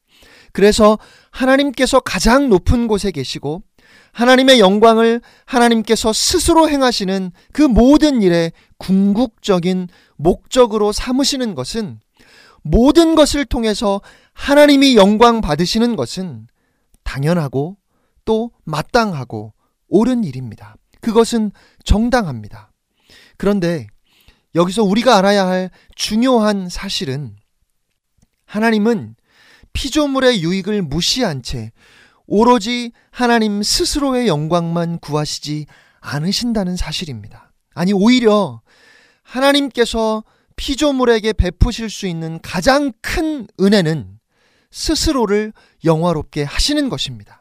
그래서 0.52 0.98
하나님께서 1.30 2.00
가장 2.00 2.48
높은 2.48 2.88
곳에 2.88 3.10
계시고 3.10 3.62
하나님의 4.12 4.60
영광을 4.60 5.20
하나님께서 5.44 6.12
스스로 6.12 6.68
행하시는 6.68 7.32
그 7.52 7.62
모든 7.62 8.22
일의 8.22 8.52
궁극적인 8.78 9.88
목적으로 10.16 10.92
삼으시는 10.92 11.54
것은 11.54 12.00
모든 12.62 13.14
것을 13.14 13.44
통해서 13.44 14.00
하나님이 14.32 14.96
영광 14.96 15.40
받으시는 15.40 15.96
것은 15.96 16.46
당연하고 17.04 17.76
또 18.24 18.52
마땅하고 18.64 19.54
옳은 19.88 20.24
일입니다. 20.24 20.76
그것은 21.00 21.52
정당합니다. 21.84 22.72
그런데 23.36 23.86
여기서 24.54 24.82
우리가 24.82 25.16
알아야 25.18 25.46
할 25.46 25.70
중요한 25.94 26.68
사실은 26.68 27.36
하나님은 28.44 29.14
피조물의 29.72 30.42
유익을 30.42 30.82
무시한 30.82 31.42
채 31.42 31.72
오로지 32.26 32.92
하나님 33.10 33.62
스스로의 33.62 34.28
영광만 34.28 34.98
구하시지 34.98 35.66
않으신다는 36.00 36.76
사실입니다. 36.76 37.52
아니, 37.74 37.92
오히려 37.92 38.62
하나님께서 39.22 40.24
피조물에게 40.56 41.32
베푸실 41.32 41.88
수 41.90 42.06
있는 42.06 42.38
가장 42.42 42.92
큰 43.00 43.46
은혜는 43.60 44.18
스스로를 44.70 45.52
영화롭게 45.84 46.42
하시는 46.42 46.88
것입니다. 46.88 47.39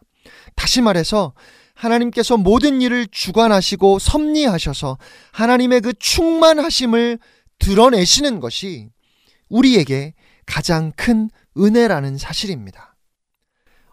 다시 0.59 0.81
말해서 0.81 1.31
하나님께서 1.73 2.35
모든 2.35 2.81
일을 2.81 3.07
주관하시고 3.09 3.97
섭리하셔서 3.97 4.97
하나님의 5.31 5.79
그 5.79 5.93
충만하심을 5.97 7.17
드러내시는 7.59 8.41
것이 8.41 8.89
우리에게 9.47 10.15
가장 10.45 10.91
큰 10.97 11.29
은혜라는 11.57 12.17
사실입니다. 12.17 12.97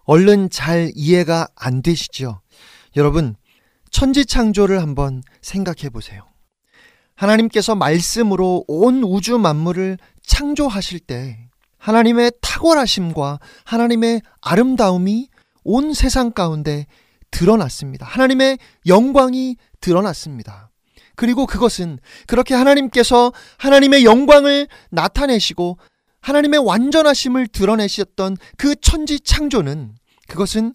얼른 0.07 0.51
잘 0.51 0.91
이해가 0.97 1.47
안 1.55 1.83
되시죠? 1.83 2.41
여러분, 2.97 3.37
천지창조를 3.93 4.83
한번 4.83 5.23
생각해 5.43 5.91
보세요. 5.91 6.27
하나님께서 7.15 7.77
말씀으로 7.77 8.65
온 8.67 9.05
우주 9.05 9.39
만물을 9.39 9.99
창조하실 10.23 10.99
때 10.99 11.49
하나님의 11.79 12.33
탁월하심과 12.41 13.39
하나님의 13.65 14.23
아름다움이 14.41 15.29
온 15.67 15.95
세상 15.95 16.31
가운데 16.31 16.87
드러났습니다. 17.31 18.07
하나님의 18.07 18.59
영광이 18.87 19.57
드러났습니다. 19.81 20.71
그리고 21.17 21.47
그것은 21.47 21.99
그렇게 22.27 22.55
하나님께서 22.55 23.33
하나님의 23.59 24.05
영광을 24.05 24.69
나타내시고 24.91 25.79
하나님의 26.21 26.61
완전하심을 26.61 27.49
드러내셨던 27.49 28.37
그 28.57 28.77
천지 28.77 29.19
창조는 29.19 29.97
그것은 30.29 30.75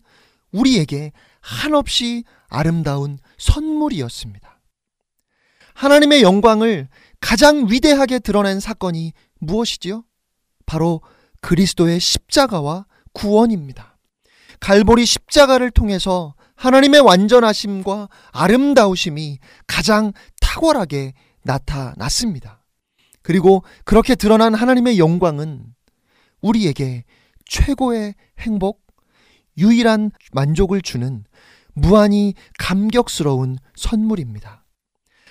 우리에게 0.52 1.14
한없이 1.40 2.24
아름다운 2.50 3.18
선물이었습니다. 3.38 4.60
하나님의 5.74 6.22
영광을 6.22 6.90
가장 7.22 7.68
위대하게 7.70 8.20
드러낸 8.20 8.60
사건이 8.60 9.14
무엇이지요? 9.40 10.04
바로 10.66 11.02
그리스도의 11.40 12.00
십자가와 12.00 12.86
구원입니다. 13.14 13.91
갈보리 14.62 15.06
십자가를 15.06 15.72
통해서 15.72 16.36
하나님의 16.56 17.02
완전하심과 17.02 18.08
아름다우심이 18.32 19.40
가장 19.68 20.14
탁월하게 20.40 21.14
나타났습니다. 21.44 22.64
그리고 23.24 23.64
그렇게 23.84 24.16
드러난 24.16 24.54
하나님의 24.54 25.00
영광은 25.00 25.66
우리에게 26.42 27.04
최고의 27.46 28.14
행복, 28.40 28.82
유일한 29.58 30.12
만족을 30.32 30.82
주는 30.82 31.24
무한히 31.74 32.36
감격스러운 32.60 33.58
선물입니다. 33.76 34.66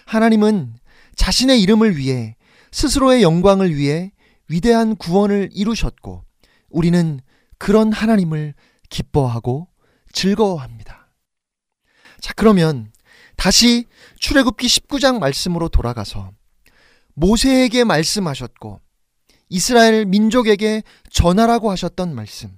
하나님은 0.06 0.74
자신의 1.14 1.62
이름을 1.62 1.96
위해 1.96 2.36
스스로의 2.72 3.22
영광을 3.22 3.76
위해 3.76 4.12
위대한 4.48 4.96
구원을 4.96 5.50
이루셨고 5.52 6.24
우리는 6.70 7.20
그런 7.58 7.92
하나님을 7.92 8.54
기뻐하고 8.90 9.68
즐거워합니다. 10.12 11.08
자, 12.20 12.32
그러면 12.36 12.92
다시 13.36 13.86
출애굽기 14.18 14.66
19장 14.66 15.18
말씀으로 15.18 15.68
돌아가서 15.68 16.32
모세에게 17.14 17.84
말씀하셨고 17.84 18.80
이스라엘 19.48 20.04
민족에게 20.04 20.82
전하라고 21.10 21.70
하셨던 21.70 22.14
말씀. 22.14 22.50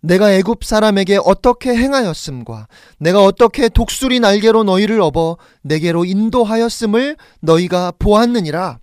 내가 0.00 0.32
애굽 0.32 0.64
사람에게 0.64 1.18
어떻게 1.24 1.70
행하였음과 1.70 2.68
내가 3.00 3.24
어떻게 3.24 3.68
독수리 3.68 4.20
날개로 4.20 4.62
너희를 4.62 5.00
업어 5.00 5.36
내게로 5.62 6.04
인도하였음을 6.04 7.16
너희가 7.40 7.92
보았느니라. 7.98 8.78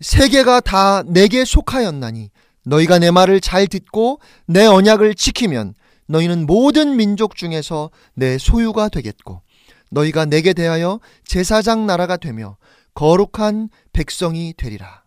세계가 0.00 0.60
다 0.60 1.02
내게 1.06 1.44
속하였나니 1.44 2.30
너희가 2.64 2.98
내 2.98 3.10
말을 3.10 3.40
잘 3.40 3.66
듣고 3.66 4.20
내 4.46 4.66
언약을 4.66 5.14
지키면 5.14 5.74
너희는 6.08 6.46
모든 6.46 6.96
민족 6.96 7.36
중에서 7.36 7.90
내 8.14 8.38
소유가 8.38 8.88
되겠고 8.88 9.42
너희가 9.90 10.24
내게 10.24 10.52
대하여 10.52 11.00
제사장 11.24 11.86
나라가 11.86 12.16
되며 12.16 12.56
거룩한 12.94 13.68
백성이 13.92 14.54
되리라. 14.56 15.04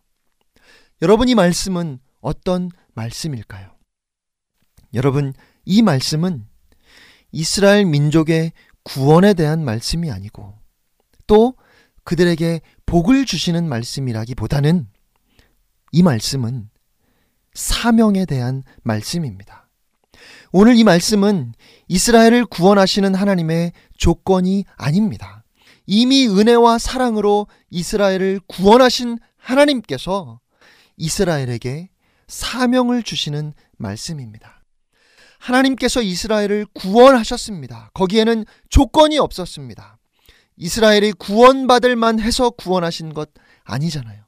여러분 1.02 1.30
이 1.30 1.36
말씀은 1.36 2.00
어떤 2.22 2.70
말씀일까요? 2.94 3.72
여러분 4.94 5.34
이 5.66 5.82
말씀은 5.82 6.48
이스라엘 7.32 7.86
민족의 7.86 8.52
구원에 8.84 9.34
대한 9.34 9.64
말씀이 9.64 10.12
아니고 10.12 10.58
또 11.28 11.56
그들에게 12.04 12.62
복을 12.86 13.26
주시는 13.26 13.68
말씀이라기보다는 13.70 14.88
이 15.92 16.04
말씀은 16.04 16.70
사명에 17.54 18.26
대한 18.26 18.64
말씀입니다. 18.84 19.59
오늘 20.52 20.78
이 20.78 20.84
말씀은 20.84 21.54
이스라엘을 21.88 22.46
구원하시는 22.46 23.14
하나님의 23.14 23.72
조건이 23.98 24.66
아닙니다. 24.78 25.44
이미 25.86 26.28
은혜와 26.28 26.80
사랑으로 26.80 27.48
이스라엘을 27.70 28.40
구원하신 28.48 29.20
하나님께서 29.38 30.40
이스라엘에게 30.98 31.90
사명을 32.28 33.04
주시는 33.04 33.54
말씀입니다. 33.78 34.64
하나님께서 35.38 36.02
이스라엘을 36.02 36.66
구원하셨습니다. 36.74 37.92
거기에는 37.94 38.46
조건이 38.70 39.20
없었습니다. 39.20 39.98
이스라엘이 40.58 41.14
구원받을 41.14 41.96
만 41.96 42.20
해서 42.20 42.50
구원하신 42.50 43.14
것 43.14 43.30
아니잖아요. 43.64 44.24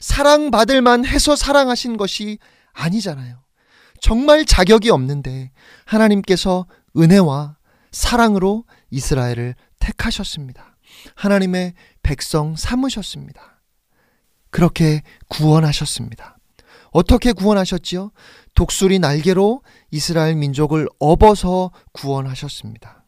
사랑받을 0.00 0.82
만 0.82 1.04
해서 1.04 1.34
사랑하신 1.34 1.96
것이 1.96 2.38
아니잖아요. 2.72 3.45
정말 4.06 4.44
자격이 4.44 4.88
없는데 4.90 5.50
하나님께서 5.84 6.68
은혜와 6.96 7.56
사랑으로 7.90 8.62
이스라엘을 8.88 9.56
택하셨습니다. 9.80 10.76
하나님의 11.16 11.74
백성 12.04 12.54
삼으셨습니다. 12.54 13.64
그렇게 14.50 15.02
구원하셨습니다. 15.26 16.38
어떻게 16.92 17.32
구원하셨지요? 17.32 18.12
독수리 18.54 19.00
날개로 19.00 19.62
이스라엘 19.90 20.36
민족을 20.36 20.86
업어서 21.00 21.72
구원하셨습니다. 21.90 23.04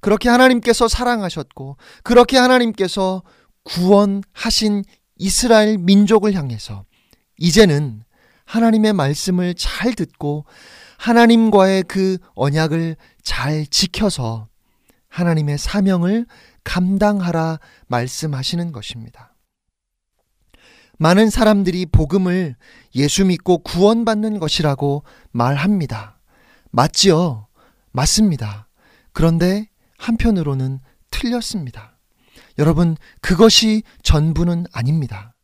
그렇게 0.00 0.30
하나님께서 0.30 0.88
사랑하셨고 0.88 1.76
그렇게 2.02 2.38
하나님께서 2.38 3.22
구원하신 3.62 4.84
이스라엘 5.16 5.76
민족을 5.76 6.32
향해서 6.32 6.86
이제는 7.36 8.04
하나님의 8.48 8.94
말씀을 8.94 9.54
잘 9.54 9.92
듣고 9.92 10.46
하나님과의 10.96 11.84
그 11.84 12.16
언약을 12.34 12.96
잘 13.22 13.66
지켜서 13.66 14.48
하나님의 15.08 15.58
사명을 15.58 16.26
감당하라 16.64 17.60
말씀하시는 17.88 18.72
것입니다. 18.72 19.34
많은 20.96 21.28
사람들이 21.30 21.86
복음을 21.86 22.56
예수 22.94 23.26
믿고 23.26 23.58
구원받는 23.58 24.38
것이라고 24.38 25.04
말합니다. 25.30 26.18
맞지요? 26.70 27.46
맞습니다. 27.92 28.66
그런데 29.12 29.68
한편으로는 29.98 30.80
틀렸습니다. 31.10 31.98
여러분, 32.58 32.96
그것이 33.20 33.82
전부는 34.02 34.66
아닙니다. 34.72 35.34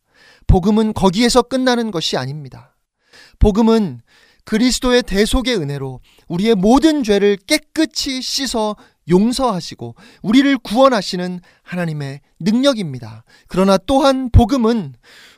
복음은 0.47 0.95
거기에서 0.95 1.43
끝나는 1.43 1.91
것이 1.91 2.17
아닙니다. 2.17 2.74
복음은 3.39 4.01
그리스도의 4.45 5.03
대속의 5.03 5.57
은혜로 5.57 6.01
우리의 6.29 6.55
모든 6.55 7.03
죄를 7.03 7.39
깨끗이 7.47 8.21
씻어 8.21 8.77
용서하시고 9.09 9.95
우리를 10.23 10.59
구원하시는 10.59 11.41
하나님의 11.63 12.21
능력입니다. 12.41 13.25
그러나 13.49 13.79
또한 13.79 14.31
복음은 14.31 14.95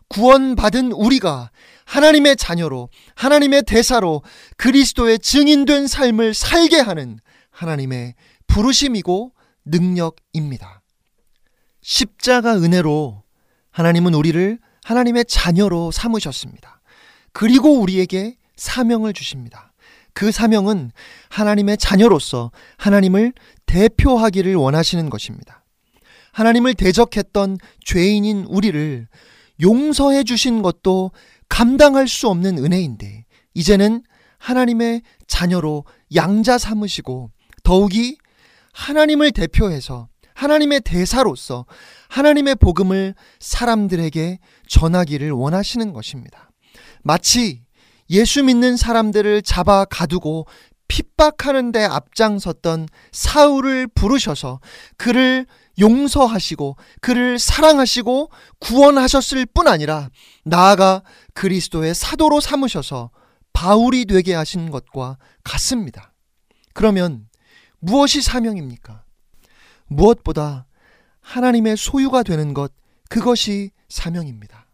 구원받은 0.09 0.93
우리가 0.93 1.51
하나님의 1.85 2.37
자녀로 2.37 2.89
하나님의 3.15 3.63
대사로 3.65 4.23
그리스도의 4.57 5.19
증인된 5.19 5.87
삶을 5.87 6.35
살게 6.35 6.81
하는 6.81 7.19
하나님의 7.51 8.15
부르심이고 8.47 9.33
능력입니다. 9.65 10.83
십자가 11.81 12.57
은혜로 12.57 13.23
하나님은 13.71 14.15
우리를 14.15 14.59
하나님의 14.85 15.25
자녀로 15.27 15.91
삼으셨습니다. 15.91 16.76
그리고 17.39 17.81
우리에게 17.81 18.39
사명을 18.57 19.13
주십니다. 19.13 19.75
그 20.15 20.33
사명은 20.33 20.91
하나님의 21.29 21.77
자녀로서 21.77 22.51
하나님을 22.79 23.35
대표하기를 23.67 24.55
원하시는 24.55 25.11
것입니다. 25.11 25.63
하나님을 26.33 26.73
대적했던 26.73 27.59
죄인인 27.85 28.47
우리를 28.49 29.07
용서해 29.61 30.25
주신 30.25 30.63
것도 30.63 31.11
감당할 31.51 32.09
수 32.09 32.29
없는 32.29 32.57
은혜인데, 32.57 33.27
이제는 33.53 34.03
하나님의 34.39 35.03
자녀로 35.27 35.85
양자 36.15 36.57
삼으시고, 36.57 37.31
더욱이 37.63 38.17
하나님을 38.73 39.33
대표해서 39.33 40.09
하나님의 40.33 40.81
대사로서 40.87 41.67
하나님의 42.09 42.55
복음을 42.55 43.15
사람들에게 43.41 44.39
전하기를 44.69 45.33
원하시는 45.33 45.93
것입니다. 45.93 46.46
마치 47.07 47.63
예수 48.11 48.43
믿는 48.43 48.77
사람들을 48.77 49.43
잡아 49.43 49.85
가두고 49.85 50.49
핍박하는 50.89 51.71
데 51.71 51.85
앞장섰던 51.85 52.89
사울을 53.13 53.87
부르셔서 53.87 54.59
그를 54.97 55.47
용서하시고 55.79 56.77
그를 57.01 57.39
사랑하시고 57.39 58.31
구원하셨을 58.59 59.47
뿐 59.47 59.69
아니라 59.69 60.09
나아가 60.45 61.05
그리스도의 61.35 61.95
사도로 61.95 62.41
삼으셔서 62.41 63.11
바울이 63.53 64.07
되게 64.07 64.35
하신 64.35 64.71
것과 64.73 65.17
같습니다. 65.45 66.13
그러면 66.75 67.29
무엇이 67.79 68.21
사명입니까? 68.21 69.05
무엇보다 69.87 70.67
하나님의 71.21 71.77
소유가 71.77 72.25
되는 72.25 72.53
것, 72.53 72.73
그것이 73.09 73.71
사명입니다. 73.89 74.66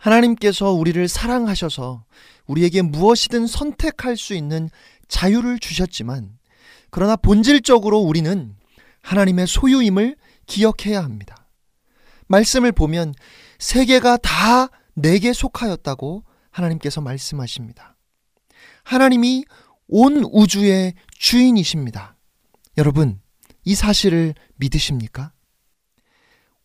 하나님께서 0.00 0.72
우리를 0.72 1.06
사랑하셔서 1.08 2.04
우리에게 2.46 2.82
무엇이든 2.82 3.46
선택할 3.46 4.16
수 4.16 4.34
있는 4.34 4.70
자유를 5.08 5.58
주셨지만, 5.58 6.38
그러나 6.90 7.16
본질적으로 7.16 7.98
우리는 7.98 8.56
하나님의 9.02 9.46
소유임을 9.46 10.16
기억해야 10.46 11.04
합니다. 11.04 11.46
말씀을 12.26 12.72
보면 12.72 13.14
세계가 13.58 14.16
다 14.18 14.68
내게 14.94 15.32
속하였다고 15.32 16.24
하나님께서 16.50 17.00
말씀하십니다. 17.00 17.96
하나님이 18.82 19.44
온 19.86 20.24
우주의 20.32 20.94
주인이십니다. 21.18 22.16
여러분, 22.78 23.20
이 23.64 23.74
사실을 23.74 24.34
믿으십니까? 24.56 25.32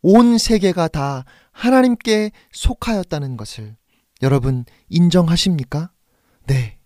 온 0.02 0.38
세계가 0.38 0.88
다 0.88 1.26
하나님께 1.56 2.32
속하였다는 2.52 3.38
것을 3.38 3.78
여러분 4.22 4.66
인정하십니까? 4.90 5.90
네. 6.48 6.78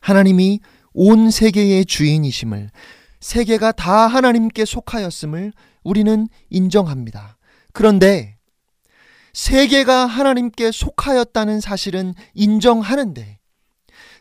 하나님이 0.00 0.60
온 0.94 1.30
세계의 1.30 1.84
주인이심을 1.84 2.70
세계가 3.18 3.72
다 3.72 4.06
하나님께 4.06 4.64
속하였음을 4.64 5.52
우리는 5.82 6.28
인정합니다. 6.50 7.36
그런데 7.72 8.38
세계가 9.32 10.06
하나님께 10.06 10.70
속하였다는 10.70 11.60
사실은 11.60 12.14
인정하는데 12.34 13.40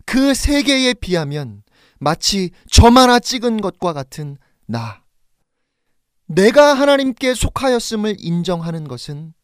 그 0.06 0.34
세계에 0.34 0.95
비하면 0.95 1.62
마치 1.99 2.49
점 2.72 2.98
하나 2.98 3.20
찍은 3.20 3.62
것과 3.62 3.94
같은 3.94 4.38
나. 4.66 5.03
내가 6.26 6.74
하나님께 6.74 7.36
속하였음을 7.36 8.16
인정하는 8.18 8.88
것은 8.88 9.36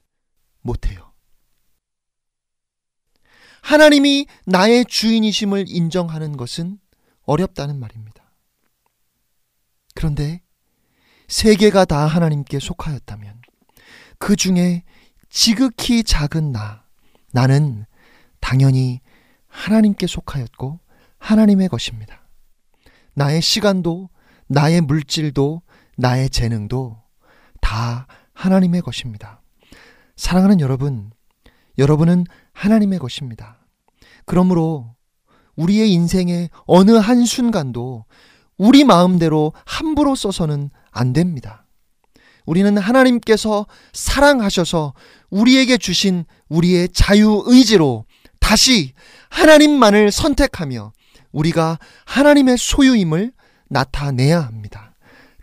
못해요. 0.61 1.11
하나님이 3.61 4.27
나의 4.45 4.85
주인이심을 4.85 5.65
인정하는 5.67 6.35
것은 6.35 6.79
어렵다는 7.23 7.79
말입니다. 7.79 8.31
그런데 9.93 10.41
세계가 11.27 11.85
다 11.85 12.07
하나님께 12.07 12.59
속하였다면 12.59 13.41
그 14.17 14.35
중에 14.35 14.83
지극히 15.29 16.03
작은 16.03 16.51
나, 16.51 16.83
나는 17.31 17.85
당연히 18.39 18.99
하나님께 19.47 20.07
속하였고 20.07 20.79
하나님의 21.19 21.69
것입니다. 21.69 22.27
나의 23.13 23.41
시간도, 23.41 24.09
나의 24.47 24.81
물질도, 24.81 25.61
나의 25.97 26.29
재능도 26.29 27.01
다 27.61 28.07
하나님의 28.33 28.81
것입니다. 28.81 29.40
사랑하는 30.21 30.59
여러분, 30.59 31.09
여러분은 31.79 32.25
하나님의 32.53 32.99
것입니다. 32.99 33.57
그러므로 34.25 34.93
우리의 35.55 35.91
인생의 35.93 36.51
어느 36.67 36.91
한순간도 36.91 38.05
우리 38.55 38.83
마음대로 38.83 39.51
함부로 39.65 40.13
써서는 40.13 40.69
안 40.91 41.13
됩니다. 41.13 41.65
우리는 42.45 42.77
하나님께서 42.77 43.65
사랑하셔서 43.93 44.93
우리에게 45.31 45.79
주신 45.79 46.25
우리의 46.49 46.89
자유의지로 46.89 48.05
다시 48.39 48.93
하나님만을 49.31 50.11
선택하며 50.11 50.93
우리가 51.31 51.79
하나님의 52.05 52.59
소유임을 52.59 53.33
나타내야 53.69 54.39
합니다. 54.39 54.93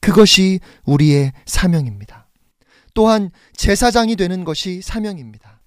그것이 0.00 0.60
우리의 0.84 1.32
사명입니다. 1.46 2.17
또한 2.98 3.30
제사장이 3.56 4.16
되는 4.16 4.42
것이 4.42 4.82
사명입니다. 4.82 5.60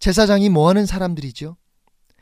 제사장이 0.00 0.50
뭐 0.50 0.68
하는 0.68 0.84
사람들이죠? 0.84 1.56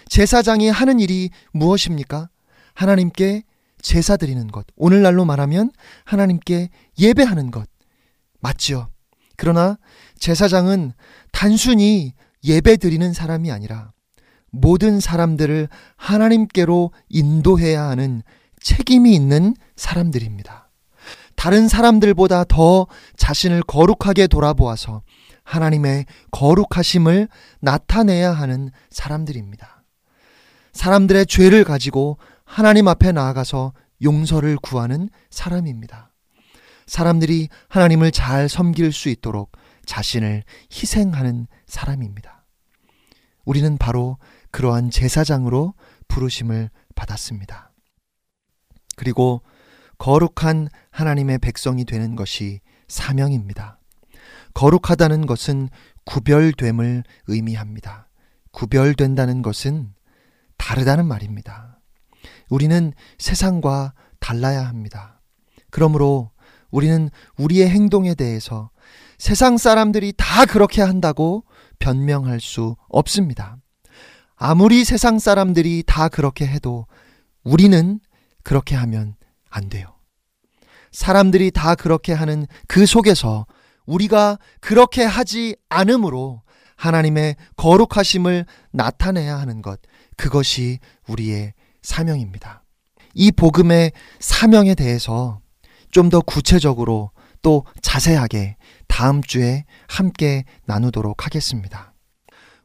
제사장이 0.09 0.69
하는 0.69 1.01
일이 1.01 1.31
무엇입니까? 1.53 2.31
하나님께 2.75 3.43
제사 3.81 4.17
드리는 4.17 4.47
것. 4.47 4.65
오늘날로 4.77 5.25
말하면 5.25 5.73
하나님께 6.05 6.69
예배하는 6.97 7.51
것. 7.51 7.69
맞지요? 8.39 8.89
그러나 9.37 9.79
제사장은 10.21 10.93
단순히 11.33 12.13
예배 12.45 12.77
드리는 12.77 13.13
사람이 13.13 13.51
아니라 13.51 13.91
모든 14.53 15.01
사람들을 15.01 15.69
하나님께로 15.97 16.93
인도해야 17.09 17.83
하는 17.83 18.23
책임이 18.61 19.13
있는 19.13 19.57
사람들입니다. 19.75 20.62
다른 21.37 21.69
사람들보다 21.69 22.45
더 22.45 22.87
자신을 23.17 23.63
거룩하게 23.63 24.27
돌아보아서 24.27 25.03
하나님의 25.45 26.07
거룩하심을 26.31 27.29
나타내야 27.61 28.33
하는 28.33 28.71
사람들입니다. 28.91 29.85
사람들의 30.73 31.27
죄를 31.27 31.65
가지고 31.65 32.19
하나님 32.45 32.89
앞에 32.89 33.13
나아가서 33.13 33.73
용서를 34.03 34.57
구하는 34.57 35.09
사람입니다. 35.31 36.13
사람들이 36.87 37.49
하나님을 37.69 38.11
잘 38.11 38.49
섬길 38.49 38.93
수 38.93 39.09
있도록 39.09 39.53
자신을 39.87 40.45
희생하는 40.73 41.47
사람입니다. 41.67 42.45
우리는 43.45 43.77
바로 43.79 44.19
그러한 44.51 44.91
제사장으로 44.91 45.75
부르심을 46.09 46.71
받았습니다. 46.95 47.73
그리고 48.97 49.43
거룩한 50.03 50.67
하나님의 50.91 51.39
백성이 51.39 51.85
되는 51.85 52.17
것이 52.17 52.59
사명입니다. 52.89 53.79
거룩하다는 54.53 55.27
것은 55.27 55.69
구별됨을 56.07 57.05
의미합니다. 57.29 58.09
구별된다는 58.51 59.43
것은 59.43 59.95
다르다는 60.57 61.07
말입니다. 61.07 61.79
우리는 62.51 62.93
세상과 63.19 63.95
달라야 64.19 64.67
합니다. 64.67 65.21
그러므로 65.71 66.33
우리는 66.73 67.09
우리의 67.39 67.71
행동에 67.71 68.17
대해서 68.17 68.71
세상 69.19 69.57
사람들이 69.57 70.15
다 70.17 70.47
그렇게 70.47 70.83
한다고 70.83 71.45
변명할 71.79 72.41
수 72.41 72.75
없습니다. 72.89 73.57
아무리 74.35 74.85
세상 74.85 75.21
사람들이 75.21 75.85
다 75.87 76.09
그렇게 76.09 76.45
해도 76.45 76.89
우리는 77.45 78.01
그렇게 78.43 78.75
하면 78.75 79.15
안 79.49 79.69
돼요. 79.69 79.92
사람들이 80.93 81.51
다 81.51 81.75
그렇게 81.75 82.13
하는 82.13 82.47
그 82.69 82.87
속에서 82.87 83.47
우리가 83.87 84.39
그렇게 84.61 85.05
하지 85.05 85.57
않으므로 85.69 86.43
하나님의 86.77 87.37
거룩하심을 87.57 88.47
나타내야 88.73 89.39
하는 89.39 89.63
것, 89.63 89.81
그것이 90.17 90.79
우리의 91.09 91.55
사명입니다. 91.83 92.63
이 93.15 93.31
복음의 93.33 93.93
사명에 94.21 94.75
대해서 94.75 95.41
좀 95.91 96.09
더 96.09 96.21
구체적으로 96.21 97.11
또 97.43 97.67
자세하게 97.83 98.57
다음 98.89 99.23
주에 99.23 99.65
함께 99.89 100.45
나누도록 100.65 101.27
하겠습니다. 101.27 101.93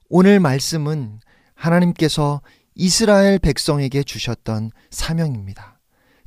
오늘 0.09 0.39
말씀은 0.39 1.19
하나님께서 1.55 2.41
이스라엘 2.75 3.39
백성에게 3.39 4.03
주셨던 4.03 4.71
사명입니다. 4.91 5.79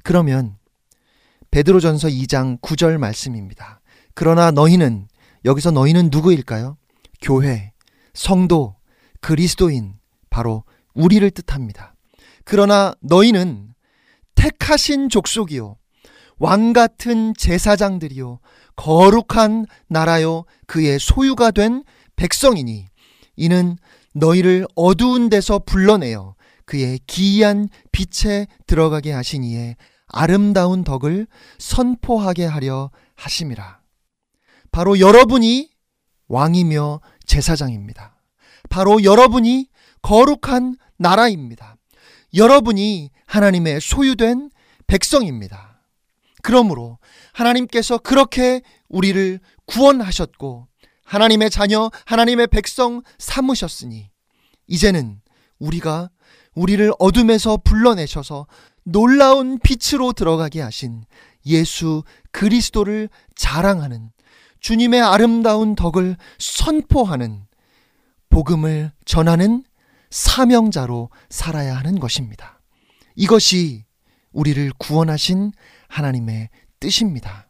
그러면 0.03 0.59
베드로전서 1.51 2.09
2장 2.09 2.61
9절 2.61 2.99
말씀입니다. 2.99 3.81
그러나 4.15 4.51
너희는 4.51 5.09
여기서 5.45 5.71
너희는 5.71 6.11
누구일까요? 6.13 6.77
교회, 7.21 7.73
성도, 8.15 8.77
그리스도인 9.21 9.95
바로 10.31 10.65
우리를 10.95 11.29
뜻합니다. 11.31 11.95
그러나 12.45 12.95
너희는 13.01 13.75
택하신 14.35 15.09
족속이요 15.09 15.77
왕 16.39 16.73
같은 16.73 17.35
제사장들이요 17.37 18.41
거룩한 18.77 19.67
나라요 19.89 20.45
그의 20.67 20.99
소유가 20.99 21.51
된 21.51 21.85
백성이니 22.17 22.87
이는 23.37 23.77
너희를 24.15 24.67
어두운 24.75 25.29
데서 25.29 25.59
불러내어 25.59 26.35
그의 26.65 26.99
기이한 27.07 27.69
빛에 27.93 28.47
들어가게 28.67 29.13
하신 29.13 29.45
이에 29.45 29.77
아름다운 30.13 30.85
덕을 30.85 31.27
선포하게 31.59 32.45
하려 32.45 32.91
하심이라. 33.17 33.81
바로 34.73 35.01
여러분이 35.01 35.71
왕이며 36.29 37.01
제사장입니다. 37.27 38.17
바로 38.69 39.03
여러분이 39.03 39.69
거룩한 40.03 40.77
나라입니다. 40.97 41.77
여러분이 42.35 43.11
하나님의 43.27 43.81
소유된 43.81 44.51
백성입니다. 44.87 45.83
그러므로 46.43 46.99
하나님께서 47.33 47.99
그렇게 47.99 48.63
우리를 48.89 49.41
구원하셨고 49.67 50.69
하나님의 51.05 51.51
자녀, 51.51 51.91
하나님의 52.07 52.47
백성 52.49 53.03
삼으셨으니 53.19 54.11
이제는 54.69 55.21
우리가 55.59 56.11
우리를 56.55 56.93
어둠에서 56.99 57.57
불러내셔서 57.59 58.47
놀라운 58.85 59.59
빛으로 59.59 60.13
들어가게 60.13 60.61
하신 60.61 61.05
예수 61.47 62.03
그리스도를 62.33 63.09
자랑하는 63.35 64.11
주님의 64.61 65.01
아름다운 65.01 65.75
덕을 65.75 66.17
선포하는 66.39 67.47
복음을 68.29 68.93
전하는 69.05 69.65
사명자로 70.11 71.11
살아야 71.29 71.77
하는 71.77 71.99
것입니다. 71.99 72.61
이것이 73.17 73.85
우리를 74.33 74.73
구원하신 74.79 75.53
하나님의 75.89 76.51
뜻입니다. 76.79 77.49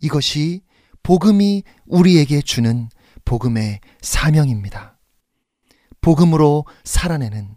이것이 0.00 0.62
복음이 1.02 1.62
우리에게 1.86 2.42
주는 2.42 2.88
복음의 3.24 3.80
사명입니다. 4.00 4.98
복음으로 6.00 6.64
살아내는 6.84 7.56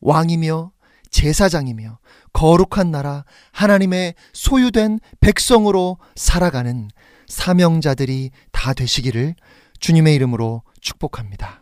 왕이며 0.00 0.72
제사장이며 1.10 1.98
거룩한 2.32 2.90
나라 2.90 3.24
하나님의 3.52 4.14
소유된 4.32 5.00
백성으로 5.20 5.98
살아가는 6.16 6.88
사명자들이 7.26 8.30
다 8.50 8.74
되시기를 8.74 9.34
주님의 9.80 10.14
이름으로 10.14 10.62
축복합니다. 10.80 11.61